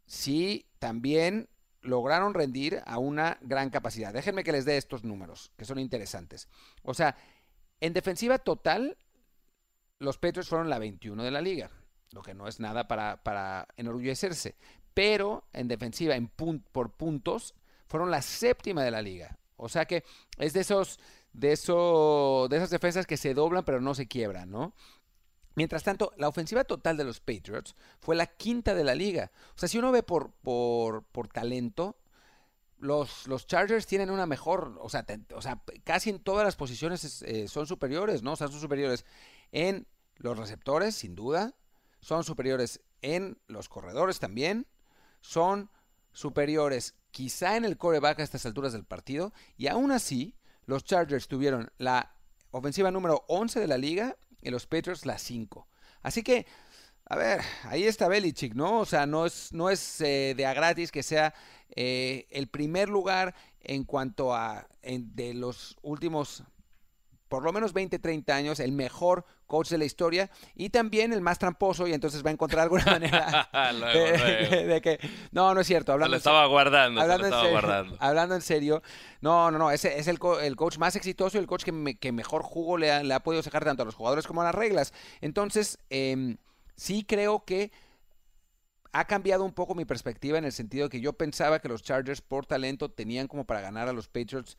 sí 0.07 0.67
también 0.83 1.49
lograron 1.81 2.35
rendir 2.35 2.83
a 2.87 2.99
una 2.99 3.38
gran 3.40 3.71
capacidad. 3.71 4.12
Déjenme 4.12 4.42
que 4.42 4.51
les 4.51 4.64
dé 4.64 4.77
estos 4.77 5.05
números, 5.05 5.53
que 5.57 5.64
son 5.64 5.79
interesantes. 5.79 6.49
O 6.83 6.92
sea, 6.92 7.16
en 7.79 7.92
defensiva 7.92 8.38
total, 8.38 8.99
los 10.01 10.18
Patriots 10.18 10.49
fueron 10.49 10.68
la 10.68 10.81
21 10.81 11.23
de 11.23 11.31
la 11.31 11.40
liga, 11.40 11.71
lo 12.11 12.23
que 12.23 12.35
no 12.35 12.49
es 12.49 12.59
nada 12.59 12.88
para, 12.88 13.23
para 13.23 13.68
enorgullecerse. 13.77 14.57
Pero 14.92 15.45
en 15.53 15.68
defensiva, 15.68 16.16
en 16.16 16.27
por 16.27 16.97
puntos, 16.97 17.55
fueron 17.87 18.11
la 18.11 18.23
séptima 18.23 18.83
de 18.83 18.90
la 18.90 19.03
liga. 19.03 19.38
O 19.55 19.68
sea 19.68 19.85
que 19.85 20.03
es 20.37 20.53
de 20.53 20.62
esos, 20.62 20.99
de 21.33 21.53
eso, 21.53 22.49
de 22.51 22.57
esas 22.57 22.71
defensas 22.71 23.07
que 23.07 23.16
se 23.16 23.35
doblan 23.35 23.64
pero 23.64 23.81
no 23.81 23.95
se 23.95 24.09
quiebran, 24.09 24.51
¿no? 24.51 24.75
Mientras 25.55 25.83
tanto, 25.83 26.12
la 26.17 26.29
ofensiva 26.29 26.65
total 26.65 26.97
de 26.97 27.05
los 27.05 27.21
Patriots 27.21 27.75
fue 28.01 28.17
la 28.17 28.27
quinta 28.27 28.75
de 28.75 28.85
la 28.85 28.95
liga. 28.95 29.31
O 29.55 29.59
sea, 29.59 29.69
si 29.69 29.79
uno 29.79 29.93
ve 29.93 30.03
por, 30.03 30.33
por, 30.43 31.05
por 31.05 31.29
talento, 31.29 31.97
los, 32.79 33.27
los, 33.29 33.47
Chargers 33.47 33.87
tienen 33.87 34.11
una 34.11 34.27
mejor, 34.27 34.77
o 34.81 34.88
sea, 34.88 35.07
o 35.35 35.43
sea 35.43 35.62
casi 35.85 36.11
en 36.11 36.19
todas 36.19 36.45
las 36.45 36.57
posiciones 36.57 37.23
eh, 37.23 37.47
son 37.49 37.67
superiores, 37.67 38.23
¿no? 38.23 38.33
O 38.33 38.37
sea, 38.37 38.49
son 38.49 38.61
superiores 38.61 39.05
en 39.53 39.87
los 40.17 40.37
receptores, 40.37 40.97
sin 40.97 41.15
duda, 41.15 41.55
son 42.01 42.25
superiores 42.25 42.81
en 43.01 43.38
los 43.47 43.69
corredores 43.69 44.19
también, 44.19 44.67
son 45.21 45.71
superiores 46.12 46.95
quizá 47.11 47.57
en 47.57 47.65
el 47.65 47.77
coreback 47.77 48.21
a 48.21 48.23
estas 48.25 48.47
alturas 48.47 48.73
del 48.73 48.85
partido, 48.85 49.33
y 49.57 49.69
aún 49.69 49.93
así, 49.93 50.37
los 50.67 50.85
Chargers 50.85 51.29
tuvieron 51.29 51.71
la 51.79 52.17
ofensiva 52.51 52.91
número 52.91 53.25
11 53.29 53.61
de 53.61 53.67
la 53.69 53.79
liga 53.79 54.17
y 54.43 54.51
los 54.51 54.67
Patriots 54.67 55.07
la 55.07 55.19
5. 55.19 55.67
Así 56.03 56.23
que, 56.23 56.47
a 57.07 57.17
ver, 57.17 57.41
ahí 57.65 57.85
está 57.85 58.09
Belichick, 58.09 58.55
¿no? 58.55 58.81
O 58.81 58.85
sea, 58.85 59.07
no 59.07 59.27
es, 59.27 59.53
no 59.53 59.71
es 59.71 60.01
eh, 60.01 60.35
de 60.37 60.47
a 60.47 60.55
gratis 60.55 60.91
que 60.91 61.03
sea 61.03 61.35
eh, 61.75 62.27
el 62.31 62.49
primer 62.49 62.89
lugar 62.89 63.35
en 63.61 63.85
cuanto 63.85 64.35
a 64.35 64.67
de 64.83 65.35
los 65.35 65.77
últimos 65.83 66.43
por 67.33 67.45
lo 67.45 67.53
menos 67.55 67.73
20, 67.73 67.99
30 67.99 68.37
años, 68.37 68.61
el 68.61 68.73
mejor 68.73 69.25
coach 69.47 69.71
de 69.71 69.79
la 69.79 69.87
historia 69.87 70.31
y 70.55 70.68
también 70.68 71.14
el 71.14 71.23
más 71.23 71.38
tramposo 71.38 71.88
y 71.88 71.95
entonces 71.95 72.23
va 72.23 72.29
a 72.29 72.35
encontrar 72.35 72.64
alguna 72.64 72.85
manera 72.85 73.49
de, 73.51 74.81
que 74.83 74.99
no, 75.31 75.55
no 75.55 75.62
es 75.62 75.66
cierto. 75.66 75.95
Hablando, 75.95 76.11
lo 76.11 76.18
estaba 76.18 76.45
guardando, 76.45 77.01
hablando, 77.01 77.29
en 77.29 77.33
serio, 77.33 77.97
hablando 78.01 78.35
en 78.35 78.42
serio, 78.42 78.83
no, 79.23 79.51
no, 79.51 79.57
no, 79.57 79.71
ese 79.71 79.99
es 79.99 80.09
el, 80.09 80.18
el 80.42 80.57
coach 80.57 80.77
más 80.77 80.95
exitoso 80.95 81.38
y 81.38 81.40
el 81.40 81.47
coach 81.47 81.64
que, 81.64 81.97
que 81.99 82.12
mejor 82.12 82.42
jugo 82.42 82.77
le 82.77 82.92
ha, 82.92 83.03
le 83.03 83.14
ha, 83.14 83.21
podido 83.21 83.42
sacar 83.42 83.64
tanto 83.64 83.83
a 83.83 83.87
los 83.87 83.95
jugadores 83.95 84.27
como 84.27 84.42
a 84.42 84.45
las 84.45 84.55
reglas. 84.55 84.92
Entonces, 85.23 85.79
eh, 85.88 86.37
sí 86.77 87.07
creo 87.09 87.47
que 87.47 87.73
ha 88.92 89.07
cambiado 89.07 89.42
un 89.42 89.55
poco 89.55 89.75
mi 89.75 89.87
perspectiva 89.87 90.37
en 90.37 90.45
el 90.45 90.53
sentido 90.53 90.85
de 90.85 90.90
que 90.90 91.01
yo 91.01 91.14
pensaba 91.14 91.61
que 91.61 91.71
los 91.71 91.83
Chargers 91.83 92.21
por 92.21 92.45
talento 92.45 92.90
tenían 92.90 93.27
como 93.27 93.47
para 93.47 93.62
ganar 93.62 93.88
a 93.88 93.95
los 93.95 94.07
Patriots 94.09 94.59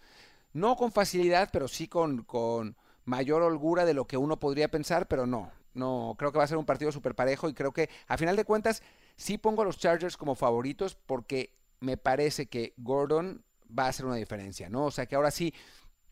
no 0.53 0.75
con 0.75 0.91
facilidad, 0.91 1.49
pero 1.51 1.67
sí 1.67 1.87
con, 1.87 2.23
con 2.23 2.77
mayor 3.05 3.41
holgura 3.41 3.85
de 3.85 3.93
lo 3.93 4.05
que 4.05 4.17
uno 4.17 4.39
podría 4.39 4.69
pensar, 4.69 5.07
pero 5.07 5.25
no. 5.25 5.51
No, 5.73 6.15
creo 6.19 6.31
que 6.31 6.37
va 6.37 6.43
a 6.43 6.47
ser 6.47 6.57
un 6.57 6.67
partido 6.67 6.91
súper 6.91 7.15
parejo 7.15 7.49
y 7.49 7.55
creo 7.55 7.71
que 7.71 7.89
a 8.07 8.17
final 8.17 8.35
de 8.35 8.45
cuentas 8.45 8.83
sí 9.15 9.39
pongo 9.39 9.63
a 9.63 9.65
los 9.65 9.79
Chargers 9.79 10.17
como 10.17 10.35
favoritos 10.35 10.95
porque 10.95 11.55
me 11.79 11.97
parece 11.97 12.45
que 12.45 12.73
Gordon 12.77 13.43
va 13.77 13.85
a 13.85 13.89
hacer 13.89 14.05
una 14.05 14.15
diferencia, 14.15 14.69
¿no? 14.69 14.85
O 14.85 14.91
sea 14.91 15.07
que 15.07 15.15
ahora 15.15 15.31
sí, 15.31 15.51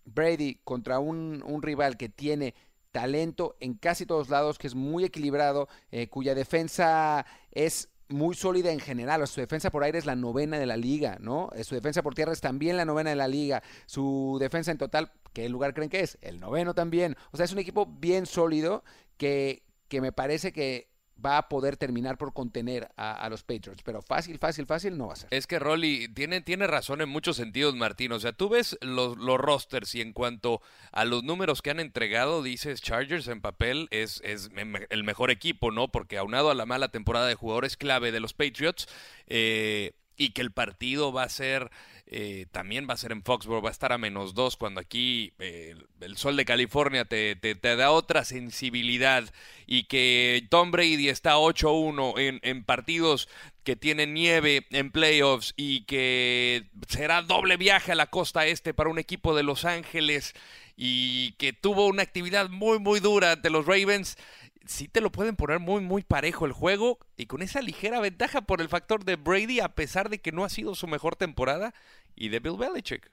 Brady 0.05 0.59
contra 0.63 0.97
un, 0.97 1.43
un 1.45 1.61
rival 1.61 1.95
que 1.95 2.09
tiene 2.09 2.55
talento 2.91 3.55
en 3.59 3.75
casi 3.75 4.05
todos 4.05 4.29
lados, 4.29 4.57
que 4.57 4.67
es 4.67 4.75
muy 4.75 5.03
equilibrado, 5.05 5.69
eh, 5.91 6.07
cuya 6.07 6.35
defensa 6.35 7.25
es 7.51 7.89
muy 8.11 8.35
sólida 8.35 8.71
en 8.71 8.79
general. 8.79 9.25
su 9.27 9.41
defensa 9.41 9.71
por 9.71 9.83
aire 9.83 9.97
es 9.97 10.05
la 10.05 10.15
novena 10.15 10.59
de 10.59 10.65
la 10.65 10.77
liga, 10.77 11.17
¿no? 11.19 11.49
Eh, 11.55 11.63
su 11.63 11.75
defensa 11.75 12.03
por 12.03 12.13
tierra 12.13 12.33
es 12.33 12.41
también 12.41 12.77
la 12.77 12.85
novena 12.85 13.09
de 13.09 13.15
la 13.15 13.27
liga. 13.27 13.63
Su 13.85 14.37
defensa 14.39 14.71
en 14.71 14.77
total, 14.77 15.11
¿qué 15.33 15.49
lugar 15.49 15.73
creen 15.73 15.89
que 15.89 16.01
es? 16.01 16.17
El 16.21 16.39
noveno 16.39 16.73
también. 16.73 17.15
O 17.31 17.37
sea, 17.37 17.45
es 17.45 17.53
un 17.53 17.59
equipo 17.59 17.85
bien 17.85 18.25
sólido 18.25 18.83
que, 19.17 19.63
que 19.87 20.01
me 20.01 20.11
parece 20.11 20.51
que 20.51 20.90
va 21.23 21.37
a 21.37 21.49
poder 21.49 21.77
terminar 21.77 22.17
por 22.17 22.33
contener 22.33 22.89
a, 22.97 23.27
los 23.29 23.43
Patriots. 23.43 23.83
Pero 23.83 24.01
fácil, 24.01 24.37
fácil, 24.39 24.65
fácil 24.65 24.97
no 24.97 25.07
va 25.07 25.13
a 25.13 25.15
ser. 25.17 25.27
Es 25.31 25.47
que 25.47 25.59
Rolly 25.59 26.07
tiene, 26.09 26.41
tiene 26.41 26.67
razón 26.67 27.01
en 27.01 27.09
muchos 27.09 27.37
sentidos, 27.37 27.75
Martín. 27.75 28.11
O 28.11 28.19
sea, 28.19 28.33
tú 28.33 28.49
ves 28.49 28.77
los, 28.81 29.17
los 29.17 29.37
rosters 29.37 29.93
y 29.95 30.01
en 30.01 30.13
cuanto 30.13 30.61
a 30.91 31.05
los 31.05 31.23
números 31.23 31.61
que 31.61 31.71
han 31.71 31.79
entregado, 31.79 32.43
dices 32.43 32.81
Chargers 32.81 33.27
en 33.27 33.41
papel 33.41 33.87
es, 33.91 34.21
es 34.23 34.49
el 34.89 35.03
mejor 35.03 35.31
equipo, 35.31 35.71
¿no? 35.71 35.89
Porque 35.89 36.17
aunado 36.17 36.49
a 36.49 36.55
la 36.55 36.65
mala 36.65 36.89
temporada 36.89 37.27
de 37.27 37.35
jugadores 37.35 37.77
clave 37.77 38.11
de 38.11 38.19
los 38.19 38.33
Patriots, 38.33 38.87
eh, 39.27 39.93
y 40.21 40.31
que 40.31 40.41
el 40.41 40.51
partido 40.51 41.11
va 41.11 41.23
a 41.23 41.29
ser 41.29 41.71
eh, 42.13 42.45
también 42.51 42.87
va 42.89 42.93
a 42.93 42.97
ser 42.97 43.13
en 43.13 43.23
Foxborough, 43.23 43.63
va 43.63 43.69
a 43.69 43.71
estar 43.71 43.93
a 43.93 43.97
menos 43.97 44.33
dos 44.33 44.57
cuando 44.57 44.81
aquí 44.81 45.31
eh, 45.39 45.75
el 46.01 46.17
sol 46.17 46.35
de 46.35 46.43
California 46.43 47.05
te, 47.05 47.37
te, 47.37 47.55
da 47.55 47.91
otra 47.91 48.25
sensibilidad 48.25 49.23
y 49.65 49.85
que 49.85 50.45
Tom 50.49 50.71
Brady 50.71 51.07
está 51.07 51.37
8-1 51.37 52.19
en, 52.19 52.41
en 52.43 52.65
partidos 52.65 53.29
que 53.63 53.77
tienen 53.77 54.13
nieve 54.13 54.67
en 54.71 54.91
playoffs 54.91 55.53
y 55.55 55.85
que 55.85 56.65
será 56.89 57.21
doble 57.21 57.55
viaje 57.55 57.93
a 57.93 57.95
la 57.95 58.07
costa 58.07 58.45
este 58.45 58.73
para 58.73 58.89
un 58.89 58.99
equipo 58.99 59.33
de 59.33 59.43
Los 59.43 59.63
Ángeles 59.63 60.33
y 60.75 61.31
que 61.33 61.53
tuvo 61.53 61.87
una 61.87 62.03
actividad 62.03 62.49
muy 62.49 62.77
muy 62.79 62.99
dura 62.99 63.31
ante 63.31 63.49
los 63.49 63.65
Ravens 63.65 64.17
sí 64.65 64.87
te 64.87 65.01
lo 65.01 65.11
pueden 65.11 65.35
poner 65.35 65.59
muy, 65.59 65.81
muy 65.81 66.03
parejo 66.03 66.45
el 66.45 66.51
juego 66.51 66.99
y 67.17 67.25
con 67.25 67.41
esa 67.41 67.61
ligera 67.61 67.99
ventaja 67.99 68.41
por 68.41 68.61
el 68.61 68.69
factor 68.69 69.03
de 69.03 69.15
Brady, 69.15 69.59
a 69.59 69.69
pesar 69.75 70.09
de 70.09 70.19
que 70.19 70.31
no 70.31 70.43
ha 70.43 70.49
sido 70.49 70.75
su 70.75 70.87
mejor 70.87 71.15
temporada, 71.15 71.73
y 72.15 72.29
de 72.29 72.39
Bill 72.39 72.57
Belichick. 72.57 73.11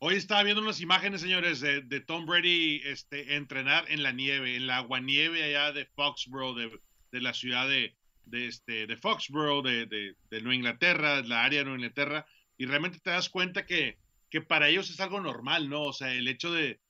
Hoy 0.00 0.14
estaba 0.14 0.44
viendo 0.44 0.62
unas 0.62 0.80
imágenes, 0.80 1.20
señores, 1.22 1.60
de, 1.60 2.00
Tom 2.06 2.24
Brady 2.24 2.80
este, 2.84 3.34
entrenar 3.34 3.84
en 3.88 4.04
la 4.04 4.12
nieve, 4.12 4.54
en 4.54 4.68
la 4.68 4.76
aguanieve 4.76 5.42
allá 5.42 5.72
de 5.72 5.86
Foxborough, 5.86 6.56
de, 6.56 7.20
la 7.20 7.34
ciudad 7.34 7.68
de, 7.68 7.96
de, 8.24 8.46
este, 8.46 8.86
de 8.86 8.96
Foxborough, 8.96 9.64
de, 9.64 9.86
de, 9.86 10.40
Nueva 10.40 10.54
Inglaterra, 10.54 11.20
la 11.22 11.44
área 11.44 11.60
de 11.60 11.64
Nueva 11.64 11.78
Inglaterra, 11.78 12.26
y 12.56 12.66
realmente 12.66 13.00
te 13.00 13.10
das 13.10 13.28
cuenta 13.28 13.66
que, 13.66 13.98
que 14.30 14.40
para 14.40 14.68
ellos 14.68 14.88
es 14.88 15.00
algo 15.00 15.20
normal, 15.20 15.68
¿no? 15.68 15.82
O 15.82 15.92
sea, 15.92 16.14
el 16.14 16.28
hecho 16.28 16.52
de, 16.52 16.80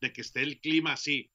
que 0.00 0.20
esté 0.20 0.42
el 0.42 0.60
clima 0.60 0.94
así. 0.94 1.30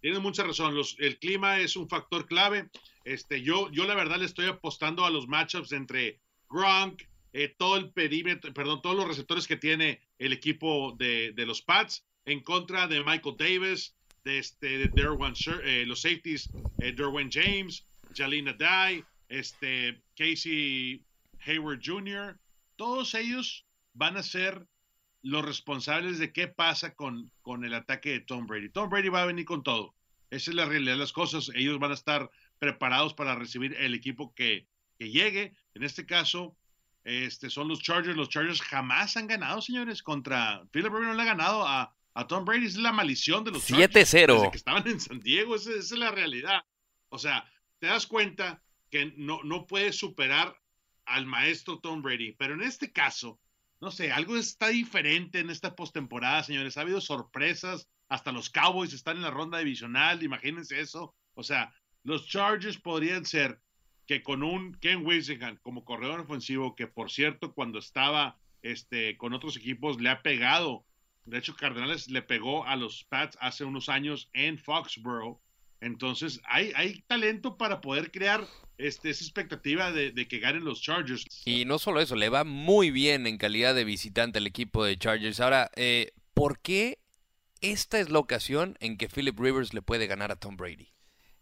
Tienes 0.00 0.20
mucha 0.20 0.44
razón, 0.44 0.76
los, 0.76 0.94
el 1.00 1.18
clima 1.18 1.58
es 1.58 1.74
un 1.74 1.88
factor 1.88 2.26
clave. 2.26 2.70
Este, 3.04 3.42
yo, 3.42 3.70
yo 3.72 3.86
la 3.86 3.94
verdad 3.96 4.18
le 4.18 4.26
estoy 4.26 4.46
apostando 4.46 5.04
a 5.04 5.10
los 5.10 5.26
matchups 5.26 5.72
entre 5.72 6.20
Gronk, 6.48 7.02
eh, 7.32 7.54
todo 7.56 7.76
el 7.76 7.90
perímetro, 7.90 8.52
perdón, 8.52 8.82
todos 8.82 8.96
los 8.96 9.06
receptores 9.06 9.46
que 9.46 9.56
tiene 9.56 10.00
el 10.18 10.32
equipo 10.32 10.94
de, 10.98 11.32
de 11.32 11.46
los 11.46 11.62
Pats 11.62 12.04
en 12.24 12.40
contra 12.40 12.86
de 12.86 13.02
Michael 13.04 13.36
Davis, 13.38 13.94
de, 14.24 14.38
este, 14.38 14.78
de 14.78 14.88
Derwin, 14.88 15.34
eh, 15.64 15.84
los 15.86 16.02
safeties, 16.02 16.50
eh, 16.78 16.92
Derwin 16.92 17.30
James, 17.30 17.86
Jalina 18.14 18.52
Dye, 18.52 19.04
este, 19.28 20.02
Casey 20.16 21.04
Hayward 21.46 21.80
Jr., 21.82 22.38
todos 22.76 23.14
ellos 23.14 23.66
van 23.94 24.16
a 24.16 24.22
ser 24.22 24.66
los 25.22 25.44
responsables 25.44 26.18
de 26.18 26.32
qué 26.32 26.48
pasa 26.48 26.94
con, 26.94 27.30
con 27.42 27.64
el 27.64 27.74
ataque 27.74 28.10
de 28.10 28.20
Tom 28.20 28.46
Brady. 28.46 28.70
Tom 28.70 28.88
Brady 28.88 29.08
va 29.08 29.22
a 29.22 29.26
venir 29.26 29.44
con 29.44 29.62
todo. 29.62 29.94
Esa 30.30 30.50
es 30.50 30.54
la 30.54 30.64
realidad 30.64 30.92
de 30.92 30.98
las 30.98 31.12
cosas. 31.12 31.50
Ellos 31.54 31.78
van 31.78 31.90
a 31.90 31.94
estar 31.94 32.30
preparados 32.58 33.14
para 33.14 33.34
recibir 33.34 33.74
el 33.78 33.94
equipo 33.94 34.32
que, 34.34 34.66
que 34.98 35.10
llegue. 35.10 35.54
En 35.74 35.82
este 35.82 36.06
caso, 36.06 36.56
este, 37.04 37.50
son 37.50 37.68
los 37.68 37.80
Chargers. 37.80 38.16
Los 38.16 38.28
Chargers 38.28 38.60
jamás 38.60 39.16
han 39.16 39.26
ganado, 39.26 39.60
señores, 39.60 40.02
contra 40.02 40.62
Philip 40.70 40.92
Rivers 40.92 41.08
no 41.08 41.14
le 41.14 41.22
ha 41.22 41.26
ganado 41.26 41.66
a, 41.66 41.94
a, 42.14 42.26
Tom 42.26 42.44
Brady. 42.44 42.66
Es 42.66 42.76
la 42.76 42.92
maldición 42.92 43.44
de 43.44 43.52
los 43.52 43.68
7-0. 43.68 44.50
que 44.50 44.56
estaban 44.56 44.86
en 44.86 45.00
San 45.00 45.20
Diego. 45.20 45.54
Esa, 45.54 45.70
esa, 45.70 45.94
es 45.94 45.98
la 45.98 46.10
realidad. 46.10 46.62
O 47.08 47.18
sea, 47.18 47.50
te 47.78 47.86
das 47.86 48.06
cuenta 48.06 48.62
que 48.90 49.12
no, 49.16 49.42
no 49.42 49.66
puedes 49.66 49.96
superar 49.96 50.56
al 51.06 51.26
maestro 51.26 51.80
Tom 51.80 52.02
Brady. 52.02 52.32
Pero 52.32 52.54
en 52.54 52.62
este 52.62 52.92
caso, 52.92 53.40
no 53.80 53.90
sé, 53.90 54.12
algo 54.12 54.36
está 54.36 54.68
diferente 54.68 55.40
en 55.40 55.50
esta 55.50 55.74
postemporada, 55.74 56.42
señores. 56.42 56.76
Ha 56.76 56.82
habido 56.82 57.00
sorpresas, 57.00 57.88
hasta 58.08 58.32
los 58.32 58.50
Cowboys 58.50 58.92
están 58.92 59.16
en 59.16 59.22
la 59.22 59.30
ronda 59.30 59.58
divisional, 59.58 60.22
imagínense 60.22 60.80
eso. 60.80 61.14
O 61.34 61.42
sea, 61.42 61.72
los 62.02 62.26
Chargers 62.26 62.78
podrían 62.78 63.24
ser 63.24 63.60
que 64.10 64.24
con 64.24 64.42
un 64.42 64.74
Ken 64.74 65.06
Wisingham 65.06 65.56
como 65.62 65.84
corredor 65.84 66.18
ofensivo, 66.18 66.74
que 66.74 66.88
por 66.88 67.12
cierto, 67.12 67.54
cuando 67.54 67.78
estaba 67.78 68.40
este, 68.60 69.16
con 69.16 69.34
otros 69.34 69.56
equipos 69.56 70.00
le 70.00 70.08
ha 70.08 70.20
pegado. 70.20 70.84
De 71.26 71.38
hecho, 71.38 71.54
Cardenales 71.54 72.10
le 72.10 72.20
pegó 72.20 72.66
a 72.66 72.74
los 72.74 73.04
Pats 73.04 73.38
hace 73.40 73.62
unos 73.62 73.88
años 73.88 74.28
en 74.32 74.58
Foxborough. 74.58 75.38
Entonces, 75.80 76.40
hay, 76.42 76.72
hay 76.74 77.04
talento 77.06 77.56
para 77.56 77.80
poder 77.80 78.10
crear 78.10 78.44
este, 78.78 79.10
esa 79.10 79.22
expectativa 79.22 79.92
de, 79.92 80.12
que 80.26 80.40
ganen 80.40 80.64
los 80.64 80.82
Chargers. 80.82 81.24
Y 81.44 81.64
no 81.64 81.78
solo 81.78 82.00
eso, 82.00 82.16
le 82.16 82.30
va 82.30 82.42
muy 82.42 82.90
bien 82.90 83.28
en 83.28 83.38
calidad 83.38 83.76
de 83.76 83.84
visitante 83.84 84.38
al 84.38 84.46
equipo 84.48 84.84
de 84.84 84.98
Chargers. 84.98 85.38
Ahora, 85.38 85.70
eh, 85.76 86.10
¿por 86.34 86.58
qué 86.58 86.98
esta 87.60 88.00
es 88.00 88.10
la 88.10 88.18
ocasión 88.18 88.76
en 88.80 88.96
que 88.96 89.08
Philip 89.08 89.38
Rivers 89.38 89.72
le 89.72 89.82
puede 89.82 90.08
ganar 90.08 90.32
a 90.32 90.36
Tom 90.36 90.56
Brady? 90.56 90.88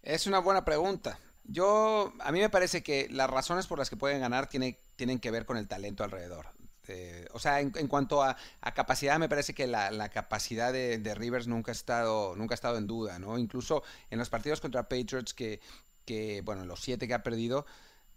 Es 0.02 0.26
una 0.26 0.38
buena 0.38 0.66
pregunta. 0.66 1.18
Yo, 1.50 2.12
a 2.20 2.30
mí 2.30 2.40
me 2.40 2.50
parece 2.50 2.82
que 2.82 3.08
las 3.10 3.28
razones 3.28 3.66
por 3.66 3.78
las 3.78 3.88
que 3.88 3.96
pueden 3.96 4.20
ganar 4.20 4.48
tiene, 4.48 4.78
tienen 4.96 5.18
que 5.18 5.30
ver 5.30 5.46
con 5.46 5.56
el 5.56 5.66
talento 5.66 6.04
alrededor. 6.04 6.46
Eh, 6.88 7.26
o 7.32 7.38
sea, 7.38 7.60
en, 7.60 7.70
cuanto 7.88 8.22
a, 8.22 8.36
capacidad, 8.74 9.18
me 9.18 9.30
parece 9.30 9.54
que 9.54 9.66
la, 9.66 10.08
capacidad 10.10 10.72
de, 10.72 11.14
Rivers 11.14 11.46
nunca 11.46 11.70
ha 11.70 11.74
estado, 11.74 12.36
nunca 12.36 12.52
ha 12.52 12.56
estado 12.56 12.76
en 12.76 12.86
duda, 12.86 13.18
¿no? 13.18 13.38
Incluso 13.38 13.82
en 14.10 14.18
los 14.18 14.28
partidos 14.28 14.60
contra 14.60 14.88
Patriots 14.88 15.32
que, 15.32 15.60
que 16.04 16.42
bueno, 16.42 16.66
los 16.66 16.82
siete 16.82 17.08
que 17.08 17.14
ha 17.14 17.22
perdido, 17.22 17.64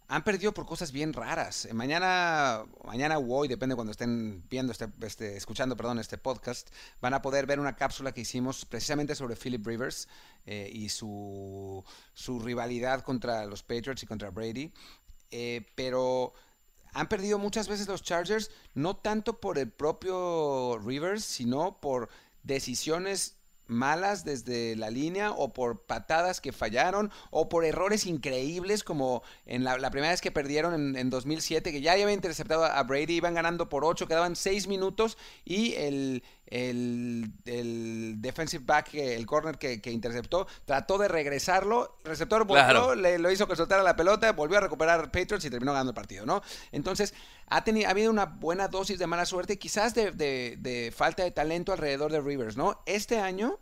han 0.08 0.24
perdido 0.24 0.52
por 0.52 0.66
cosas 0.66 0.92
bien 0.92 1.12
raras. 1.12 1.66
Eh, 1.66 1.74
mañana, 1.74 2.64
mañana 2.84 3.18
o 3.18 3.34
hoy, 3.34 3.48
depende 3.48 3.74
cuando 3.74 3.92
estén 3.92 4.46
viendo 4.48 4.72
este, 4.72 4.88
este, 5.02 5.36
escuchando, 5.36 5.76
perdón, 5.76 5.98
este 5.98 6.18
podcast, 6.18 6.70
van 7.00 7.14
a 7.14 7.22
poder 7.22 7.46
ver 7.46 7.60
una 7.60 7.76
cápsula 7.76 8.12
que 8.12 8.22
hicimos 8.22 8.64
precisamente 8.64 9.14
sobre 9.14 9.36
Philip 9.36 9.66
Rivers 9.66 10.08
eh, 10.46 10.70
y 10.72 10.88
su, 10.88 11.84
su 12.12 12.40
rivalidad 12.40 13.02
contra 13.02 13.46
los 13.46 13.62
Patriots 13.62 14.02
y 14.02 14.06
contra 14.06 14.30
Brady. 14.30 14.72
Eh, 15.30 15.66
pero 15.74 16.34
han 16.92 17.08
perdido 17.08 17.38
muchas 17.38 17.68
veces 17.68 17.88
los 17.88 18.02
Chargers, 18.02 18.50
no 18.74 18.96
tanto 18.96 19.40
por 19.40 19.58
el 19.58 19.70
propio 19.70 20.78
Rivers, 20.78 21.24
sino 21.24 21.80
por 21.80 22.10
decisiones 22.42 23.38
malas 23.72 24.24
desde 24.24 24.76
la 24.76 24.90
línea 24.90 25.30
o 25.32 25.52
por 25.52 25.82
patadas 25.86 26.40
que 26.40 26.52
fallaron 26.52 27.10
o 27.30 27.48
por 27.48 27.64
errores 27.64 28.06
increíbles 28.06 28.84
como 28.84 29.22
en 29.46 29.64
la, 29.64 29.90
primera 29.90 30.12
vez 30.12 30.20
que 30.20 30.30
perdieron 30.30 30.96
en, 30.96 31.10
2007 31.10 31.72
que 31.72 31.80
ya 31.80 31.92
había 31.92 32.12
interceptado 32.12 32.64
a 32.64 32.82
Brady, 32.82 33.14
iban 33.14 33.34
ganando 33.34 33.68
por 33.68 33.84
8, 33.84 34.06
quedaban 34.06 34.36
6 34.36 34.68
minutos 34.68 35.18
y 35.44 35.74
el, 35.74 36.22
el, 36.46 38.14
defensive 38.20 38.64
back, 38.64 38.94
el 38.94 39.26
corner 39.26 39.58
que, 39.58 39.90
interceptó, 39.90 40.46
trató 40.64 40.98
de 40.98 41.08
regresarlo, 41.08 41.96
el 42.04 42.10
receptor 42.10 42.44
volvió, 42.44 42.94
le, 42.94 43.18
lo 43.18 43.30
hizo 43.30 43.48
que 43.48 43.56
soltara 43.56 43.82
la 43.82 43.96
pelota, 43.96 44.32
volvió 44.32 44.58
a 44.58 44.60
recuperar 44.60 45.10
Patriots 45.10 45.44
y 45.44 45.50
terminó 45.50 45.72
ganando 45.72 45.90
el 45.90 45.94
partido, 45.94 46.26
¿no? 46.26 46.42
Entonces, 46.70 47.14
ha, 47.56 47.64
tenido, 47.64 47.88
ha 47.88 47.90
habido 47.90 48.10
una 48.10 48.26
buena 48.26 48.68
dosis 48.68 48.98
de 48.98 49.06
mala 49.06 49.26
suerte, 49.26 49.58
quizás 49.58 49.94
de, 49.94 50.12
de 50.12 50.92
falta 50.94 51.22
de 51.22 51.30
talento 51.30 51.72
alrededor 51.72 52.10
de 52.12 52.20
Rivers, 52.20 52.56
¿no? 52.56 52.82
Este 52.86 53.18
año 53.18 53.58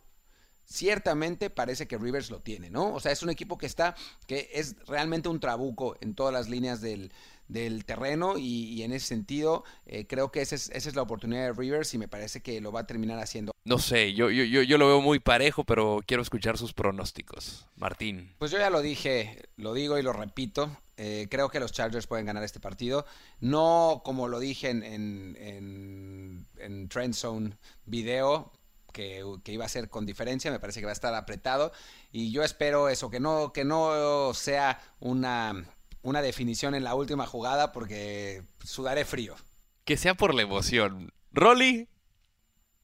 ciertamente 0.64 1.51
parece 1.51 1.88
que 1.88 1.99
Rivers 1.99 2.30
lo 2.30 2.41
tiene, 2.41 2.70
¿no? 2.70 2.95
O 2.95 3.01
sea, 3.01 3.11
es 3.11 3.22
un 3.22 3.30
equipo 3.30 3.59
que 3.59 3.66
está, 3.66 3.97
que 4.26 4.49
es 4.53 4.76
realmente 4.86 5.28
un 5.28 5.41
trabuco 5.41 5.97
en 6.01 6.14
todas 6.14 6.32
las 6.32 6.49
líneas 6.49 6.80
del, 6.80 7.12
del 7.49 7.84
terreno 7.84 8.38
y, 8.38 8.82
en 8.82 8.93
ese 8.93 9.07
sentido 9.07 9.64
eh, 9.86 10.07
creo 10.07 10.30
que 10.30 10.41
esa 10.41 10.55
es, 10.55 10.70
esa 10.70 10.88
es, 10.88 10.95
la 10.95 11.03
oportunidad 11.03 11.43
de 11.43 11.53
Rivers 11.53 11.93
y 11.95 11.99
me 11.99 12.09
parece 12.09 12.41
que 12.41 12.61
lo 12.61 12.72
va 12.72 12.80
a 12.80 12.86
terminar 12.86 13.18
haciendo. 13.18 13.53
No 13.64 13.78
sé, 13.78 14.14
yo, 14.14 14.30
yo, 14.30 14.45
yo, 14.45 14.78
lo 14.78 14.86
veo 14.86 15.01
muy 15.01 15.18
parejo, 15.18 15.64
pero 15.64 16.01
quiero 16.07 16.22
escuchar 16.22 16.57
sus 16.57 16.72
pronósticos. 16.72 17.66
Martín. 17.76 18.32
Pues 18.38 18.51
yo 18.51 18.59
ya 18.59 18.70
lo 18.70 18.80
dije, 18.80 19.43
lo 19.57 19.74
digo 19.74 19.99
y 19.99 20.03
lo 20.03 20.12
repito. 20.12 20.70
Eh, 21.03 21.28
creo 21.30 21.48
que 21.48 21.61
los 21.61 21.72
Chargers 21.72 22.07
pueden 22.07 22.26
ganar 22.26 22.42
este 22.42 22.61
partido. 22.61 23.07
No 23.40 24.03
como 24.05 24.28
lo 24.28 24.38
dije 24.38 24.68
en, 24.68 24.82
en, 24.82 25.36
en, 25.40 26.46
en 26.59 26.88
Trend 26.90 27.14
Zone 27.14 27.57
video, 27.86 28.53
que, 28.92 29.24
que, 29.42 29.53
iba 29.53 29.64
a 29.64 29.68
ser 29.68 29.88
con 29.88 30.05
diferencia, 30.05 30.51
me 30.51 30.61
parece 30.61 30.80
que 30.80 30.84
va 30.86 30.92
a 30.92 30.92
estar 30.92 31.14
apretado 31.14 31.72
y 32.12 32.32
yo 32.32 32.42
espero 32.42 32.90
eso, 32.90 33.09
que 33.09 33.18
no, 33.18 33.53
que 33.53 33.64
no 33.64 34.32
sea 34.34 34.78
una 34.98 35.64
una 36.03 36.22
definición 36.22 36.74
en 36.74 36.84
la 36.84 36.94
última 36.94 37.26
jugada 37.26 37.72
porque 37.72 38.42
sudaré 38.64 39.05
frío. 39.05 39.36
Que 39.84 39.96
sea 39.96 40.14
por 40.14 40.34
la 40.34 40.42
emoción. 40.42 41.12
Rolly. 41.32 41.88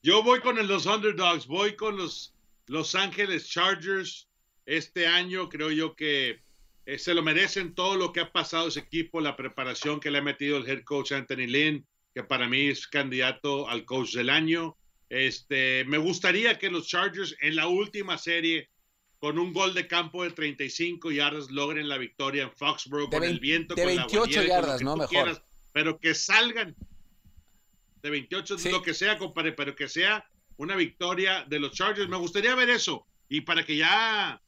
Yo 0.03 0.23
voy 0.23 0.41
con 0.41 0.65
los 0.67 0.87
underdogs, 0.87 1.47
voy 1.47 1.77
con 1.77 1.97
los 1.97 2.35
Los 2.67 2.95
Ángeles 2.95 3.49
Chargers. 3.49 4.29
Este 4.65 5.07
año 5.07 5.49
creo 5.49 5.71
yo 5.71 5.95
que 5.95 6.46
eh, 6.87 6.99
se 6.99 7.15
lo 7.15 7.23
merecen 7.23 7.75
todo 7.75 7.97
lo 7.97 8.13
que 8.13 8.21
ha 8.21 8.31
pasado 8.31 8.69
ese 8.69 8.79
equipo, 8.79 9.21
la 9.21 9.37
preparación 9.37 9.99
que 9.99 10.11
le 10.11 10.19
ha 10.19 10.23
metido 10.23 10.57
el 10.57 10.69
head 10.69 10.85
coach 10.85 11.11
Anthony 11.11 11.49
Lynn, 11.49 11.85
que 12.15 12.23
para 12.23 12.49
mí 12.49 12.69
es 12.69 12.87
candidato 12.87 13.69
al 13.69 13.85
coach 13.85 14.15
del 14.15 14.31
año. 14.31 14.77
Este, 15.09 15.85
me 15.87 15.99
gustaría 15.99 16.59
que 16.59 16.71
los 16.71 16.87
Chargers 16.87 17.37
en 17.41 17.57
la 17.57 17.67
última 17.67 18.19
serie 18.19 18.71
con 19.19 19.39
un 19.39 19.53
gol 19.53 19.75
de 19.75 19.89
campo 19.89 20.23
de 20.23 20.31
35 20.31 21.11
yardas 21.11 21.51
logren 21.51 21.89
la 21.89 21.99
victoria 21.99 22.45
en 22.45 22.53
Foxborough 22.53 23.11
con 23.11 23.25
el 23.25 23.41
viento, 23.41 23.75
de 23.75 23.85
28 23.85 24.45
yardas, 24.45 24.83
¿no? 24.83 24.97
Mejor. 24.97 25.43
pero 25.73 25.99
que 25.99 26.15
salgan 26.15 26.77
de 28.03 28.11
28, 28.11 28.57
lo 28.71 28.83
que 28.83 28.95
sea, 28.95 29.19
compadre, 29.19 29.53
pero 29.53 29.75
que 29.75 29.89
sea 29.89 30.25
una 30.57 30.77
victoria 30.77 31.45
de 31.49 31.59
los 31.59 31.73
Chargers. 31.73 32.09
Me 32.09 32.17
gustaría 32.17 32.55
ver 32.55 32.71
eso 32.71 33.07
y 33.29 33.41
para 33.41 33.65
que 33.65 33.77
ya 33.77 34.41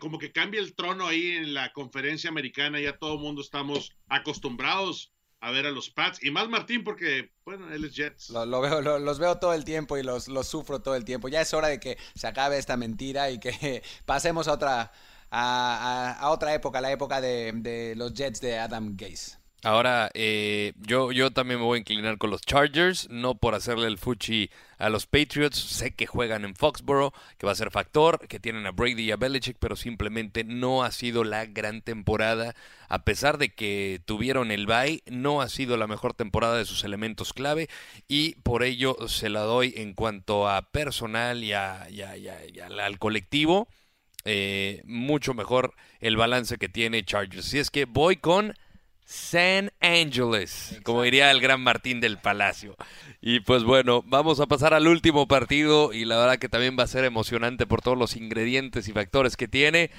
como 0.00 0.18
que 0.18 0.32
cambie 0.32 0.60
el 0.60 0.74
trono 0.74 1.06
ahí 1.06 1.32
en 1.32 1.54
la 1.54 1.72
conferencia 1.72 2.30
americana, 2.30 2.80
ya 2.80 2.98
todo 2.98 3.14
el 3.14 3.20
mundo 3.20 3.42
estamos 3.42 3.92
acostumbrados 4.08 5.12
a 5.40 5.50
ver 5.50 5.66
a 5.66 5.70
los 5.70 5.90
Pats. 5.90 6.22
Y 6.22 6.30
más 6.30 6.48
Martín, 6.48 6.84
porque, 6.84 7.32
bueno, 7.44 7.70
él 7.72 7.84
es 7.84 7.96
Jets. 7.96 8.30
Lo, 8.30 8.60
veo, 8.60 8.80
los 9.00 9.18
veo 9.18 9.38
todo 9.38 9.52
el 9.54 9.64
tiempo 9.64 9.98
y 9.98 10.04
los, 10.04 10.28
los 10.28 10.46
sufro 10.46 10.80
todo 10.80 10.94
el 10.94 11.04
tiempo. 11.04 11.28
Ya 11.28 11.40
es 11.40 11.52
hora 11.52 11.68
de 11.68 11.80
que 11.80 11.98
se 12.14 12.28
acabe 12.28 12.58
esta 12.58 12.76
mentira 12.76 13.30
y 13.30 13.40
que 13.40 13.82
pasemos 14.06 14.46
a 14.46 14.52
otra, 14.52 14.92
a, 15.30 16.28
otra 16.30 16.54
época, 16.54 16.80
la 16.80 16.92
época 16.92 17.20
de, 17.20 17.52
de 17.56 17.94
los 17.96 18.14
Jets 18.14 18.40
de 18.40 18.58
Adam 18.58 18.96
Gase. 18.96 19.41
Ahora, 19.64 20.10
eh, 20.14 20.72
yo, 20.80 21.12
yo 21.12 21.30
también 21.30 21.60
me 21.60 21.66
voy 21.66 21.76
a 21.76 21.78
inclinar 21.78 22.18
con 22.18 22.30
los 22.30 22.42
Chargers, 22.42 23.08
no 23.10 23.36
por 23.36 23.54
hacerle 23.54 23.86
el 23.86 23.96
fuchi 23.96 24.50
a 24.76 24.88
los 24.88 25.06
Patriots. 25.06 25.56
Sé 25.56 25.94
que 25.94 26.08
juegan 26.08 26.44
en 26.44 26.56
Foxborough, 26.56 27.12
que 27.38 27.46
va 27.46 27.52
a 27.52 27.54
ser 27.54 27.70
factor, 27.70 28.26
que 28.26 28.40
tienen 28.40 28.66
a 28.66 28.72
Brady 28.72 29.04
y 29.04 29.10
a 29.12 29.16
Belichick, 29.16 29.56
pero 29.60 29.76
simplemente 29.76 30.42
no 30.42 30.82
ha 30.82 30.90
sido 30.90 31.22
la 31.22 31.46
gran 31.46 31.80
temporada. 31.80 32.56
A 32.88 33.04
pesar 33.04 33.38
de 33.38 33.54
que 33.54 34.00
tuvieron 34.04 34.50
el 34.50 34.66
bye, 34.66 35.04
no 35.06 35.40
ha 35.40 35.48
sido 35.48 35.76
la 35.76 35.86
mejor 35.86 36.12
temporada 36.12 36.56
de 36.56 36.64
sus 36.64 36.82
elementos 36.82 37.32
clave 37.32 37.68
y 38.08 38.34
por 38.42 38.64
ello 38.64 38.96
se 39.06 39.28
la 39.28 39.42
doy 39.42 39.74
en 39.76 39.94
cuanto 39.94 40.48
a 40.48 40.72
personal 40.72 41.44
y, 41.44 41.52
al 41.52 42.98
colectivo. 42.98 43.68
Eh, 44.24 44.82
mucho 44.86 45.34
mejor 45.34 45.74
el 46.00 46.16
balance 46.16 46.58
que 46.58 46.68
tiene 46.68 47.04
Chargers. 47.04 47.46
Si 47.46 47.58
es 47.58 47.70
que 47.70 47.84
voy 47.84 48.16
con 48.16 48.54
San 49.12 49.70
Angeles, 49.80 50.80
como 50.84 51.02
diría 51.02 51.30
el 51.30 51.42
gran 51.42 51.60
Martín 51.60 52.00
del 52.00 52.16
Palacio. 52.16 52.76
Y 53.20 53.40
pues 53.40 53.62
bueno, 53.62 54.02
vamos 54.06 54.40
a 54.40 54.46
pasar 54.46 54.72
al 54.72 54.88
último 54.88 55.28
partido 55.28 55.92
y 55.92 56.06
la 56.06 56.16
verdad 56.16 56.38
que 56.38 56.48
también 56.48 56.78
va 56.78 56.84
a 56.84 56.86
ser 56.86 57.04
emocionante 57.04 57.66
por 57.66 57.82
todos 57.82 57.98
los 57.98 58.16
ingredientes 58.16 58.88
y 58.88 58.92
factores 58.92 59.36
que 59.36 59.48
tiene 59.48 59.90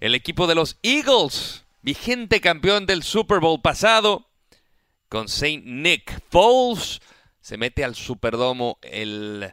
el 0.00 0.14
equipo 0.14 0.46
de 0.46 0.54
los 0.54 0.78
Eagles, 0.82 1.66
vigente 1.82 2.40
campeón 2.40 2.86
del 2.86 3.02
Super 3.02 3.40
Bowl 3.40 3.60
pasado, 3.60 4.30
con 5.10 5.28
Saint 5.28 5.66
Nick 5.66 6.22
Foles, 6.30 7.00
se 7.42 7.58
mete 7.58 7.84
al 7.84 7.94
Superdomo, 7.94 8.78
el, 8.80 9.52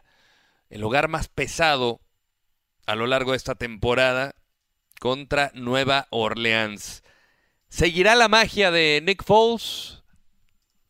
el 0.70 0.82
hogar 0.82 1.08
más 1.08 1.28
pesado 1.28 2.00
a 2.86 2.94
lo 2.94 3.06
largo 3.06 3.32
de 3.32 3.36
esta 3.36 3.54
temporada 3.54 4.34
contra 4.98 5.50
Nueva 5.52 6.06
Orleans. 6.08 7.02
¿Seguirá 7.70 8.16
la 8.16 8.28
magia 8.28 8.72
de 8.72 9.00
Nick 9.06 9.22
Foles? 9.22 10.02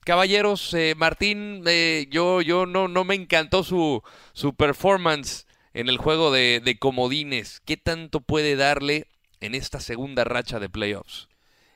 Caballeros, 0.00 0.72
eh, 0.72 0.94
Martín, 0.96 1.62
eh, 1.66 2.06
yo, 2.10 2.40
yo 2.40 2.64
no, 2.64 2.88
no 2.88 3.04
me 3.04 3.14
encantó 3.14 3.62
su, 3.62 4.02
su 4.32 4.54
performance 4.54 5.46
en 5.74 5.90
el 5.90 5.98
juego 5.98 6.32
de, 6.32 6.62
de 6.64 6.78
comodines. 6.78 7.60
¿Qué 7.66 7.76
tanto 7.76 8.22
puede 8.22 8.56
darle 8.56 9.08
en 9.40 9.54
esta 9.54 9.78
segunda 9.78 10.24
racha 10.24 10.58
de 10.58 10.70
playoffs? 10.70 11.28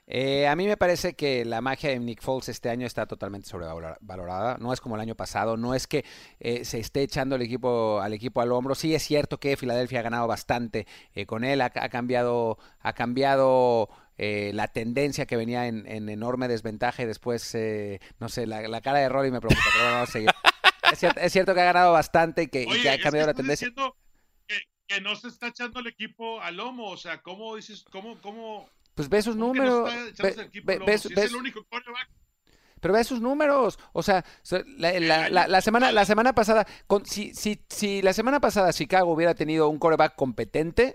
Eh, 0.06 0.48
a 0.48 0.56
mí 0.56 0.66
me 0.66 0.78
parece 0.78 1.14
que 1.14 1.44
la 1.44 1.60
magia 1.60 1.90
de 1.90 1.98
Nick 1.98 2.22
Foles 2.22 2.48
este 2.48 2.70
año 2.70 2.86
está 2.86 3.06
totalmente 3.06 3.46
sobrevalorada. 3.46 4.56
No 4.58 4.72
es 4.72 4.80
como 4.80 4.94
el 4.96 5.02
año 5.02 5.14
pasado. 5.14 5.58
No 5.58 5.74
es 5.74 5.86
que 5.86 6.04
se 6.40 6.78
esté 6.78 7.02
echando 7.02 7.36
el 7.36 7.42
equipo, 7.42 8.00
al 8.00 8.14
equipo 8.14 8.40
al 8.40 8.52
hombro. 8.52 8.74
Sí 8.74 8.94
es 8.94 9.02
cierto 9.02 9.38
que 9.38 9.56
Filadelfia 9.56 10.00
ha 10.00 10.02
ganado 10.02 10.26
bastante 10.26 10.86
con 11.26 11.42
él. 11.44 11.62
Ha, 11.62 11.72
ha 11.74 11.88
cambiado, 11.88 12.58
ha 12.80 12.92
cambiado 12.92 13.88
eh, 14.16 14.52
la 14.54 14.68
tendencia 14.68 15.26
que 15.26 15.36
venía 15.36 15.66
en, 15.66 16.08
enorme 16.08 16.46
desventaja 16.46 17.02
y 17.02 17.06
después, 17.06 17.54
eh, 17.54 18.00
no 18.20 18.28
sé, 18.28 18.46
la, 18.46 18.80
cara 18.80 19.00
de 19.00 19.08
Rory 19.08 19.30
me 19.30 19.40
pregunta, 19.40 19.64
pero 19.72 19.90
vamos 19.92 20.08
a 20.08 20.12
seguir. 20.12 20.30
es, 21.20 21.32
cierto, 21.32 21.54
que 21.54 21.60
ha 21.60 21.64
ganado 21.64 21.92
bastante 21.92 22.44
y 22.44 22.46
que, 22.48 22.66
ha 22.88 23.00
cambiado 23.00 23.26
la 23.26 23.34
tendencia. 23.34 23.68
Que, 24.46 24.60
que, 24.86 25.00
no 25.00 25.16
se 25.16 25.28
está 25.28 25.48
echando 25.48 25.80
el 25.80 25.88
equipo 25.88 26.40
al 26.40 26.56
lomo, 26.56 26.90
o 26.90 26.96
sea, 26.96 27.22
¿cómo 27.22 27.56
dices, 27.56 27.84
cómo, 27.90 28.20
cómo? 28.20 28.68
Pues 28.94 29.08
ve 29.08 29.20
sus 29.20 29.34
números. 29.34 29.90
pero 32.80 32.92
ve 32.92 33.02
sus 33.02 33.20
números. 33.20 33.80
O 33.92 34.02
sea, 34.04 34.24
la, 34.78 35.60
semana, 35.60 35.90
la 35.90 36.04
semana 36.04 36.34
pasada, 36.34 36.66
con, 36.86 37.04
si, 37.04 37.34
si, 37.34 37.64
si 37.68 38.00
la 38.00 38.12
semana 38.12 38.38
pasada 38.38 38.72
Chicago 38.72 39.10
hubiera 39.10 39.34
tenido 39.34 39.68
un 39.68 39.80
coreback 39.80 40.14
competente, 40.14 40.94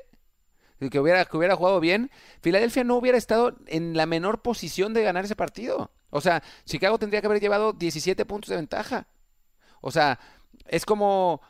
que 0.80 1.00
hubiera, 1.00 1.26
que 1.26 1.38
hubiera 1.38 1.56
jugado 1.56 1.80
bien, 1.80 2.10
Filadelfia 2.42 2.84
no 2.84 2.96
hubiera 2.96 3.18
estado 3.18 3.58
en 3.68 3.98
la 3.98 4.06
menor 4.06 4.42
posición 4.42 4.94
de 4.94 5.04
ganar 5.04 5.26
ese 5.26 5.36
partido. 5.36 5.92
O 6.10 6.22
sea, 6.22 6.42
Chicago 6.66 6.98
tendría 6.98 7.22
que 7.22 7.28
haber 7.28 7.42
llevado 7.42 7.74
17 7.74 8.26
puntos 8.26 8.50
de 8.50 8.56
ventaja. 8.56 9.08
O 9.82 9.92
sea, 9.92 10.20
es 10.68 10.86
como 10.86 11.42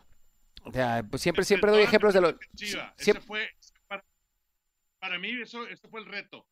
O 0.64 0.72
sea, 0.72 1.04
pues 1.10 1.22
siempre, 1.22 1.46
siempre 1.46 1.72
doy 1.72 1.84
ejemplos 1.84 2.14
de 2.14 2.22
los. 2.22 2.36
Siempre... 2.98 3.24
Fue, 3.26 3.50
para, 3.88 4.04
para, 5.00 5.20
mí, 5.20 5.32
eso, 5.42 5.68
eso 5.68 5.88
fue 5.90 6.00
el 6.00 6.06
reto 6.08 6.46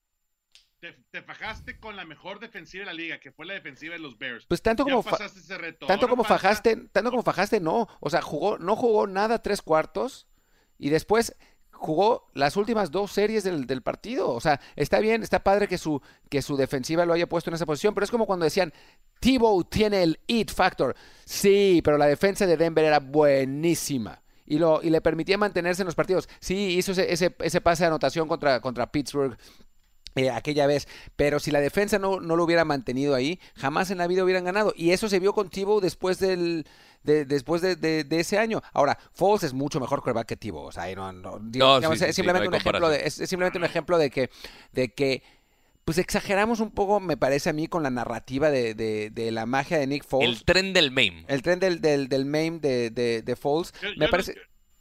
te, 0.79 1.21
fajaste 1.21 1.79
con 1.79 1.95
la 1.95 2.05
mejor 2.05 2.39
defensiva 2.39 2.81
de 2.81 2.85
la 2.87 2.93
liga, 2.93 3.19
que 3.19 3.31
fue 3.31 3.45
la 3.45 3.53
defensiva 3.53 3.93
de 3.93 3.99
los 3.99 4.17
Bears. 4.17 4.45
Pues 4.45 4.61
tanto 4.61 4.83
como 4.83 5.03
tanto 5.87 6.07
como 6.07 6.23
fajaste, 6.23 6.75
tanto 6.91 7.09
como 7.09 7.23
fajaste, 7.23 7.59
no. 7.59 7.87
O 7.99 8.09
sea, 8.09 8.21
jugó, 8.21 8.57
no 8.57 8.75
jugó 8.75 9.07
nada 9.07 9.41
tres 9.41 9.61
cuartos 9.61 10.27
y 10.77 10.89
después 10.89 11.35
jugó 11.77 12.29
las 12.33 12.57
últimas 12.57 12.91
dos 12.91 13.11
series 13.11 13.43
del, 13.43 13.65
del, 13.65 13.81
partido. 13.81 14.29
O 14.31 14.41
sea, 14.41 14.59
está 14.75 14.99
bien, 14.99 15.23
está 15.23 15.43
padre 15.43 15.67
que 15.67 15.77
su, 15.77 16.01
que 16.29 16.41
su 16.41 16.57
defensiva 16.57 17.05
lo 17.05 17.13
haya 17.13 17.29
puesto 17.29 17.49
en 17.49 17.55
esa 17.55 17.65
posición, 17.65 17.93
pero 17.93 18.03
es 18.03 18.11
como 18.11 18.25
cuando 18.25 18.43
decían, 18.43 18.73
Tebow 19.19 19.63
tiene 19.63 20.03
el 20.03 20.19
it 20.27 20.51
factor. 20.51 20.95
Sí, 21.25 21.81
pero 21.83 21.97
la 21.97 22.07
defensa 22.07 22.45
de 22.45 22.57
Denver 22.57 22.85
era 22.85 22.99
buenísima. 22.99 24.21
Y, 24.45 24.59
lo, 24.59 24.81
y 24.81 24.89
le 24.89 25.01
permitía 25.01 25.37
mantenerse 25.37 25.81
en 25.81 25.87
los 25.87 25.95
partidos. 25.95 26.29
Sí, 26.39 26.77
hizo 26.77 26.93
ese, 26.93 27.11
ese, 27.11 27.35
ese 27.39 27.61
pase 27.61 27.83
de 27.83 27.87
anotación 27.87 28.27
contra, 28.27 28.61
contra 28.61 28.91
Pittsburgh 28.91 29.37
eh, 30.17 30.31
aquella 30.31 30.67
vez. 30.67 30.87
Pero 31.15 31.39
si 31.39 31.51
la 31.51 31.61
defensa 31.61 31.99
no, 31.99 32.19
no, 32.19 32.35
lo 32.35 32.43
hubiera 32.43 32.65
mantenido 32.65 33.13
ahí, 33.13 33.39
jamás 33.55 33.91
en 33.91 33.99
la 33.99 34.07
vida 34.07 34.23
hubieran 34.23 34.45
ganado. 34.45 34.73
Y 34.75 34.91
eso 34.91 35.09
se 35.09 35.19
vio 35.19 35.33
con 35.33 35.49
Tibo 35.49 35.79
después 35.79 36.19
del. 36.19 36.65
Después 37.03 37.61
de, 37.61 38.05
ese 38.09 38.37
año. 38.37 38.61
Ahora, 38.73 38.97
Foles 39.13 39.43
es 39.43 39.53
mucho 39.53 39.79
mejor 39.79 40.01
quarterback 40.01 40.27
que 40.27 40.37
Tibo. 40.37 40.63
O 40.63 40.71
sea, 40.71 40.93
no, 40.95 41.11
no, 41.11 41.93
es 41.93 42.15
simplemente 42.15 42.47
un 42.47 42.55
ejemplo 42.55 42.89
de, 42.89 43.05
es, 43.05 43.13
simplemente 43.13 43.57
un 43.57 43.65
ejemplo 43.65 43.97
de 43.97 44.09
que, 44.09 44.29
de 44.73 44.93
que 44.93 45.23
pues 45.85 45.97
exageramos 45.99 46.59
un 46.59 46.71
poco, 46.71 46.99
me 46.99 47.15
parece 47.15 47.49
a 47.49 47.53
mí, 47.53 47.67
con 47.67 47.81
la 47.81 47.89
narrativa 47.89 48.51
de, 48.51 48.73
de, 48.73 49.31
la 49.31 49.45
magia 49.45 49.77
de 49.77 49.87
Nick 49.87 50.05
Foles. 50.05 50.29
El 50.29 50.43
tren 50.43 50.73
del 50.73 50.91
meme. 50.91 51.23
El 51.29 51.41
tren 51.41 51.59
del, 51.59 51.79
del, 51.79 52.09
del 52.09 52.25
meme 52.25 52.59
de, 52.59 52.89
de, 53.23 53.35
Foles. 53.37 53.73
me 53.95 54.09
parece... 54.09 54.35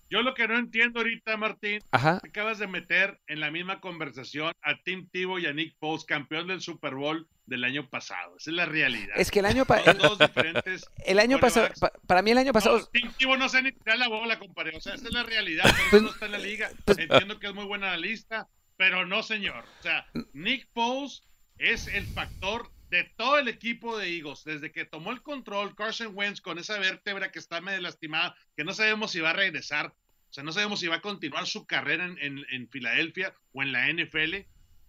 Yo 0.09 0.23
lo 0.23 0.35
que 0.35 0.47
no 0.47 0.57
entiendo 0.57 1.01
ahorita, 1.01 1.37
Martín, 1.37 1.81
acabas 1.91 2.59
de 2.59 2.69
meter 2.69 3.21
en 3.27 3.41
la 3.41 3.51
misma 3.51 3.81
conversación 3.81 4.53
a 4.63 4.77
Tim 4.85 5.09
Tebow 5.11 5.39
y 5.39 5.47
a 5.47 5.53
Nick 5.53 5.77
Foles, 5.79 6.05
campeón 6.05 6.47
del 6.47 6.61
Super 6.61 6.95
Bowl 6.95 7.27
del 7.47 7.65
año 7.65 7.89
pasado. 7.89 8.37
Esa 8.39 8.51
es 8.51 8.57
la 8.57 8.67
realidad. 8.67 9.15
Es 9.17 9.31
que 9.31 9.41
el 9.41 9.47
año 9.47 9.65
pasado. 9.65 10.17
El 11.05 11.19
año 11.19 11.39
pasado. 11.39 11.69
para 12.07 12.23
mí, 12.23 12.33
el 12.33 12.39
año 12.39 12.53
pasado. 12.53 12.79
No, 12.79 12.87
Tim 12.87 13.13
Tebow 13.19 13.37
no 13.37 13.49
sé 13.49 13.63
ni 13.63 13.73
tirar 13.73 13.99
la 13.99 14.09
bola, 14.09 14.39
compadre. 14.39 14.77
O 14.77 14.81
sea, 14.81 14.95
esa 14.95 15.07
es 15.07 15.13
la 15.13 15.23
realidad. 15.23 15.65
Por 15.91 16.03
no 16.03 16.11
está 16.11 16.27
en 16.27 16.33
la 16.33 16.39
liga. 16.39 16.71
Pues, 16.85 16.99
Entiendo 16.99 17.39
que 17.39 17.47
es 17.49 17.55
muy 17.55 17.65
buena 17.65 17.91
la 17.91 17.97
lista, 17.97 18.49
pero 18.77 19.07
no, 19.07 19.23
señor. 19.23 19.65
O 19.79 19.83
sea, 19.83 20.07
Nick 20.33 20.69
Foles 20.73 21.23
es 21.59 21.87
el 21.89 22.07
factor 22.07 22.71
de 22.91 23.05
todo 23.17 23.39
el 23.39 23.49
equipo 23.49 23.99
de 23.99 24.17
Eagles, 24.17 24.45
desde 24.45 24.71
que 24.71 24.85
tomó 24.85 25.11
el 25.11 25.23
control 25.23 25.75
Carson 25.75 26.13
Wentz 26.15 26.41
con 26.41 26.59
esa 26.59 26.79
vértebra 26.79 27.33
que 27.33 27.39
está 27.39 27.61
medio 27.61 27.81
lastimada, 27.81 28.37
que 28.57 28.65
no 28.65 28.73
sabemos 28.73 29.11
si 29.11 29.21
va 29.21 29.31
a 29.31 29.35
regresar, 29.35 29.89
o 29.89 30.33
sea, 30.33 30.45
no 30.45 30.53
sabemos 30.53 30.81
si 30.81 30.87
va 30.87 30.97
a 30.97 31.01
continuar 31.01 31.47
su 31.47 31.67
carrera 31.67 32.05
en, 32.05 32.45
en, 32.51 32.69
Filadelfia 32.69 33.35
o 33.53 33.63
en 33.63 33.73
la 33.73 33.93
NFL. 33.93 34.37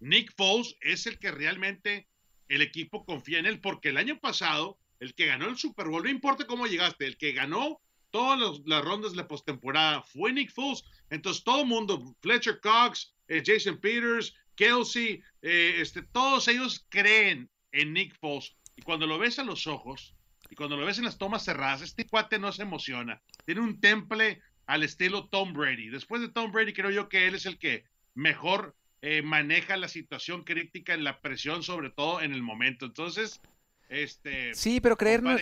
Nick 0.00 0.34
Foles 0.36 0.76
es 0.80 1.06
el 1.06 1.18
que 1.18 1.30
realmente 1.30 2.06
el 2.48 2.62
equipo 2.62 3.04
confía 3.04 3.38
en 3.38 3.46
él, 3.46 3.60
porque 3.60 3.88
el 3.88 3.96
año 3.96 4.18
pasado, 4.18 4.78
el 5.00 5.14
que 5.14 5.26
ganó 5.26 5.48
el 5.48 5.56
Super 5.56 5.88
Bowl, 5.88 6.02
no 6.02 6.10
importa 6.10 6.46
cómo 6.46 6.66
llegaste, 6.66 7.06
el 7.06 7.16
que 7.16 7.32
ganó 7.32 7.80
todas 8.10 8.60
las 8.64 8.84
rondas 8.84 9.12
de 9.12 9.18
la 9.18 9.28
postemporada 9.28 10.02
fue 10.02 10.32
Nick 10.32 10.52
Foles. 10.52 10.84
Entonces, 11.10 11.44
todo 11.44 11.62
el 11.62 11.66
mundo, 11.66 12.16
Fletcher 12.20 12.60
Cox, 12.60 13.14
eh, 13.28 13.42
Jason 13.44 13.78
Peters, 13.78 14.34
Kelsey, 14.54 15.22
eh, 15.42 15.76
este, 15.78 16.02
todos 16.02 16.48
ellos 16.48 16.86
creen 16.88 17.48
en 17.72 17.92
Nick 17.92 18.18
Foles. 18.18 18.56
Y 18.76 18.82
cuando 18.82 19.06
lo 19.06 19.18
ves 19.18 19.38
a 19.38 19.44
los 19.44 19.66
ojos 19.66 20.14
y 20.50 20.54
cuando 20.54 20.76
lo 20.76 20.86
ves 20.86 20.98
en 20.98 21.04
las 21.04 21.18
tomas 21.18 21.44
cerradas, 21.44 21.82
este 21.82 22.06
cuate 22.06 22.38
no 22.38 22.52
se 22.52 22.62
emociona. 22.62 23.20
Tiene 23.44 23.60
un 23.60 23.80
temple 23.80 24.40
al 24.66 24.82
estilo 24.82 25.28
Tom 25.28 25.52
Brady. 25.52 25.88
Después 25.88 26.20
de 26.20 26.28
Tom 26.28 26.52
Brady, 26.52 26.72
creo 26.72 26.90
yo 26.90 27.08
que 27.08 27.26
él 27.26 27.34
es 27.34 27.46
el 27.46 27.58
que 27.58 27.84
mejor 28.14 28.76
eh, 29.00 29.22
maneja 29.22 29.76
la 29.76 29.88
situación 29.88 30.42
crítica 30.44 30.94
en 30.94 31.04
la 31.04 31.20
presión, 31.20 31.62
sobre 31.62 31.90
todo 31.90 32.20
en 32.20 32.32
el 32.32 32.42
momento. 32.42 32.86
Entonces, 32.86 33.40
este, 33.88 34.54
sí, 34.54 34.80
pero 34.80 34.98
creer, 34.98 35.22
no, 35.22 35.36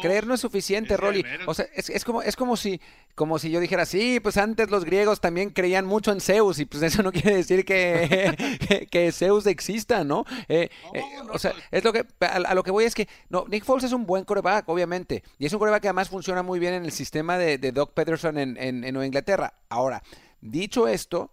creer 0.00 0.24
no 0.24 0.34
es 0.34 0.40
suficiente, 0.40 0.96
Rolly. 0.96 1.24
O 1.46 1.54
sea, 1.54 1.66
es, 1.74 2.04
como, 2.04 2.22
es 2.22 2.36
como 2.36 2.56
si, 2.56 2.80
como 3.16 3.40
si 3.40 3.50
yo 3.50 3.58
dijera, 3.58 3.86
sí, 3.86 4.20
pues 4.20 4.36
antes 4.36 4.70
los 4.70 4.84
griegos 4.84 5.20
también 5.20 5.50
creían 5.50 5.84
mucho 5.84 6.12
en 6.12 6.20
Zeus, 6.20 6.60
y 6.60 6.64
pues 6.64 6.82
eso 6.84 7.02
no 7.02 7.10
quiere 7.10 7.34
decir 7.34 7.64
que, 7.64 8.86
que, 8.90 9.10
Zeus 9.10 9.46
exista, 9.46 10.04
¿no? 10.04 10.24
Eh, 10.48 10.70
eh, 10.94 11.02
o 11.32 11.38
sea, 11.40 11.52
es 11.72 11.82
lo 11.82 11.92
que, 11.92 12.06
a, 12.20 12.54
lo 12.54 12.62
que 12.62 12.70
voy 12.70 12.84
es 12.84 12.94
que, 12.94 13.08
no, 13.30 13.46
Nick 13.48 13.64
Foles 13.64 13.84
es 13.84 13.92
un 13.92 14.06
buen 14.06 14.24
coreback, 14.24 14.68
obviamente, 14.68 15.24
y 15.36 15.46
es 15.46 15.52
un 15.52 15.58
coreback 15.58 15.82
que 15.82 15.88
además 15.88 16.08
funciona 16.08 16.44
muy 16.44 16.60
bien 16.60 16.74
en 16.74 16.84
el 16.84 16.92
sistema 16.92 17.36
de, 17.36 17.58
de 17.58 17.72
Doug 17.72 17.94
Peterson 17.94 18.38
en, 18.38 18.56
en, 18.58 18.84
en 18.84 18.94
Nueva 18.94 19.06
Inglaterra. 19.06 19.54
Ahora, 19.68 20.04
dicho 20.40 20.86
esto, 20.86 21.32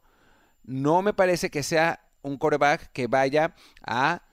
no 0.63 1.03
me 1.03 1.13
parece 1.13 1.51
que 1.51 1.61
sea 1.61 2.01
un 2.23 2.39
coreback 2.39 2.91
que 2.91 3.05
vaya 3.05 3.53
a 3.85 4.23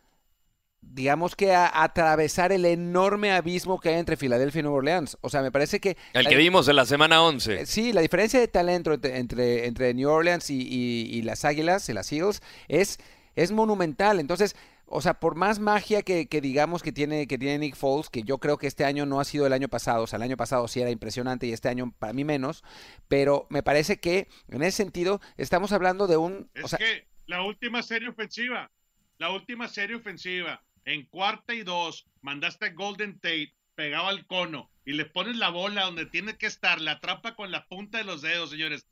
digamos 0.82 1.36
que 1.36 1.54
a, 1.54 1.82
atravesar 1.82 2.52
el 2.52 2.64
enorme 2.64 3.32
abismo 3.32 3.80
que 3.80 3.90
hay 3.90 3.94
entre 3.98 4.16
Filadelfia 4.16 4.60
y 4.60 4.62
Nueva 4.62 4.78
Orleans. 4.78 5.16
O 5.22 5.30
sea, 5.30 5.40
me 5.40 5.50
parece 5.50 5.80
que... 5.80 5.96
El 6.12 6.26
que 6.26 6.36
vimos 6.36 6.68
en 6.68 6.76
la 6.76 6.84
semana 6.84 7.22
11. 7.22 7.62
Eh, 7.62 7.66
sí, 7.66 7.92
la 7.92 8.02
diferencia 8.02 8.38
de 8.38 8.48
talento 8.48 8.92
entre, 8.92 9.66
entre, 9.66 9.94
New 9.94 10.10
Orleans 10.10 10.50
y, 10.50 11.22
las 11.22 11.44
Águilas, 11.44 11.88
y 11.88 11.92
las 11.92 12.12
Eagles, 12.12 12.42
es, 12.68 12.98
es 13.34 13.52
monumental. 13.52 14.20
Entonces, 14.20 14.54
o 14.86 15.00
sea, 15.00 15.14
por 15.14 15.34
más 15.36 15.58
magia 15.58 16.02
que, 16.02 16.26
digamos 16.42 16.82
que 16.82 16.92
tiene, 16.92 17.26
que 17.26 17.38
tiene 17.38 17.58
Nick 17.58 17.76
Foles, 17.76 18.10
que 18.10 18.22
yo 18.22 18.36
creo 18.38 18.58
que 18.58 18.66
este 18.66 18.84
año 18.84 19.06
no 19.06 19.20
ha 19.20 19.24
sido 19.24 19.46
el 19.46 19.54
año 19.54 19.68
pasado, 19.68 20.02
o 20.02 20.06
sea, 20.06 20.18
el 20.18 20.24
año 20.24 20.36
pasado 20.36 20.68
sí 20.68 20.82
era 20.82 20.90
impresionante 20.90 21.46
y 21.46 21.52
este 21.52 21.70
año 21.70 21.94
para 21.98 22.12
mí 22.12 22.24
menos, 22.24 22.62
pero 23.08 23.46
me 23.48 23.62
parece 23.62 23.98
que 24.00 24.28
en 24.48 24.62
ese 24.62 24.76
sentido 24.76 25.22
estamos 25.38 25.72
hablando 25.72 26.06
de 26.06 26.18
un... 26.18 26.50
Es 26.52 26.76
que 26.76 27.08
la 27.24 27.42
última 27.42 27.82
serie 27.82 28.10
ofensiva, 28.10 28.70
la 29.16 29.30
última 29.30 29.66
serie 29.66 29.96
ofensiva 29.96 30.62
en 30.84 31.04
cuarta 31.06 31.54
y 31.54 31.62
dos, 31.62 32.06
mandaste 32.20 32.66
a 32.66 32.72
Golden 32.72 33.18
Tate 33.18 33.54
pegado 33.74 34.08
al 34.08 34.26
cono 34.26 34.70
y 34.84 34.92
le 34.92 35.04
pones 35.04 35.36
la 35.36 35.48
bola 35.48 35.84
donde 35.84 36.06
tiene 36.06 36.36
que 36.36 36.46
estar, 36.46 36.80
la 36.80 36.92
atrapa 36.92 37.34
con 37.34 37.50
la 37.50 37.66
punta 37.66 37.98
de 37.98 38.04
los 38.04 38.22
dedos, 38.22 38.50
señores. 38.50 38.86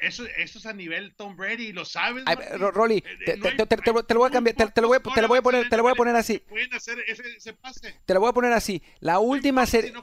Eso, 0.00 0.26
eso 0.36 0.58
es 0.58 0.66
a 0.66 0.74
nivel 0.74 1.14
Tom 1.14 1.36
Brady, 1.36 1.72
lo 1.72 1.86
sabes. 1.86 2.24
Rolly, 2.58 3.02
te, 3.24 3.36
lo 3.38 4.18
voy 4.18 4.28
a 4.28 4.30
cambiar, 4.30 4.54
te, 4.54 4.80
lo 4.82 4.88
voy, 4.88 4.98
a 4.98 5.00
poner, 5.00 5.68
te 5.70 5.76
lo 5.76 5.82
voy 5.82 5.92
a 5.92 5.94
poner 5.94 6.16
así. 6.16 6.42
Te 8.04 8.14
lo 8.14 8.20
voy 8.20 8.28
a 8.28 8.32
poner 8.32 8.52
así. 8.52 8.82
La 9.00 9.18
última 9.20 9.64
serie, 9.64 9.94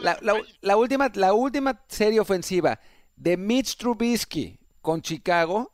la, 0.00 0.18
la, 0.62 0.76
última, 0.76 1.10
la 1.14 1.34
última 1.34 1.84
serie 1.86 2.18
ofensiva 2.18 2.80
de 3.16 3.36
Mitch 3.36 3.76
Trubisky 3.76 4.58
con 4.80 5.02
Chicago 5.02 5.70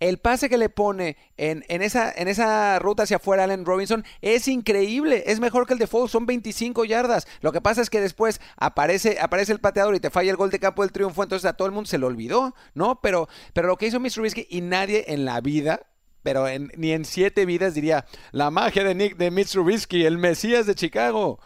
el 0.00 0.18
pase 0.18 0.48
que 0.48 0.58
le 0.58 0.68
pone 0.68 1.16
en, 1.36 1.64
esa, 1.82 2.12
en 2.12 2.28
esa 2.28 2.78
ruta 2.78 3.02
hacia 3.02 3.16
afuera 3.16 3.44
Allen 3.44 3.64
Robinson 3.64 4.04
es 4.20 4.48
increíble. 4.48 5.24
Es 5.26 5.40
mejor 5.40 5.66
que 5.66 5.72
el 5.72 5.78
de 5.78 5.86
Foles, 5.86 6.10
son 6.10 6.26
25 6.26 6.84
yardas. 6.84 7.26
Lo 7.40 7.52
que 7.52 7.60
pasa 7.60 7.82
es 7.82 7.90
que 7.90 8.00
después 8.00 8.40
aparece, 8.56 9.18
aparece 9.20 9.52
el 9.52 9.60
pateador 9.60 9.94
y 9.94 10.00
te 10.00 10.10
falla 10.10 10.30
el 10.30 10.36
gol 10.36 10.50
de 10.50 10.60
campo 10.60 10.82
del 10.82 10.92
triunfo, 10.92 11.22
entonces 11.22 11.48
a 11.48 11.54
todo 11.54 11.66
el 11.66 11.74
mundo 11.74 11.88
se 11.88 11.98
lo 11.98 12.06
olvidó, 12.06 12.54
¿no? 12.74 13.00
Pero, 13.00 13.28
pero 13.52 13.68
lo 13.68 13.76
que 13.76 13.86
hizo 13.86 14.00
Mr. 14.00 14.12
Trubisky 14.12 14.46
y 14.48 14.60
nadie 14.60 15.04
en 15.08 15.24
la 15.24 15.40
vida 15.40 15.82
pero 16.22 16.46
ni 16.76 16.92
en 16.92 17.06
siete 17.06 17.46
vidas 17.46 17.74
diría 17.74 18.04
la 18.32 18.50
magia 18.50 18.84
de 18.84 18.94
Nick 18.94 19.16
de 19.16 19.30
Mitch 19.30 19.52
Trubisky, 19.52 20.04
el 20.04 20.18
Mesías 20.18 20.66
de 20.66 20.74
Chicago. 20.74 21.40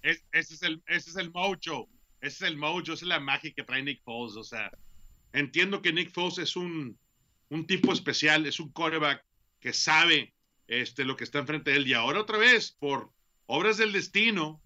ese, 0.00 0.22
es 0.32 0.62
el, 0.62 0.82
ese 0.86 1.10
es 1.10 1.16
el 1.16 1.30
ese 2.20 2.44
es 2.44 2.50
el 2.50 2.56
mojo, 2.56 2.80
esa 2.80 2.92
es 2.94 3.02
la 3.02 3.20
magia 3.20 3.52
que 3.54 3.62
trae 3.62 3.82
Nick 3.82 4.02
Foles. 4.02 4.36
O 4.36 4.44
sea, 4.44 4.70
entiendo 5.32 5.82
que 5.82 5.92
Nick 5.92 6.12
Foles 6.12 6.38
es 6.38 6.56
un 6.56 6.98
un 7.48 7.66
tipo 7.66 7.92
especial, 7.92 8.46
es 8.46 8.60
un 8.60 8.70
quarterback 8.70 9.24
que 9.60 9.72
sabe 9.72 10.34
este, 10.66 11.04
lo 11.04 11.16
que 11.16 11.24
está 11.24 11.38
enfrente 11.38 11.70
de 11.70 11.78
él. 11.78 11.88
Y 11.88 11.94
ahora 11.94 12.20
otra 12.20 12.38
vez, 12.38 12.72
por 12.78 13.12
obras 13.46 13.76
del 13.76 13.92
destino, 13.92 14.60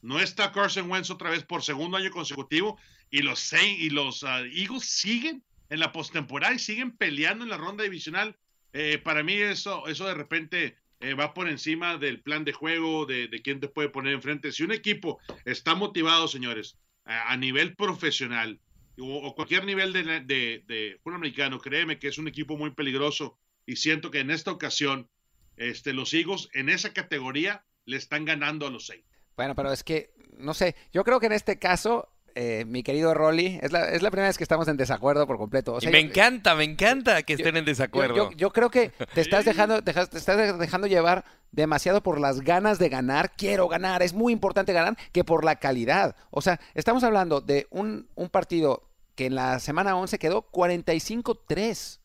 no 0.00 0.20
está 0.20 0.52
Carson 0.52 0.90
Wentz 0.90 1.10
otra 1.10 1.30
vez 1.30 1.44
por 1.44 1.62
segundo 1.62 1.96
año 1.96 2.10
consecutivo 2.10 2.78
y 3.10 3.22
los, 3.22 3.52
y 3.52 3.90
los 3.90 4.22
uh, 4.22 4.44
Eagles 4.52 4.84
siguen 4.84 5.42
en 5.70 5.80
la 5.80 5.92
postemporada 5.92 6.54
y 6.54 6.58
siguen 6.58 6.96
peleando 6.96 7.44
en 7.44 7.50
la 7.50 7.56
ronda 7.56 7.84
divisional. 7.84 8.36
Eh, 8.72 8.98
para 8.98 9.22
mí 9.22 9.34
eso, 9.34 9.86
eso 9.88 10.06
de 10.06 10.14
repente 10.14 10.76
eh, 11.00 11.14
va 11.14 11.34
por 11.34 11.48
encima 11.48 11.96
del 11.96 12.20
plan 12.20 12.44
de 12.44 12.52
juego, 12.52 13.06
de, 13.06 13.28
quién 13.42 13.60
te 13.60 13.68
puede 13.68 13.88
poner 13.88 14.14
enfrente. 14.14 14.52
Si 14.52 14.62
un 14.62 14.72
equipo 14.72 15.18
está 15.44 15.74
motivado, 15.74 16.28
señores, 16.28 16.78
a 17.04 17.36
nivel 17.38 17.74
profesional, 17.74 18.60
o, 19.00 19.34
cualquier 19.34 19.64
nivel 19.64 19.92
de, 19.92 20.02
de, 20.02 20.64
de 20.66 21.00
americano, 21.04 21.58
créeme 21.58 21.98
que 21.98 22.08
es 22.08 22.18
un 22.18 22.28
equipo 22.28 22.56
muy 22.56 22.70
peligroso 22.72 23.38
y 23.66 23.76
siento 23.76 24.10
que 24.10 24.20
en 24.20 24.30
esta 24.30 24.50
ocasión 24.50 25.08
este, 25.56 25.92
los 25.92 26.14
Eagles 26.14 26.48
en 26.54 26.68
esa 26.68 26.92
categoría 26.92 27.64
le 27.84 27.96
están 27.96 28.24
ganando 28.24 28.66
a 28.66 28.70
los 28.70 28.86
seis. 28.86 29.04
Bueno, 29.36 29.54
pero 29.54 29.72
es 29.72 29.84
que, 29.84 30.10
no 30.36 30.54
sé, 30.54 30.76
yo 30.92 31.04
creo 31.04 31.20
que 31.20 31.26
en 31.26 31.32
este 31.32 31.58
caso 31.58 32.08
eh, 32.34 32.64
mi 32.66 32.82
querido 32.82 33.14
Rolly, 33.14 33.58
es 33.62 33.72
la, 33.72 33.90
es 33.90 34.02
la, 34.02 34.10
primera 34.10 34.28
vez 34.28 34.38
que 34.38 34.44
estamos 34.44 34.68
en 34.68 34.76
desacuerdo 34.76 35.26
por 35.26 35.38
completo. 35.38 35.78
me 35.90 35.98
encanta, 35.98 36.54
me 36.54 36.64
encanta 36.64 37.22
que 37.22 37.34
estén 37.34 37.56
en 37.56 37.64
desacuerdo. 37.64 38.30
Yo, 38.32 38.52
creo 38.52 38.70
que 38.70 38.92
te 39.14 39.20
estás, 39.20 39.44
dejando, 39.44 39.82
te 39.82 39.90
estás 39.90 40.58
dejando 40.58 40.86
llevar 40.86 41.24
demasiado 41.52 42.02
por 42.02 42.20
las 42.20 42.40
ganas 42.40 42.78
de 42.78 42.88
ganar. 42.88 43.32
Quiero 43.36 43.68
ganar, 43.68 44.02
es 44.02 44.14
muy 44.14 44.32
importante 44.32 44.72
ganar, 44.72 44.96
que 45.12 45.24
por 45.24 45.44
la 45.44 45.56
calidad. 45.56 46.16
O 46.30 46.40
sea, 46.40 46.60
estamos 46.74 47.04
hablando 47.04 47.40
de 47.40 47.66
un, 47.70 48.08
un 48.14 48.28
partido 48.28 48.88
que 49.14 49.26
en 49.26 49.34
la 49.34 49.58
semana 49.58 49.96
11 49.96 50.18
quedó 50.18 50.48
45-3. 50.50 51.98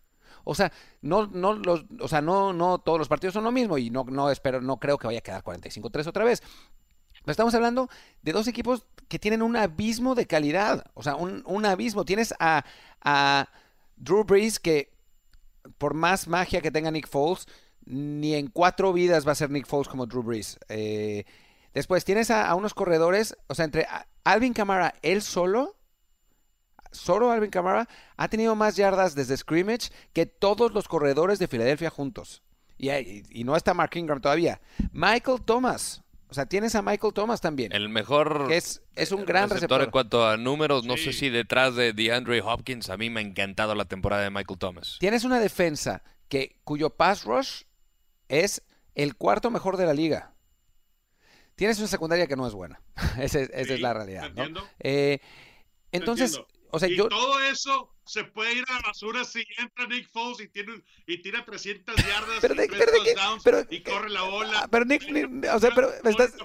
O 0.46 0.56
sea, 0.56 0.72
no, 1.02 1.28
no, 1.28 1.54
los, 1.54 1.86
o 2.00 2.08
sea 2.08 2.22
no, 2.22 2.54
no 2.54 2.80
todos 2.80 3.00
los 3.00 3.08
partidos 3.08 3.34
son 3.34 3.44
lo 3.44 3.52
mismo 3.52 3.78
y 3.78 3.90
no, 3.90 4.04
no, 4.04 4.30
espero, 4.30 4.62
no 4.62 4.78
creo 4.78 4.98
que 4.98 5.08
vaya 5.08 5.20
a 5.20 5.22
quedar 5.22 5.44
45-3 5.44 6.08
otra 6.08 6.26
vez. 6.26 6.44
Estamos 7.26 7.56
hablando 7.56 7.90
de 8.22 8.34
dos 8.34 8.48
equipos 8.48 8.86
que 9.08 9.20
tienen 9.20 9.42
un 9.42 9.56
abismo 9.56 10.16
de 10.16 10.28
calidad. 10.28 10.86
O 10.94 11.04
sea, 11.04 11.16
un, 11.16 11.66
abismo. 11.66 12.06
Tienes 12.06 12.34
a, 12.40 12.66
Drew 13.96 14.24
Brees 14.24 14.60
que 14.60 14.92
por 15.78 15.94
más 15.94 16.28
magia 16.28 16.62
que 16.62 16.72
tenga 16.72 16.92
Nick 16.92 17.08
Foles, 17.08 17.48
ni 17.86 18.36
en 18.36 18.48
cuatro 18.48 18.92
vidas 18.92 19.26
va 19.26 19.32
a 19.32 19.36
ser 19.36 19.50
Nick 19.50 19.66
Foles 19.66 19.88
como 19.88 20.06
Drew 20.06 20.24
Brees. 20.24 20.60
Eh, 20.68 21.26
después 21.74 22.04
tienes 22.04 22.32
a, 22.32 22.54
unos 22.56 22.74
corredores, 22.74 23.38
o 23.48 23.56
sea, 23.56 23.66
entre 23.66 23.88
Alvin 24.26 24.54
Kamara, 24.54 24.96
él 25.02 25.22
solo, 25.22 25.78
solo 26.92 27.32
Alvin 27.32 27.50
Kamara, 27.50 27.88
ha 28.18 28.28
tenido 28.28 28.56
más 28.56 28.76
yardas 28.76 29.16
desde 29.16 29.38
scrimmage 29.38 29.90
que 30.12 30.26
todos 30.26 30.74
los 30.74 30.88
corredores 30.88 31.40
de 31.40 31.48
Filadelfia 31.48 31.90
juntos. 31.90 32.44
Y 32.78 33.44
no 33.46 33.56
está 33.56 33.74
Mark 33.74 33.92
Ingram 33.96 34.20
todavía. 34.20 34.60
Michael 34.92 35.42
Thomas, 35.46 36.03
o 36.34 36.36
sea, 36.36 36.48
tienes 36.48 36.74
a 36.74 36.82
Michael 36.82 37.14
Thomas 37.14 37.42
también. 37.42 37.72
El 37.74 37.90
mejor. 37.90 38.48
Que 38.48 38.58
es, 38.58 38.82
es 38.96 39.12
un 39.12 39.24
gran 39.24 39.52
receptor, 39.52 39.78
receptor. 39.78 39.82
en 39.84 39.92
cuanto 39.92 40.28
a 40.28 40.36
números. 40.36 40.84
No 40.84 40.98
sé 40.98 41.14
si 41.14 41.30
detrás 41.30 41.76
de 41.76 41.94
DeAndre 41.94 42.42
Hopkins. 42.42 42.90
A 42.90 42.98
mí 42.98 43.12
me 43.12 43.20
ha 43.20 43.24
encantado 43.24 43.76
la 43.76 43.86
temporada 43.86 44.24
de 44.24 44.32
Michael 44.32 44.58
Thomas. 44.58 44.98
Tienes 45.00 45.26
una 45.26 45.40
defensa 45.40 46.02
que, 46.30 46.60
cuyo 46.64 46.90
pass 46.90 47.24
rush 47.26 47.66
es 48.30 48.64
el 48.96 49.16
cuarto 49.16 49.52
mejor 49.52 49.78
de 49.78 49.86
la 49.86 49.94
liga. 49.94 50.34
Tienes 51.54 51.78
una 51.78 51.88
secundaria 51.88 52.26
que 52.26 52.36
no 52.36 52.48
es 52.48 52.54
buena. 52.56 52.82
esa 53.20 53.42
es, 53.42 53.52
esa 53.52 53.66
Sí, 53.66 53.74
es 53.74 53.82
la 53.82 53.94
realidad. 53.94 54.22
¿no? 54.24 54.28
entiendo. 54.30 54.68
Eh, 54.80 55.20
entonces, 55.92 56.36
entiendo. 56.36 56.68
o 56.72 56.80
sea, 56.80 56.90
y 56.90 56.98
yo. 56.98 57.10
todo 57.10 57.40
eso 57.42 57.93
se 58.06 58.24
puede 58.26 58.54
ir 58.54 58.66
a 58.68 58.74
la 58.74 58.82
basura 58.82 59.24
si 59.24 59.46
entra 59.58 59.88
Nick 59.88 60.10
Foles 60.10 60.40
y, 60.42 60.48
tiene, 60.50 60.82
y 61.08 61.18
tira 61.22 61.46
300 61.46 61.96
yardas 61.96 62.40
Pero 62.42 62.54
y 62.54 62.68
pero 63.44 63.66
y 63.70 63.82
corre 63.82 64.10
la 64.10 64.24
bola. 64.24 64.60
Ah, 64.64 64.68
pero 64.70 64.86
Nick- 64.86 65.10
Nick- 65.10 65.54
o 65.54 65.60
sea, 65.60 65.72
pero 65.74 65.94
estás-. 66.04 66.36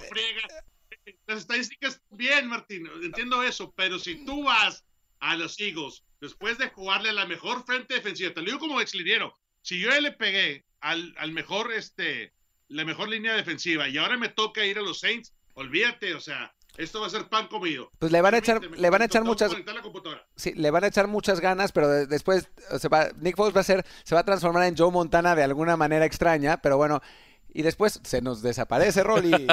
Las 1.27 1.39
estadísticas, 1.39 2.01
bien, 2.09 2.47
Martín, 2.47 2.87
entiendo 3.03 3.43
eso, 3.43 3.73
pero 3.75 3.99
si 3.99 4.25
tú 4.25 4.43
vas 4.43 4.83
a 5.19 5.35
los 5.35 5.59
Eagles 5.59 6.03
después 6.21 6.57
de 6.57 6.69
jugarle 6.69 7.09
a 7.09 7.13
la 7.13 7.25
mejor 7.25 7.65
frente 7.65 7.93
defensiva, 7.95 8.33
te 8.33 8.41
lo 8.41 8.45
digo 8.47 8.59
como 8.59 8.81
exliniero, 8.81 9.33
si 9.61 9.79
yo 9.79 9.89
le 9.99 10.11
pegué 10.11 10.65
al, 10.81 11.13
al 11.17 11.31
mejor, 11.31 11.73
este, 11.73 12.33
la 12.67 12.85
mejor 12.85 13.09
línea 13.09 13.33
defensiva 13.33 13.87
y 13.89 13.97
ahora 13.97 14.17
me 14.17 14.29
toca 14.29 14.65
ir 14.65 14.77
a 14.77 14.81
los 14.81 14.99
Saints, 14.99 15.33
olvídate, 15.53 16.13
o 16.13 16.19
sea, 16.21 16.53
esto 16.77 17.01
va 17.01 17.07
a 17.07 17.09
ser 17.09 17.27
pan 17.27 17.47
comido. 17.47 17.91
Pues 17.99 18.11
le 18.11 18.21
van 18.21 18.35
a 18.35 18.37
echar, 18.37 18.59
Permíteme, 18.59 18.81
le 18.81 18.89
van 18.89 19.01
a 19.01 19.05
echar 19.05 19.23
muchas, 19.23 19.51
la 19.51 20.23
sí, 20.35 20.53
le 20.53 20.71
van 20.71 20.83
a 20.83 20.87
echar 20.87 21.07
muchas 21.07 21.39
ganas, 21.39 21.71
pero 21.71 21.87
de- 21.89 22.07
después 22.07 22.49
se 22.79 22.87
va, 22.87 23.09
Nick 23.17 23.35
Foles 23.35 23.55
va 23.55 23.61
a 23.61 23.65
ser, 23.65 23.85
se 24.03 24.15
va 24.15 24.21
a 24.21 24.25
transformar 24.25 24.63
en 24.63 24.77
Joe 24.77 24.91
Montana 24.91 25.35
de 25.35 25.43
alguna 25.43 25.77
manera 25.77 26.05
extraña, 26.05 26.61
pero 26.61 26.77
bueno, 26.77 27.01
y 27.49 27.63
después 27.63 27.99
se 28.03 28.21
nos 28.21 28.41
desaparece 28.41 29.03
Rolly. 29.03 29.33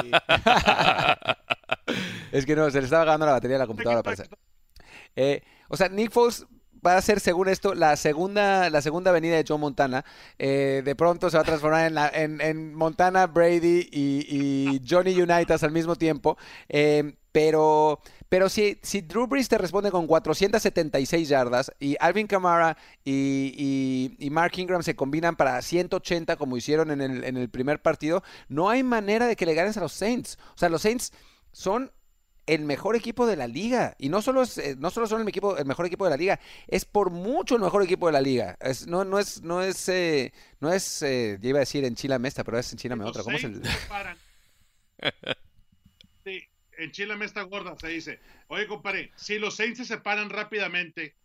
es 2.31 2.45
que 2.45 2.55
no, 2.55 2.69
se 2.69 2.79
le 2.79 2.85
estaba 2.85 3.03
acabando 3.03 3.25
la 3.25 3.31
batería 3.33 3.55
de 3.55 3.59
la 3.63 3.67
computadora, 3.67 4.03
parece. 4.03 4.29
Eh, 5.15 5.41
o 5.69 5.77
sea, 5.77 5.89
Nick 5.89 6.11
Foles 6.11 6.45
va 6.85 6.97
a 6.97 7.01
ser, 7.01 7.19
según 7.19 7.47
esto, 7.49 7.73
la 7.75 7.95
segunda, 7.95 8.69
la 8.69 8.81
segunda 8.81 9.11
venida 9.11 9.35
de 9.35 9.45
Joe 9.47 9.57
Montana. 9.57 10.03
Eh, 10.39 10.81
de 10.83 10.95
pronto 10.95 11.29
se 11.29 11.37
va 11.37 11.41
a 11.41 11.45
transformar 11.45 11.87
en, 11.87 11.95
la- 11.95 12.09
en- 12.09 12.41
en 12.41 12.73
Montana, 12.73 13.27
Brady 13.27 13.87
y, 13.91 14.25
y 14.29 14.81
Johnny 14.87 15.19
Unitas 15.21 15.63
al 15.63 15.71
mismo 15.71 15.95
tiempo. 15.95 16.37
Eh, 16.69 17.15
pero, 17.31 17.99
pero 18.29 18.49
si, 18.49 18.79
si 18.81 19.01
Drew 19.01 19.27
Brees 19.27 19.47
te 19.47 19.59
responde 19.59 19.91
con 19.91 20.07
476 20.07 21.29
yardas 21.29 21.71
y 21.79 21.95
Alvin 21.99 22.25
Kamara 22.25 22.77
y, 23.05 23.53
y- 24.19 24.25
y 24.25 24.29
Mark 24.31 24.53
Ingram 24.57 24.81
se 24.81 24.95
combinan 24.95 25.35
para 25.35 25.61
180 25.61 26.35
como 26.37 26.57
hicieron 26.57 26.89
en 26.91 27.01
el, 27.01 27.23
en 27.23 27.37
el 27.37 27.49
primer 27.49 27.81
partido, 27.81 28.23
no 28.49 28.69
hay 28.69 28.81
manera 28.83 29.27
de 29.27 29.35
que 29.35 29.45
le 29.45 29.53
ganes 29.53 29.77
a 29.77 29.81
los 29.81 29.93
Saints. 29.93 30.39
O 30.55 30.57
sea, 30.57 30.69
los 30.69 30.81
Saints 30.81 31.13
son 31.51 31.91
el 32.47 32.63
mejor 32.65 32.95
equipo 32.95 33.27
de 33.27 33.35
la 33.35 33.45
liga. 33.47 33.95
Y 33.99 34.09
no 34.09 34.21
solo, 34.21 34.41
es, 34.41 34.57
eh, 34.57 34.75
no 34.79 34.89
solo 34.89 35.05
son 35.07 35.21
el, 35.21 35.27
equipo, 35.27 35.57
el 35.57 35.65
mejor 35.65 35.85
equipo 35.85 36.05
de 36.05 36.11
la 36.11 36.17
liga, 36.17 36.39
es 36.67 36.85
por 36.85 37.11
mucho 37.11 37.55
el 37.55 37.61
mejor 37.61 37.83
equipo 37.83 38.07
de 38.07 38.13
la 38.13 38.21
liga. 38.21 38.57
Es, 38.61 38.87
no, 38.87 39.05
no 39.05 39.19
es, 39.19 39.41
no 39.43 39.61
es, 39.61 39.87
eh, 39.89 40.33
no 40.59 40.73
es, 40.73 41.01
eh, 41.03 41.37
ya 41.41 41.49
iba 41.49 41.59
a 41.59 41.61
decir 41.61 41.85
en 41.85 41.95
Chile 41.95 42.17
esta, 42.23 42.43
pero 42.43 42.57
es 42.57 42.71
en 42.71 42.79
Chile 42.79 42.95
Los 42.95 43.09
otra. 43.09 43.23
¿Cómo 43.23 43.37
es 43.37 43.43
el? 43.43 43.61
Sí, 46.23 46.43
en 46.77 46.91
Chile 46.91 47.15
me 47.15 47.25
está 47.25 47.43
gorda, 47.43 47.75
se 47.79 47.87
dice. 47.89 48.19
Oye, 48.47 48.67
compadre, 48.67 49.11
si 49.15 49.37
los 49.39 49.55
Saints 49.55 49.79
se 49.79 49.85
separan 49.85 50.29
rápidamente 50.29 51.15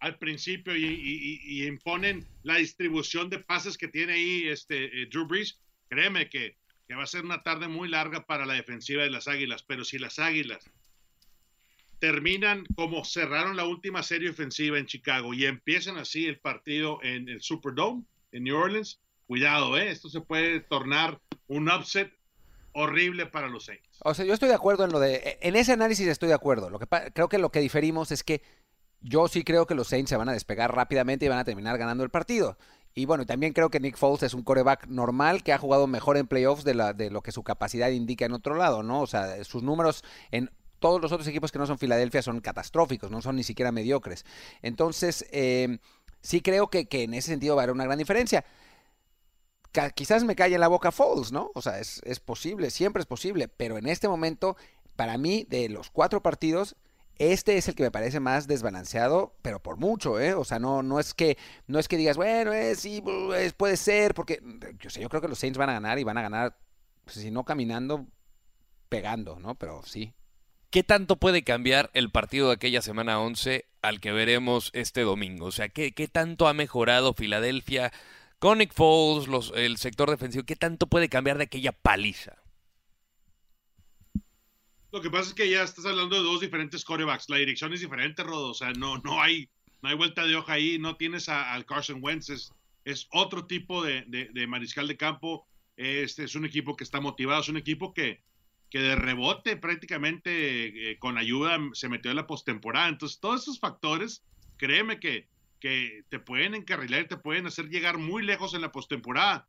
al 0.00 0.18
principio 0.18 0.74
y, 0.76 0.84
y- 0.84 1.40
y- 1.44 1.62
y 1.62 1.66
imponen 1.66 2.26
la 2.42 2.56
distribución 2.56 3.30
de 3.30 3.38
pases 3.38 3.78
que 3.78 3.88
tiene 3.88 4.14
ahí 4.14 4.48
este 4.48 5.02
eh, 5.02 5.06
Drew 5.06 5.26
Brees, 5.26 5.60
créeme 5.88 6.28
que, 6.28 6.56
que 6.86 6.94
va 6.94 7.04
a 7.04 7.06
ser 7.06 7.24
una 7.24 7.42
tarde 7.42 7.68
muy 7.68 7.88
larga 7.88 8.26
para 8.26 8.46
la 8.46 8.54
defensiva 8.54 9.02
de 9.02 9.10
las 9.10 9.28
Águilas. 9.28 9.62
Pero 9.62 9.84
si 9.84 9.98
las 9.98 10.18
Águilas 10.18 10.70
terminan 11.98 12.64
como 12.74 13.04
cerraron 13.04 13.56
la 13.56 13.64
última 13.64 14.02
serie 14.02 14.30
ofensiva 14.30 14.78
en 14.78 14.86
Chicago 14.86 15.34
y 15.34 15.46
empiezan 15.46 15.98
así 15.98 16.26
el 16.26 16.40
partido 16.40 16.98
en 17.02 17.28
el 17.28 17.40
Superdome 17.42 18.02
en 18.32 18.44
New 18.44 18.56
Orleans, 18.56 19.00
cuidado, 19.26 19.78
¿eh? 19.78 19.90
esto 19.90 20.08
se 20.08 20.20
puede 20.20 20.60
tornar 20.60 21.20
un 21.46 21.70
upset 21.70 22.12
horrible 22.72 23.26
para 23.26 23.48
los 23.48 23.66
Saints. 23.66 23.88
O 24.00 24.14
sea, 24.14 24.24
yo 24.24 24.34
estoy 24.34 24.48
de 24.48 24.54
acuerdo 24.54 24.84
en 24.84 24.90
lo 24.90 24.98
de, 24.98 25.38
en 25.40 25.56
ese 25.56 25.72
análisis 25.72 26.08
estoy 26.08 26.28
de 26.28 26.34
acuerdo. 26.34 26.70
Lo 26.70 26.78
que 26.78 26.86
creo 27.12 27.28
que 27.28 27.38
lo 27.38 27.52
que 27.52 27.60
diferimos 27.60 28.10
es 28.10 28.24
que 28.24 28.42
yo 29.00 29.28
sí 29.28 29.44
creo 29.44 29.66
que 29.66 29.74
los 29.74 29.88
Saints 29.88 30.10
se 30.10 30.16
van 30.16 30.28
a 30.28 30.32
despegar 30.32 30.74
rápidamente 30.74 31.26
y 31.26 31.28
van 31.28 31.38
a 31.38 31.44
terminar 31.44 31.78
ganando 31.78 32.04
el 32.04 32.10
partido. 32.10 32.58
Y 32.94 33.06
bueno, 33.06 33.24
también 33.24 33.52
creo 33.52 33.70
que 33.70 33.80
Nick 33.80 33.96
Foles 33.96 34.22
es 34.22 34.34
un 34.34 34.42
coreback 34.42 34.86
normal 34.86 35.42
que 35.42 35.52
ha 35.52 35.58
jugado 35.58 35.86
mejor 35.86 36.16
en 36.16 36.26
playoffs 36.26 36.64
de, 36.64 36.74
lo 37.10 37.22
que 37.22 37.32
su 37.32 37.42
capacidad 37.42 37.90
indica 37.90 38.26
en 38.26 38.32
otro 38.32 38.54
lado, 38.54 38.82
¿no? 38.82 39.00
O 39.00 39.06
sea, 39.06 39.42
sus 39.44 39.62
números 39.62 40.04
en 40.30 40.50
todos 40.78 41.00
los 41.00 41.12
otros 41.12 41.26
equipos 41.28 41.52
que 41.52 41.58
no 41.58 41.66
son 41.66 41.78
Filadelfia 41.78 42.22
son 42.22 42.40
catastróficos, 42.40 43.10
no 43.10 43.22
son 43.22 43.36
ni 43.36 43.44
siquiera 43.44 43.72
mediocres. 43.72 44.26
Entonces, 44.60 45.26
eh, 45.32 45.78
sí 46.20 46.42
creo 46.42 46.68
que, 46.68 46.86
que 46.86 47.04
en 47.04 47.14
ese 47.14 47.30
sentido 47.30 47.56
va 47.56 47.62
a 47.62 47.64
haber 47.64 47.74
una 47.74 47.84
gran 47.84 47.98
diferencia. 47.98 48.44
Quizás 49.94 50.24
me 50.24 50.36
calle 50.36 50.56
en 50.56 50.60
la 50.60 50.68
boca 50.68 50.92
Foles, 50.92 51.32
¿no? 51.32 51.50
O 51.54 51.62
sea, 51.62 51.78
es, 51.78 52.02
es 52.04 52.20
posible, 52.20 52.70
siempre 52.70 53.00
es 53.00 53.06
posible, 53.06 53.48
pero 53.48 53.78
en 53.78 53.88
este 53.88 54.06
momento, 54.06 54.56
para 54.96 55.16
mí, 55.16 55.46
de 55.48 55.70
los 55.70 55.90
cuatro 55.90 56.22
partidos, 56.22 56.76
este 57.30 57.56
es 57.56 57.68
el 57.68 57.74
que 57.74 57.84
me 57.84 57.90
parece 57.90 58.20
más 58.20 58.46
desbalanceado, 58.46 59.36
pero 59.42 59.62
por 59.62 59.76
mucho, 59.76 60.18
¿eh? 60.20 60.34
O 60.34 60.44
sea, 60.44 60.58
no, 60.58 60.82
no 60.82 60.98
es 60.98 61.14
que, 61.14 61.38
no 61.66 61.78
es 61.78 61.88
que 61.88 61.96
digas, 61.96 62.16
bueno, 62.16 62.52
eh, 62.52 62.74
sí, 62.74 63.02
es- 63.36 63.52
puede 63.52 63.76
ser, 63.76 64.14
porque 64.14 64.40
yo 64.80 64.90
sé, 64.90 65.00
yo 65.00 65.08
creo 65.08 65.22
que 65.22 65.28
los 65.28 65.38
Saints 65.38 65.58
van 65.58 65.70
a 65.70 65.74
ganar 65.74 65.98
y 65.98 66.04
van 66.04 66.18
a 66.18 66.22
ganar, 66.22 66.58
pues, 67.04 67.16
si 67.16 67.30
no 67.30 67.44
caminando, 67.44 68.06
pegando, 68.88 69.38
¿no? 69.38 69.54
Pero 69.54 69.82
sí. 69.84 70.12
¿Qué 70.70 70.82
tanto 70.82 71.16
puede 71.16 71.44
cambiar 71.44 71.90
el 71.92 72.10
partido 72.10 72.48
de 72.48 72.54
aquella 72.54 72.80
semana 72.82 73.20
11 73.20 73.66
al 73.82 74.00
que 74.00 74.10
veremos 74.10 74.70
este 74.72 75.02
domingo? 75.02 75.46
O 75.46 75.52
sea, 75.52 75.68
¿qué, 75.68 75.92
tanto 76.10 76.48
ha 76.48 76.54
mejorado 76.54 77.12
Filadelfia 77.12 77.92
con 78.38 78.58
Foles, 78.72 79.28
los, 79.28 79.52
el 79.54 79.76
sector 79.76 80.10
defensivo? 80.10 80.44
¿Qué 80.44 80.56
tanto 80.56 80.86
puede 80.86 81.08
cambiar 81.10 81.36
de 81.36 81.44
aquella 81.44 81.72
paliza? 81.72 82.41
Lo 84.92 85.00
que 85.00 85.10
pasa 85.10 85.30
es 85.30 85.34
que 85.34 85.48
ya 85.48 85.62
estás 85.62 85.86
hablando 85.86 86.16
de 86.16 86.22
dos 86.22 86.40
diferentes 86.40 86.84
corebacks. 86.84 87.28
La 87.30 87.38
dirección 87.38 87.72
es 87.72 87.80
diferente, 87.80 88.22
Rodo. 88.22 88.50
O 88.50 88.54
sea, 88.54 88.72
no, 88.72 88.98
no, 88.98 89.22
hay, 89.22 89.48
no 89.80 89.88
hay 89.88 89.96
vuelta 89.96 90.26
de 90.26 90.36
hoja 90.36 90.52
ahí. 90.54 90.78
No 90.78 90.96
tienes 90.96 91.28
al 91.30 91.64
Carson 91.64 92.00
Wentz. 92.02 92.28
Es, 92.28 92.54
es 92.84 93.08
otro 93.10 93.46
tipo 93.46 93.82
de, 93.82 94.04
de- 94.06 94.28
de 94.32 94.46
mariscal 94.46 94.86
de 94.86 94.96
campo. 94.98 95.46
Este 95.76 96.24
es 96.24 96.34
un 96.34 96.44
equipo 96.44 96.76
que 96.76 96.84
está 96.84 97.00
motivado. 97.00 97.40
Es 97.40 97.48
un 97.48 97.56
equipo 97.56 97.94
que, 97.94 98.22
que 98.68 98.80
de 98.80 98.94
rebote 98.94 99.56
prácticamente 99.56 100.90
eh, 100.90 100.98
con 100.98 101.16
ayuda 101.16 101.58
se 101.72 101.88
metió 101.88 102.10
en 102.10 102.18
la 102.18 102.26
postemporada. 102.26 102.88
Entonces, 102.88 103.18
todos 103.18 103.42
esos 103.42 103.58
factores, 103.60 104.22
créeme 104.58 105.00
que, 105.00 105.30
que 105.58 106.02
te 106.10 106.18
pueden 106.18 106.54
encarrilar, 106.54 107.08
te 107.08 107.16
pueden 107.16 107.46
hacer 107.46 107.70
llegar 107.70 107.96
muy 107.96 108.22
lejos 108.24 108.52
en 108.52 108.60
la 108.60 108.72
postemporada. 108.72 109.48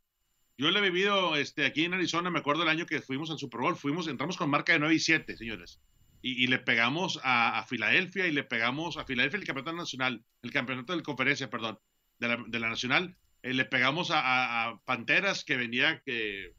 Yo 0.63 0.71
lo 0.71 0.79
he 0.79 0.81
vivido 0.81 1.35
este, 1.35 1.65
aquí 1.65 1.83
en 1.83 1.93
Arizona, 1.93 2.29
me 2.29 2.39
acuerdo 2.39 2.63
el 2.63 2.69
año 2.69 2.85
que 2.85 3.01
fuimos 3.01 3.29
al 3.29 3.37
Super 3.37 3.59
Bowl, 3.59 3.75
fuimos, 3.75 4.07
entramos 4.07 4.37
con 4.37 4.49
marca 4.49 4.71
de 4.71 4.79
9 4.79 4.95
y 4.95 4.99
7, 4.99 5.35
señores. 5.35 5.81
Y, 6.21 6.47
le 6.47 6.57
pegamos 6.57 7.19
a, 7.21 7.65
Filadelfia 7.67 8.27
y 8.27 8.31
le 8.31 8.45
pegamos 8.45 8.95
a 8.95 9.03
Filadelfia 9.03 9.39
el 9.39 9.45
campeonato 9.45 9.75
nacional, 9.75 10.23
el 10.41 10.53
campeonato 10.53 10.93
de 10.93 10.99
la 10.99 11.03
conferencia, 11.03 11.49
perdón, 11.49 11.79
de 12.17 12.59
la, 12.59 12.69
nacional. 12.69 13.17
Eh, 13.41 13.53
le 13.53 13.65
pegamos 13.65 14.09
a 14.13 14.79
Panteras 14.85 15.43
que 15.43 15.57
venía 15.57 16.01
que, 16.05 16.53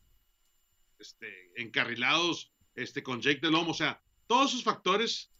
este, 0.98 1.52
encarrilados 1.56 2.52
este, 2.74 3.02
con 3.02 3.22
Jake 3.22 3.40
Delhomme. 3.40 3.70
O 3.70 3.74
sea, 3.74 4.02
todos 4.26 4.50
esos 4.50 4.64
factores 4.64 5.32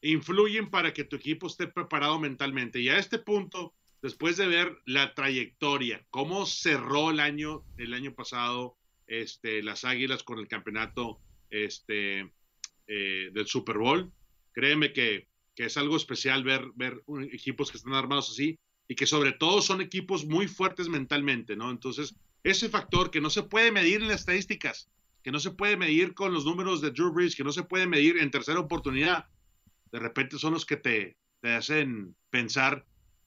influyen 0.00 0.70
para 0.70 0.94
que 0.94 1.02
tu 1.02 1.16
equipo 1.16 1.48
esté 1.48 1.66
preparado 1.66 2.20
mentalmente. 2.20 2.78
Y 2.78 2.88
a 2.88 2.98
este 2.98 3.18
punto, 3.18 3.74
después 4.04 4.36
de 4.36 4.46
ver 4.46 4.78
la 4.84 5.14
trayectoria, 5.14 6.04
cómo 6.10 6.46
cerró 6.46 7.10
el 7.10 7.20
año, 7.20 7.64
el 7.78 7.94
año 7.94 8.14
pasado, 8.14 8.76
este, 9.06 9.62
las 9.62 9.84
Águilas 9.84 10.22
con 10.22 10.38
el 10.38 10.46
campeonato 10.46 11.20
este, 11.50 12.32
eh, 12.86 13.30
del 13.32 13.46
Super 13.46 13.78
Bowl, 13.78 14.12
créeme 14.52 14.92
que 14.92 15.26
que 15.54 15.66
es 15.66 15.76
algo 15.76 15.96
especial 15.96 16.42
ver, 16.42 16.70
ver 16.74 17.02
equipos 17.32 17.70
que 17.70 17.76
están 17.76 17.94
armados 17.94 18.30
así 18.30 18.58
y 18.88 18.94
que 18.94 19.06
sobre 19.06 19.32
todo 19.32 19.62
son 19.62 19.80
equipos 19.80 20.26
muy 20.26 20.48
fuertes 20.48 20.88
mentalmente, 20.88 21.56
¿no? 21.56 21.70
Entonces, 21.70 22.14
ese 22.42 22.68
factor 22.68 23.10
que 23.10 23.20
no 23.20 23.30
se 23.30 23.44
puede 23.44 23.72
medir 23.72 24.02
en 24.02 24.08
las 24.08 24.20
estadísticas, 24.20 24.90
que 25.22 25.30
no 25.30 25.40
se 25.40 25.52
puede 25.52 25.76
medir 25.76 26.12
con 26.14 26.34
los 26.34 26.44
números 26.44 26.80
de 26.80 26.90
Drew 26.90 27.12
Brees, 27.12 27.36
que 27.36 27.44
no 27.44 27.52
se 27.52 27.62
puede 27.62 27.86
medir 27.86 28.18
en 28.18 28.30
tercera 28.30 28.60
oportunidad, 28.60 29.26
de 29.90 29.98
repente 30.00 30.38
son 30.38 30.52
los 30.52 30.66
que 30.66 30.76
te, 30.76 31.16
te 31.40 31.52
hacen 31.52 32.14
pensar 32.30 32.84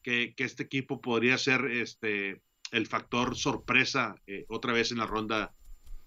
que, 0.08 0.34
que, 0.36 0.46
este 0.46 0.64
equipo 0.64 1.02
podría 1.02 1.38
ser 1.38 1.66
este, 1.66 2.42
el 2.72 2.88
factor 2.88 3.36
sorpresa 3.36 4.16
eh, 4.26 4.46
otra 4.48 4.72
vez 4.72 4.94
en 4.94 5.00
la 5.00 5.06
ronda 5.06 5.54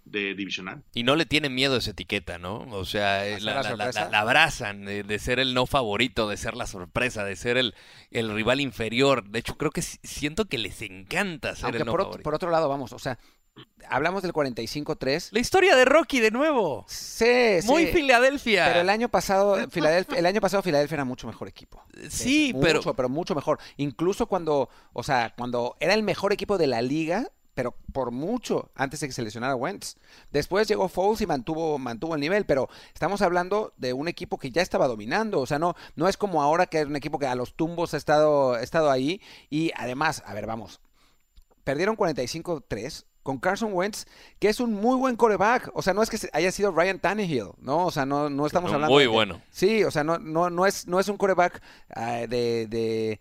de 0.07 0.35
divisional. 0.35 0.83
Y 0.95 1.03
no 1.03 1.17
le 1.17 1.27
tienen 1.27 1.55
miedo 1.55 1.75
a 1.75 1.79
esa 1.79 1.91
etiqueta, 1.91 2.39
¿no? 2.39 2.61
O 2.71 2.87
sea, 2.87 3.29
eh, 3.29 3.43
la, 3.43 3.63
la, 3.63 3.77
la, 3.77 4.21
abrazan 4.21 4.87
de, 4.87 5.19
ser 5.19 5.39
el 5.39 5.53
no 5.53 5.67
favorito, 5.67 6.31
de 6.31 6.39
ser 6.39 6.57
la 6.57 6.67
sorpresa, 6.67 7.25
de 7.25 7.37
ser 7.37 7.59
el, 7.59 7.75
el 8.11 8.33
rival 8.33 8.63
inferior. 8.63 9.29
De 9.29 9.41
hecho, 9.41 9.59
creo 9.59 9.71
que 9.71 9.83
siento 9.83 10.47
que 10.47 10.57
les 10.57 10.81
encanta 10.81 11.55
ser 11.55 11.77
el 11.77 11.85
no 11.85 11.93
por, 11.93 12.01
favorito. 12.01 12.23
por 12.23 12.35
otro 12.35 12.51
lado, 12.51 12.71
vamos, 12.71 12.95
o 12.95 12.99
sea, 12.99 13.19
hablamos 13.89 14.23
del 14.23 14.33
45-3. 14.33 15.31
La 15.33 15.41
historia 15.41 15.77
de 15.77 15.85
Rocky 15.85 16.21
de 16.21 16.31
nuevo. 16.31 16.85
Sí, 16.89 17.59
Muy 17.65 17.87
Filadelfia. 17.87 18.67
Pero 18.67 18.81
el 18.81 18.89
año 18.89 19.09
pasado, 19.09 19.69
Filadelfia, 19.71 20.19
el 20.19 20.27
año 20.27 20.41
pasado 20.41 20.63
Filadelfia 20.63 20.97
era 20.97 21.05
mucho 21.05 21.27
mejor 21.27 21.49
equipo. 21.49 21.83
Sí, 22.09 22.53
mucho, 22.55 22.67
pero 22.67 22.95
pero 22.95 23.09
mucho 23.09 23.35
mejor. 23.35 23.59
Incluso 23.77 24.27
cuando, 24.27 24.71
o 24.93 25.03
sea, 25.03 25.35
cuando 25.37 25.77
era 25.81 25.95
el 25.95 26.03
mejor 26.03 26.33
equipo 26.33 26.57
de 26.57 26.67
la 26.67 26.83
liga, 26.83 27.31
pero 27.55 27.75
por 27.93 28.11
mucho 28.11 28.71
antes 28.75 29.01
de 29.01 29.09
que 29.09 29.13
se 29.13 29.23
lesionara 29.23 29.57
Wentz. 29.57 29.97
Después 30.31 30.69
llegó 30.69 30.89
Foles 30.89 31.21
y 31.21 31.27
mantuvo, 31.27 31.79
mantuvo 31.79 32.15
el 32.15 32.21
nivel, 32.21 32.47
pero 32.47 32.69
estamos 32.95 33.23
hablando 33.23 33.75
de 33.77 33.93
un 33.93 34.09
equipo 34.09 34.39
que 34.39 34.51
ya 34.51 34.63
estaba 34.63 34.87
dominando, 34.87 35.41
o 35.41 35.47
sea, 35.47 35.59
no, 35.59 35.75
no 35.97 36.09
es 36.09 36.17
como 36.17 36.43
ahora 36.43 36.67
que 36.67 36.81
es 36.81 36.87
un 36.87 36.97
equipo 36.97 37.19
que 37.19 37.27
a 37.27 37.35
los 37.35 37.55
tumbos 37.55 37.93
ha 37.93 37.97
estado, 37.97 38.55
ha 38.55 38.63
estado 38.63 38.91
ahí 38.91 39.21
y 39.51 39.73
además, 39.77 40.23
a 40.25 40.33
ver, 40.33 40.47
vamos, 40.47 40.81
perdieron 41.65 41.97
45-3 41.97 43.05
con 43.23 43.39
Carson 43.39 43.73
Wentz, 43.73 44.07
que 44.39 44.49
es 44.49 44.61
un 44.61 44.73
muy 44.73 44.97
buen 44.97 45.17
coreback. 45.17 45.71
O 45.75 45.83
sea, 45.83 45.95
no 45.95 46.03
es 46.03 46.11
que 46.11 46.19
haya 46.33 46.51
sido 46.53 46.73
Ryan 46.73 46.99
Tannehill, 46.99 47.51
¿no? 47.59 47.87
O 47.87 47.91
sea, 47.91 48.07
no, 48.07 48.31
no 48.31 48.47
estamos 48.47 48.73
hablando. 48.73 48.95
Muy 48.95 49.07
bueno. 49.07 49.41
Sí, 49.51 49.85
o 49.85 49.91
sea, 49.91 50.05
no, 50.05 50.19
no, 50.19 50.51
no, 50.51 50.67
es, 50.67 50.87
no 50.87 51.01
es 51.01 51.09
un 51.09 51.17
coreback 51.17 51.63
uh, 51.97 52.27
de, 52.29 52.67
de, 52.67 53.21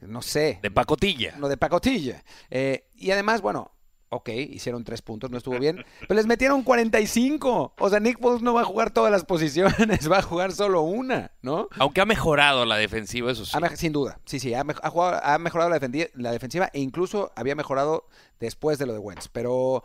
no 0.00 0.22
sé. 0.22 0.58
De 0.62 0.70
pacotilla. 0.70 1.34
No, 1.38 1.48
de 1.48 1.56
pacotilla. 1.56 2.22
Eh, 2.50 2.88
y 2.94 3.10
además, 3.10 3.40
bueno, 3.42 3.72
ok, 4.10 4.28
hicieron 4.28 4.84
tres 4.84 5.02
puntos, 5.02 5.30
no 5.30 5.38
estuvo 5.38 5.58
bien, 5.58 5.84
pero 6.00 6.14
les 6.14 6.26
metieron 6.26 6.62
45. 6.62 7.74
O 7.78 7.90
sea, 7.90 8.00
Nick 8.00 8.20
Foles 8.20 8.42
no 8.42 8.52
va 8.52 8.62
a 8.62 8.64
jugar 8.64 8.90
todas 8.90 9.10
las 9.10 9.24
posiciones, 9.24 9.76
va 10.10 10.18
a 10.18 10.22
jugar 10.22 10.52
solo 10.52 10.82
una, 10.82 11.30
¿no? 11.42 11.68
Aunque 11.78 12.00
ha 12.00 12.06
mejorado 12.06 12.66
la 12.66 12.76
defensiva, 12.76 13.30
eso 13.30 13.46
sí. 13.46 13.56
Ha, 13.60 13.76
sin 13.76 13.92
duda, 13.92 14.20
sí, 14.24 14.38
sí, 14.38 14.52
ha, 14.52 14.64
ha, 14.82 14.90
jugado, 14.90 15.20
ha 15.24 15.38
mejorado 15.38 15.70
la, 15.70 15.80
la, 16.14 16.32
defensiva 16.32 16.70
e 16.72 16.80
incluso 16.80 17.32
había 17.36 17.54
mejorado 17.54 18.06
después 18.38 18.78
de 18.78 18.86
lo 18.86 18.92
de 18.92 18.98
Wentz. 18.98 19.28
Pero, 19.28 19.84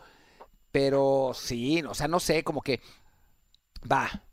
pero 0.72 1.32
sí, 1.34 1.82
o 1.88 1.94
sea, 1.94 2.08
no 2.08 2.20
sé, 2.20 2.42
como 2.42 2.62
que 2.62 2.80
va, 3.90 4.25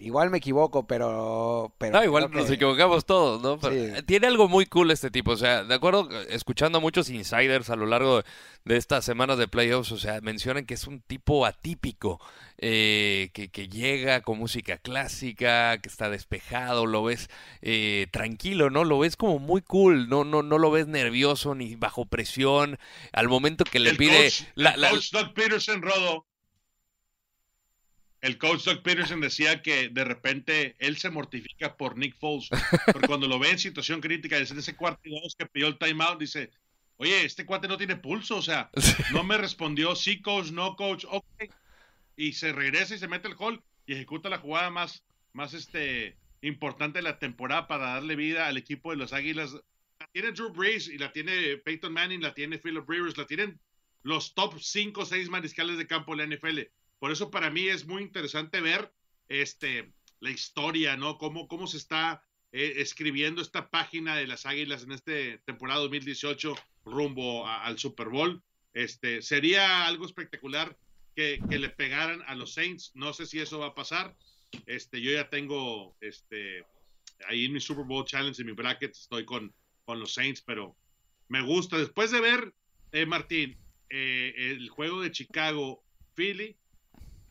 Igual 0.00 0.30
me 0.30 0.38
equivoco, 0.38 0.86
pero... 0.86 1.74
pero 1.76 1.98
no, 1.98 2.04
igual 2.04 2.30
nos 2.30 2.48
equivocamos 2.48 3.04
todos, 3.04 3.42
¿no? 3.42 3.58
Pero 3.58 3.96
sí. 3.96 4.02
Tiene 4.04 4.28
algo 4.28 4.46
muy 4.46 4.64
cool 4.66 4.92
este 4.92 5.10
tipo, 5.10 5.32
o 5.32 5.36
sea, 5.36 5.64
de 5.64 5.74
acuerdo, 5.74 6.08
escuchando 6.28 6.78
a 6.78 6.80
muchos 6.80 7.10
insiders 7.10 7.68
a 7.68 7.74
lo 7.74 7.84
largo 7.84 8.22
de 8.64 8.76
estas 8.76 9.04
semanas 9.04 9.38
de 9.38 9.48
playoffs, 9.48 9.90
o 9.90 9.98
sea, 9.98 10.20
mencionan 10.20 10.66
que 10.66 10.74
es 10.74 10.86
un 10.86 11.00
tipo 11.00 11.44
atípico, 11.46 12.20
eh, 12.58 13.30
que, 13.34 13.50
que, 13.50 13.66
llega 13.68 14.20
con 14.20 14.38
música 14.38 14.78
clásica, 14.78 15.78
que 15.78 15.88
está 15.88 16.08
despejado, 16.10 16.86
lo 16.86 17.02
ves 17.02 17.28
eh, 17.60 18.06
tranquilo, 18.12 18.70
¿no? 18.70 18.84
Lo 18.84 19.00
ves 19.00 19.16
como 19.16 19.40
muy 19.40 19.62
cool, 19.62 20.08
no, 20.08 20.22
no, 20.22 20.44
no 20.44 20.58
lo 20.58 20.70
ves 20.70 20.86
nervioso 20.86 21.56
ni 21.56 21.74
bajo 21.74 22.04
presión, 22.04 22.78
al 23.12 23.26
momento 23.26 23.64
que 23.64 23.80
le 23.80 23.90
el 23.90 23.96
pide... 23.96 24.24
Coach, 24.26 24.42
la, 24.54 24.70
el 24.70 24.80
la, 24.80 24.90
coach 24.90 25.10
Doug 25.10 25.34
Peterson, 25.34 25.82
Rodo, 25.82 26.27
el 28.20 28.38
coach 28.38 28.64
Doug 28.64 28.82
Peterson 28.82 29.20
decía 29.20 29.62
que 29.62 29.88
de 29.88 30.04
repente 30.04 30.76
él 30.78 30.96
se 30.96 31.10
mortifica 31.10 31.76
por 31.76 31.96
Nick 31.96 32.16
Foles, 32.18 32.48
porque 32.92 33.06
cuando 33.06 33.28
lo 33.28 33.38
ve 33.38 33.50
en 33.50 33.58
situación 33.58 34.00
crítica, 34.00 34.36
en 34.36 34.58
ese 34.58 34.76
cuarto 34.76 35.00
y 35.04 35.20
dos 35.20 35.36
que 35.38 35.46
pidió 35.46 35.68
el 35.68 35.78
timeout, 35.78 36.18
dice, 36.18 36.50
oye, 36.96 37.24
este 37.24 37.46
cuate 37.46 37.68
no 37.68 37.76
tiene 37.76 37.96
pulso, 37.96 38.36
o 38.36 38.42
sea, 38.42 38.70
no 39.12 39.22
me 39.24 39.38
respondió, 39.38 39.94
sí, 39.94 40.20
coach, 40.20 40.50
no, 40.50 40.74
coach, 40.76 41.04
ok, 41.08 41.24
y 42.16 42.32
se 42.32 42.52
regresa 42.52 42.94
y 42.94 42.98
se 42.98 43.08
mete 43.08 43.28
el 43.28 43.36
gol 43.36 43.62
y 43.86 43.94
ejecuta 43.94 44.28
la 44.28 44.38
jugada 44.38 44.70
más, 44.70 45.04
más 45.32 45.54
este, 45.54 46.16
importante 46.42 46.98
de 46.98 47.02
la 47.02 47.18
temporada 47.18 47.66
para 47.68 47.94
darle 47.94 48.16
vida 48.16 48.46
al 48.46 48.56
equipo 48.56 48.90
de 48.90 48.96
los 48.96 49.12
Águilas. 49.12 49.52
La 50.00 50.08
tiene 50.12 50.32
Drew 50.32 50.52
Brees 50.52 50.88
y 50.88 50.98
la 50.98 51.12
tiene 51.12 51.56
Peyton 51.58 51.92
Manning, 51.92 52.22
la 52.22 52.34
tiene 52.34 52.58
Philip 52.58 52.88
Rivers, 52.88 53.16
la 53.16 53.26
tienen 53.26 53.60
los 54.02 54.34
top 54.34 54.58
5 54.60 55.00
o 55.00 55.06
6 55.06 55.28
mariscales 55.28 55.78
de 55.78 55.86
campo 55.86 56.14
de 56.14 56.26
la 56.26 56.36
NFL. 56.36 56.60
Por 56.98 57.12
eso 57.12 57.30
para 57.30 57.50
mí 57.50 57.68
es 57.68 57.86
muy 57.86 58.02
interesante 58.02 58.60
ver 58.60 58.92
este, 59.28 59.92
la 60.20 60.30
historia, 60.30 60.96
¿no? 60.96 61.18
Cómo, 61.18 61.48
cómo 61.48 61.66
se 61.66 61.76
está 61.76 62.22
eh, 62.52 62.74
escribiendo 62.76 63.42
esta 63.42 63.70
página 63.70 64.16
de 64.16 64.26
las 64.26 64.46
Águilas 64.46 64.82
en 64.82 64.92
esta 64.92 65.12
temporada 65.44 65.80
2018 65.80 66.54
rumbo 66.84 67.46
al 67.46 67.78
Super 67.78 68.08
Bowl. 68.08 68.42
Este, 68.72 69.22
sería 69.22 69.86
algo 69.86 70.06
espectacular 70.06 70.76
que, 71.14 71.40
que, 71.48 71.58
le 71.58 71.68
pegaran 71.68 72.22
a 72.26 72.34
los 72.34 72.54
Saints. 72.54 72.92
No 72.94 73.12
sé 73.12 73.26
si 73.26 73.40
eso 73.40 73.58
va 73.58 73.66
a 73.66 73.74
pasar. 73.74 74.16
Este, 74.66 75.00
yo 75.00 75.10
ya 75.12 75.28
tengo 75.28 75.96
este, 76.00 76.64
ahí 77.26 77.46
en 77.46 77.52
mi 77.52 77.60
Super 77.60 77.84
Bowl 77.84 78.04
Challenge, 78.04 78.40
en 78.40 78.46
mi 78.46 78.52
bracket, 78.52 78.92
estoy 78.92 79.24
con, 79.24 79.52
con 79.84 80.00
los 80.00 80.14
Saints, 80.14 80.42
pero 80.42 80.76
me 81.28 81.42
gusta. 81.42 81.76
Después 81.78 82.10
de 82.10 82.20
ver, 82.20 82.54
eh, 82.92 83.06
Martín, 83.06 83.58
eh, 83.90 84.32
el 84.36 84.68
juego 84.70 85.00
de 85.00 85.10
Chicago, 85.10 85.82
Philly, 86.14 86.56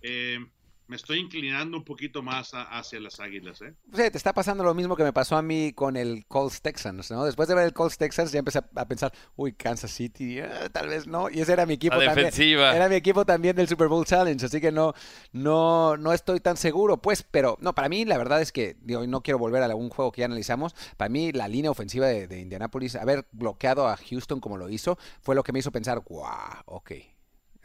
eh, 0.02 0.39
me 0.88 0.95
estoy 0.95 1.20
inclinando 1.20 1.78
un 1.78 1.84
poquito 1.84 2.24
más 2.24 2.54
a, 2.54 2.64
hacia 2.64 3.00
las 3.00 3.20
águilas. 3.20 3.62
¿eh? 3.62 3.74
Sí, 3.93 4.10
te 4.10 4.18
está 4.18 4.34
pasando 4.34 4.64
lo 4.64 4.74
mismo 4.74 4.95
que 4.95 5.04
me 5.04 5.12
pasó 5.12 5.36
a 5.36 5.41
mí 5.41 5.74
con 5.74 5.98
el 5.98 6.26
Colts 6.28 6.62
Texans, 6.62 7.12
¿no? 7.12 7.26
Después 7.26 7.50
de 7.50 7.56
ver 7.56 7.66
el 7.66 7.74
Colts 7.74 7.98
Texans 7.98 8.32
ya 8.32 8.39
empecé 8.39 8.60
a, 8.60 8.88
pensar, 8.88 9.12
uy, 9.36 9.54
Kansas 9.54 9.91
City, 9.91 10.39
eh, 10.39 10.48
tal 10.72 10.88
vez 10.88 11.06
no. 11.06 11.30
Y 11.30 11.41
ese 11.41 11.54
era 11.54 11.66
mi 11.66 11.74
equipo 11.74 11.95
La 11.98 12.06
también. 12.06 12.28
defensiva. 12.28 12.76
Era 12.76 12.88
mi 12.88 12.95
equipo 12.95 13.26
también 13.26 13.56
del 13.56 13.68
Super 13.68 13.89
Bowl 13.89 14.06
Challenge, 14.06 14.45
así 14.45 14.62
que 14.62 14.72
no, 14.72 14.93
no, 15.34 15.98
no 15.98 16.14
estoy 16.14 16.39
tan 16.39 16.56
seguro, 16.56 17.02
pues, 17.02 17.24
pero 17.24 17.58
no, 17.60 17.76
para 17.76 17.89
mí 17.89 18.06
la 18.06 18.18
verdad 18.18 18.41
es 18.41 18.54
que, 18.54 18.78
digo, 18.82 19.06
no 19.06 19.22
quiero 19.22 19.39
volver 19.39 19.62
a 19.64 19.66
algún 19.66 19.89
juego 19.89 20.14
que 20.14 20.22
ya 20.22 20.26
analizamos, 20.26 20.74
para 20.95 21.10
mí 21.10 21.34
la 21.34 21.50
línea 21.50 21.70
ofensiva 21.70 22.08
de, 22.08 22.28
de 22.28 22.39
Indianapolis, 22.39 22.95
haber 22.95 23.28
bloqueado 23.34 23.88
a 23.88 23.98
Houston 23.98 24.39
como 24.39 24.58
lo 24.58 24.70
hizo, 24.70 24.98
fue 25.22 25.36
lo 25.36 25.43
que 25.43 25.52
me 25.52 25.60
hizo 25.60 25.72
pensar, 25.72 26.02
wow, 26.08 26.64
ok, 26.66 26.91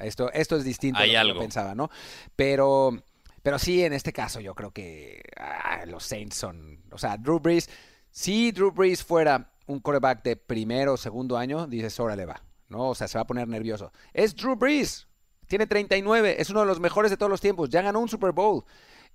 esto, 0.04 0.30
esto 0.32 0.56
es 0.56 0.64
distinto 0.64 1.00
Hay 1.00 1.10
a 1.10 1.14
lo 1.14 1.20
algo. 1.20 1.32
que 1.32 1.38
yo 1.38 1.40
pensaba, 1.42 1.74
¿no? 1.74 1.90
Pero, 2.36 3.02
pero 3.42 3.58
sí, 3.58 3.82
en 3.82 3.92
este 3.92 4.12
caso 4.12 4.40
yo 4.40 4.54
creo 4.54 4.70
que 4.70 5.22
ah, 5.36 5.84
los 5.86 6.04
Saints 6.04 6.36
son, 6.36 6.82
o 6.90 6.98
sea, 6.98 7.16
Drew 7.16 7.38
Brees, 7.40 7.68
si 8.10 8.52
Drew 8.52 8.70
Brees 8.72 9.02
fuera 9.02 9.52
un 9.66 9.80
quarterback 9.80 10.22
de 10.22 10.36
primero 10.36 10.94
o 10.94 10.96
segundo 10.96 11.36
año, 11.36 11.66
dices, 11.66 11.98
órale 12.00 12.26
va, 12.26 12.42
¿no? 12.68 12.90
O 12.90 12.94
sea, 12.94 13.08
se 13.08 13.18
va 13.18 13.22
a 13.22 13.26
poner 13.26 13.48
nervioso. 13.48 13.92
Es 14.12 14.34
Drew 14.34 14.56
Brees, 14.56 15.06
tiene 15.46 15.66
39, 15.66 16.36
es 16.38 16.50
uno 16.50 16.60
de 16.60 16.66
los 16.66 16.80
mejores 16.80 17.10
de 17.10 17.16
todos 17.16 17.30
los 17.30 17.40
tiempos, 17.40 17.68
ya 17.70 17.82
ganó 17.82 18.00
un 18.00 18.08
Super 18.08 18.32
Bowl. 18.32 18.64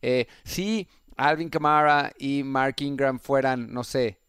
Eh, 0.02 0.28
si 0.44 0.88
Alvin 1.16 1.50
Kamara 1.50 2.14
y 2.18 2.44
Mark 2.44 2.76
Ingram 2.80 3.20
fueran, 3.20 3.74
no 3.74 3.84
sé, 3.84 4.20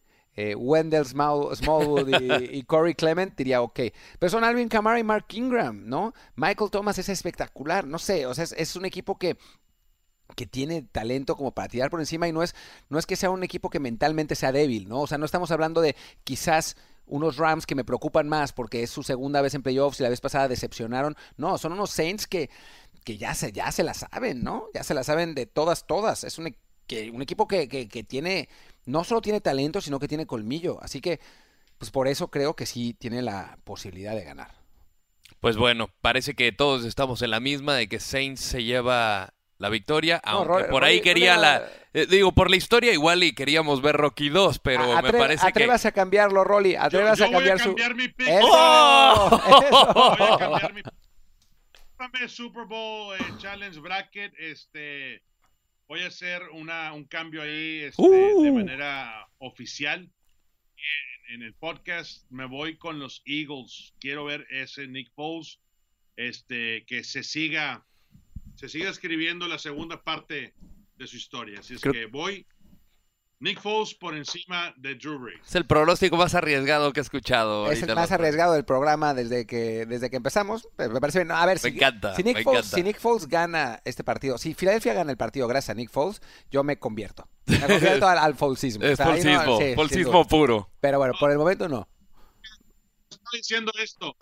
eh, 0.40 0.54
Wendell 0.54 1.04
Small, 1.04 1.56
Smallwood 1.56 2.08
y, 2.08 2.58
y, 2.58 2.62
Corey 2.62 2.94
Clement, 2.94 3.36
diría 3.36 3.60
ok. 3.60 3.80
Pero 4.20 4.30
son 4.30 4.44
Alvin 4.44 4.68
Kamara 4.68 5.00
y 5.00 5.02
Mark 5.02 5.26
Ingram, 5.32 5.88
¿no? 5.88 6.14
Michael 6.36 6.70
Thomas 6.70 6.96
es 6.98 7.08
espectacular, 7.08 7.88
no 7.88 7.98
sé, 7.98 8.24
o 8.24 8.32
sea, 8.34 8.44
es, 8.44 8.52
es 8.52 8.76
un 8.76 8.84
equipo 8.84 9.18
que 9.18 9.36
que 10.36 10.46
tiene 10.46 10.82
talento 10.82 11.36
como 11.36 11.52
para 11.52 11.68
tirar 11.68 11.90
por 11.90 11.98
encima 11.98 12.28
y 12.28 12.32
no 12.32 12.42
es, 12.44 12.54
no 12.90 12.98
es 12.98 13.06
que 13.06 13.16
sea 13.16 13.30
un 13.30 13.42
equipo 13.42 13.70
que 13.70 13.80
mentalmente 13.80 14.36
sea 14.36 14.52
débil, 14.52 14.86
¿no? 14.86 15.00
O 15.00 15.06
sea, 15.08 15.18
no 15.18 15.24
estamos 15.24 15.50
hablando 15.50 15.80
de 15.80 15.96
quizás 16.22 16.76
unos 17.06 17.38
Rams 17.38 17.66
que 17.66 17.74
me 17.74 17.82
preocupan 17.82 18.28
más 18.28 18.52
porque 18.52 18.84
es 18.84 18.90
su 18.90 19.02
segunda 19.02 19.40
vez 19.40 19.54
en 19.54 19.62
playoffs 19.62 19.98
y 19.98 20.04
la 20.04 20.10
vez 20.10 20.20
pasada 20.20 20.46
decepcionaron. 20.46 21.16
No, 21.38 21.58
son 21.58 21.72
unos 21.72 21.90
Saints 21.90 22.28
que, 22.28 22.50
que 23.04 23.16
ya, 23.16 23.34
se, 23.34 23.50
ya 23.50 23.72
se 23.72 23.82
la 23.82 23.94
saben, 23.94 24.44
¿no? 24.44 24.66
Ya 24.74 24.84
se 24.84 24.94
la 24.94 25.02
saben 25.02 25.34
de 25.34 25.46
todas, 25.46 25.86
todas. 25.86 26.22
Es 26.22 26.38
un, 26.38 26.54
que, 26.88 27.10
un 27.10 27.22
equipo 27.22 27.46
que, 27.46 27.68
que, 27.68 27.88
que 27.88 28.02
tiene, 28.02 28.48
no 28.86 29.04
solo 29.04 29.20
tiene 29.20 29.40
talento, 29.40 29.80
sino 29.80 30.00
que 30.00 30.08
tiene 30.08 30.26
colmillo. 30.26 30.82
Así 30.82 31.00
que, 31.00 31.20
pues 31.78 31.92
por 31.92 32.08
eso 32.08 32.28
creo 32.28 32.56
que 32.56 32.66
sí 32.66 32.94
tiene 32.94 33.22
la 33.22 33.58
posibilidad 33.62 34.16
de 34.16 34.24
ganar. 34.24 34.50
Pues 35.40 35.56
bueno, 35.56 35.90
parece 36.00 36.34
que 36.34 36.50
todos 36.50 36.84
estamos 36.84 37.22
en 37.22 37.30
la 37.30 37.38
misma 37.38 37.76
de 37.76 37.88
que 37.88 38.00
Saints 38.00 38.40
se 38.40 38.64
lleva 38.64 39.34
la 39.58 39.68
victoria, 39.68 40.20
aunque 40.24 40.48
no, 40.48 40.58
Rory, 40.58 40.70
por 40.70 40.84
ahí 40.84 41.00
quería 41.00 41.34
Rory, 41.34 41.42
la... 41.42 41.68
Eh, 41.92 42.06
digo, 42.06 42.32
por 42.32 42.50
la 42.50 42.56
historia 42.56 42.92
igual 42.92 43.22
y 43.22 43.34
queríamos 43.34 43.82
ver 43.82 43.96
Rocky 43.96 44.28
2, 44.28 44.58
pero 44.60 44.96
Atre 44.96 45.12
me 45.12 45.18
parece 45.18 45.46
atrévase 45.46 45.82
que... 45.82 45.88
a 45.88 45.92
cambiarlo, 45.92 46.44
Rolly, 46.44 46.76
atrévase 46.76 47.24
yo, 47.24 47.26
yo 47.26 47.30
a 47.30 47.32
cambiar 47.32 47.56
voy 47.56 47.60
a 47.60 47.64
su... 47.64 47.70
cambiar 47.70 47.94
mi 47.94 48.08
pick. 48.08 48.28
¡Eso! 48.28 48.48
¡Oh! 48.50 49.40
¡Eso! 49.62 49.94
Voy 50.18 50.28
a 50.32 50.38
cambiar 50.38 50.74
mi 50.74 52.28
Super 52.28 52.64
Bowl 52.64 53.16
eh, 53.16 53.18
Challenge 53.38 53.78
Bracket, 53.80 54.32
este... 54.38 55.22
voy 55.88 56.00
a 56.02 56.08
hacer 56.08 56.42
una, 56.52 56.92
un 56.92 57.04
cambio 57.04 57.42
ahí 57.42 57.80
este, 57.80 58.02
de 58.02 58.32
Uh. 58.50 58.54
manera 58.54 59.26
oficial. 59.38 60.00
En, 61.30 61.34
en 61.34 61.42
el 61.42 61.54
podcast 61.54 62.24
me 62.30 62.44
voy 62.46 62.76
con 62.76 62.98
los 62.98 63.22
Eagles. 63.26 63.94
Quiero 63.98 64.24
ver 64.24 64.46
ese 64.50 64.86
Nick 64.86 65.10
Foles, 65.14 65.60
este, 66.16 66.84
que 66.86 67.02
se 67.04 67.22
siga, 67.22 67.86
se 68.56 68.68
siga 68.68 68.90
escribiendo 68.90 69.48
la 69.48 69.58
segunda 69.58 70.02
parte 70.04 70.54
de 70.96 71.06
su 71.06 71.16
historia. 71.16 71.60
Así 71.60 71.74
es 71.74 71.80
Creo- 71.80 71.92
que 71.92 72.06
voy 72.06 72.46
Nick 73.40 73.60
Foles 73.60 73.94
por 73.94 74.16
encima 74.16 74.74
de 74.76 74.96
Drew 74.96 75.18
Brees. 75.18 75.40
Es 75.46 75.54
el 75.54 75.64
pronóstico 75.64 76.16
más 76.16 76.34
arriesgado 76.34 76.92
que 76.92 76.98
he 76.98 77.02
escuchado. 77.02 77.70
Es 77.70 77.82
el 77.82 77.94
más 77.94 78.10
arriesgado 78.10 78.54
del 78.54 78.64
programa 78.64 79.14
desde 79.14 79.46
que, 79.46 79.86
desde 79.86 80.10
que 80.10 80.16
empezamos. 80.16 80.68
Pero 80.76 80.92
Me 80.92 81.00
parece 81.00 81.20
bien. 81.20 81.30
A 81.30 81.46
ver, 81.46 81.56
Me 81.62 81.70
si, 81.70 81.76
encanta, 81.76 82.16
si, 82.16 82.22
Nick 82.24 82.38
me 82.38 82.42
Foles, 82.42 82.60
encanta. 82.60 82.76
si 82.76 82.82
Nick 82.82 82.98
Foles 82.98 83.28
gana 83.28 83.80
este 83.84 84.02
partido, 84.02 84.38
si 84.38 84.54
Filadelfia 84.54 84.92
gana 84.92 85.12
el 85.12 85.16
partido 85.16 85.46
gracias 85.46 85.70
a 85.70 85.74
Nick 85.74 85.90
Foles, 85.90 86.20
yo 86.50 86.64
me 86.64 86.78
convierto. 86.78 87.28
Me 87.46 87.60
convierto 87.60 88.08
al, 88.08 88.18
al 88.18 88.34
Folesismo. 88.34 88.84
Es 88.84 88.94
O 88.94 88.96
sea, 88.96 89.12
ahí 89.12 89.22
no- 89.22 89.88
sí, 89.88 90.04
puro. 90.28 90.70
Pero 90.80 90.98
bueno, 90.98 91.14
por 91.18 91.30
el 91.30 91.38
momento 91.38 91.68
no. 91.68 91.88
Estoy 93.10 93.38
diciendo 93.40 93.72
esto. 93.80 94.16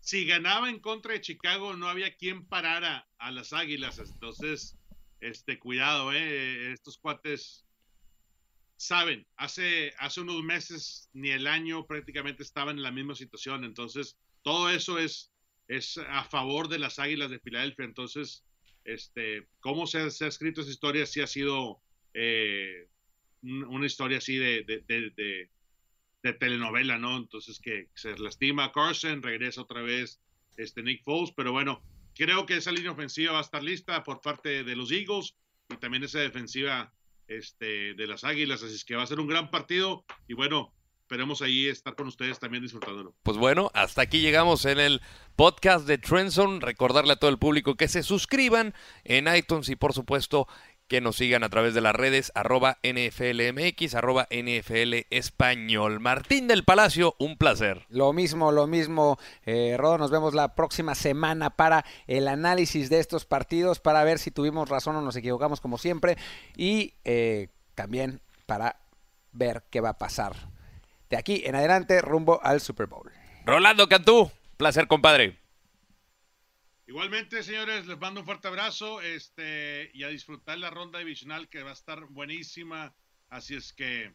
Si 0.00 0.24
ganaba 0.26 0.70
en 0.70 0.78
contra 0.80 1.12
de 1.12 1.20
Chicago, 1.20 1.74
no 1.74 1.88
había 1.88 2.14
quien 2.16 2.46
parara 2.46 3.08
a 3.18 3.30
las 3.30 3.52
Águilas. 3.52 3.98
Entonces, 3.98 4.76
este, 5.20 5.58
cuidado, 5.58 6.12
eh. 6.12 6.72
Estos 6.72 6.98
cuates 6.98 7.64
saben. 8.80 9.26
Hace, 9.36 9.92
hace 9.98 10.22
unos 10.22 10.42
meses, 10.42 11.10
ni 11.12 11.30
el 11.30 11.46
año 11.46 11.86
prácticamente 11.86 12.42
estaban 12.42 12.78
en 12.78 12.82
la 12.82 12.90
misma 12.90 13.14
situación. 13.14 13.64
Entonces, 13.64 14.16
todo 14.42 14.70
eso 14.70 14.98
es, 14.98 15.32
es 15.68 15.98
a 15.98 16.24
favor 16.24 16.68
de 16.68 16.78
las 16.78 16.98
Águilas 16.98 17.30
de 17.30 17.40
Filadelfia. 17.40 17.84
Entonces, 17.84 18.42
este, 18.84 19.46
cómo 19.60 19.86
se, 19.86 19.98
ha- 19.98 20.06
escrito 20.06 20.62
esa 20.62 20.70
historia, 20.70 21.04
sí 21.04 21.20
ha 21.20 21.26
sido 21.26 21.82
eh, 22.14 22.88
un- 23.42 23.64
una 23.64 23.84
historia 23.86 24.16
así 24.18 24.36
de, 24.36 24.64
de- 24.64 24.82
de- 24.88 25.10
de- 25.10 25.50
de 26.22 26.32
telenovela, 26.34 26.98
¿no? 26.98 27.18
Entonces 27.18 27.60
que 27.60 27.88
se 27.94 28.16
lastima 28.18 28.72
Carson, 28.72 29.22
regresa 29.22 29.60
otra 29.62 29.82
vez 29.82 30.20
este 30.56 30.82
Nick 30.82 31.02
Foles, 31.04 31.32
pero 31.36 31.52
bueno, 31.52 31.82
creo 32.14 32.46
que 32.46 32.56
esa 32.56 32.72
línea 32.72 32.92
ofensiva 32.92 33.32
va 33.32 33.38
a 33.38 33.42
estar 33.42 33.62
lista 33.62 34.02
por 34.04 34.20
parte 34.22 34.64
de 34.64 34.74
los 34.76 34.90
Eagles 34.90 35.36
y 35.68 35.76
también 35.76 36.02
esa 36.02 36.20
defensiva 36.20 36.92
este, 37.30 37.94
de 37.94 38.06
las 38.06 38.24
Águilas, 38.24 38.62
así 38.62 38.74
es 38.74 38.84
que 38.84 38.96
va 38.96 39.04
a 39.04 39.06
ser 39.06 39.20
un 39.20 39.28
gran 39.28 39.50
partido 39.50 40.04
y 40.28 40.34
bueno, 40.34 40.74
esperemos 41.02 41.42
ahí 41.42 41.66
estar 41.66 41.94
con 41.94 42.08
ustedes 42.08 42.38
también 42.38 42.62
disfrutándolo. 42.62 43.14
Pues 43.22 43.36
bueno, 43.36 43.70
hasta 43.74 44.02
aquí 44.02 44.20
llegamos 44.20 44.64
en 44.64 44.78
el 44.78 45.00
podcast 45.36 45.86
de 45.86 45.98
Trenson. 45.98 46.60
Recordarle 46.60 47.14
a 47.14 47.16
todo 47.16 47.30
el 47.30 47.38
público 47.38 47.76
que 47.76 47.88
se 47.88 48.02
suscriban 48.02 48.74
en 49.04 49.32
iTunes 49.34 49.68
y 49.68 49.76
por 49.76 49.92
supuesto 49.92 50.46
que 50.90 51.00
nos 51.00 51.14
sigan 51.14 51.44
a 51.44 51.48
través 51.48 51.72
de 51.72 51.80
las 51.80 51.94
redes 51.94 52.32
arroba 52.34 52.78
NFLMX, 52.82 53.94
arroba 53.94 54.26
NFL 54.28 55.06
Español. 55.10 56.00
Martín 56.00 56.48
del 56.48 56.64
Palacio, 56.64 57.14
un 57.20 57.36
placer. 57.36 57.86
Lo 57.90 58.12
mismo, 58.12 58.50
lo 58.50 58.66
mismo, 58.66 59.16
eh, 59.46 59.76
Rodo. 59.78 59.98
Nos 59.98 60.10
vemos 60.10 60.34
la 60.34 60.56
próxima 60.56 60.96
semana 60.96 61.50
para 61.50 61.84
el 62.08 62.26
análisis 62.26 62.90
de 62.90 62.98
estos 62.98 63.24
partidos, 63.24 63.78
para 63.78 64.02
ver 64.02 64.18
si 64.18 64.32
tuvimos 64.32 64.68
razón 64.68 64.96
o 64.96 65.00
nos 65.00 65.14
equivocamos 65.14 65.60
como 65.60 65.78
siempre. 65.78 66.18
Y 66.56 66.94
eh, 67.04 67.50
también 67.76 68.20
para 68.46 68.80
ver 69.30 69.62
qué 69.70 69.80
va 69.80 69.90
a 69.90 69.98
pasar 69.98 70.34
de 71.08 71.16
aquí 71.16 71.42
en 71.44 71.54
adelante 71.54 72.02
rumbo 72.02 72.40
al 72.42 72.60
Super 72.60 72.88
Bowl. 72.88 73.12
Rolando 73.46 73.88
Cantú, 73.88 74.32
placer 74.56 74.88
compadre. 74.88 75.38
Igualmente, 76.90 77.44
señores, 77.44 77.86
les 77.86 78.00
mando 78.00 78.18
un 78.18 78.26
fuerte 78.26 78.48
abrazo 78.48 79.00
este, 79.00 79.92
y 79.94 80.02
a 80.02 80.08
disfrutar 80.08 80.58
la 80.58 80.70
ronda 80.70 80.98
divisional 80.98 81.48
que 81.48 81.62
va 81.62 81.70
a 81.70 81.72
estar 81.72 82.06
buenísima. 82.06 82.92
Así 83.28 83.54
es 83.54 83.72
que 83.72 84.12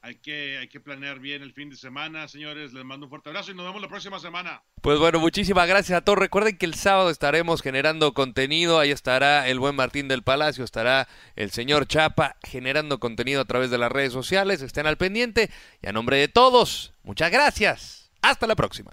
hay 0.00 0.14
que, 0.14 0.58
hay 0.58 0.68
que 0.68 0.78
planear 0.78 1.18
bien 1.18 1.42
el 1.42 1.52
fin 1.52 1.70
de 1.70 1.76
semana, 1.76 2.28
señores. 2.28 2.72
Les 2.72 2.84
mando 2.84 3.06
un 3.06 3.10
fuerte 3.10 3.30
abrazo 3.30 3.50
y 3.50 3.56
nos 3.56 3.66
vemos 3.66 3.82
la 3.82 3.88
próxima 3.88 4.20
semana. 4.20 4.62
Pues 4.82 5.00
bueno, 5.00 5.18
muchísimas 5.18 5.66
gracias 5.66 5.98
a 5.98 6.04
todos. 6.04 6.16
Recuerden 6.16 6.56
que 6.58 6.66
el 6.66 6.74
sábado 6.74 7.10
estaremos 7.10 7.60
generando 7.60 8.14
contenido. 8.14 8.78
Ahí 8.78 8.92
estará 8.92 9.48
el 9.48 9.58
buen 9.58 9.74
Martín 9.74 10.06
del 10.06 10.22
Palacio, 10.22 10.62
estará 10.62 11.08
el 11.34 11.50
señor 11.50 11.88
Chapa 11.88 12.36
generando 12.44 13.00
contenido 13.00 13.40
a 13.40 13.46
través 13.46 13.72
de 13.72 13.78
las 13.78 13.90
redes 13.90 14.12
sociales. 14.12 14.62
Estén 14.62 14.86
al 14.86 14.96
pendiente. 14.96 15.50
Y 15.82 15.88
a 15.88 15.92
nombre 15.92 16.18
de 16.18 16.28
todos, 16.28 16.94
muchas 17.02 17.32
gracias. 17.32 18.12
Hasta 18.22 18.46
la 18.46 18.54
próxima. 18.54 18.92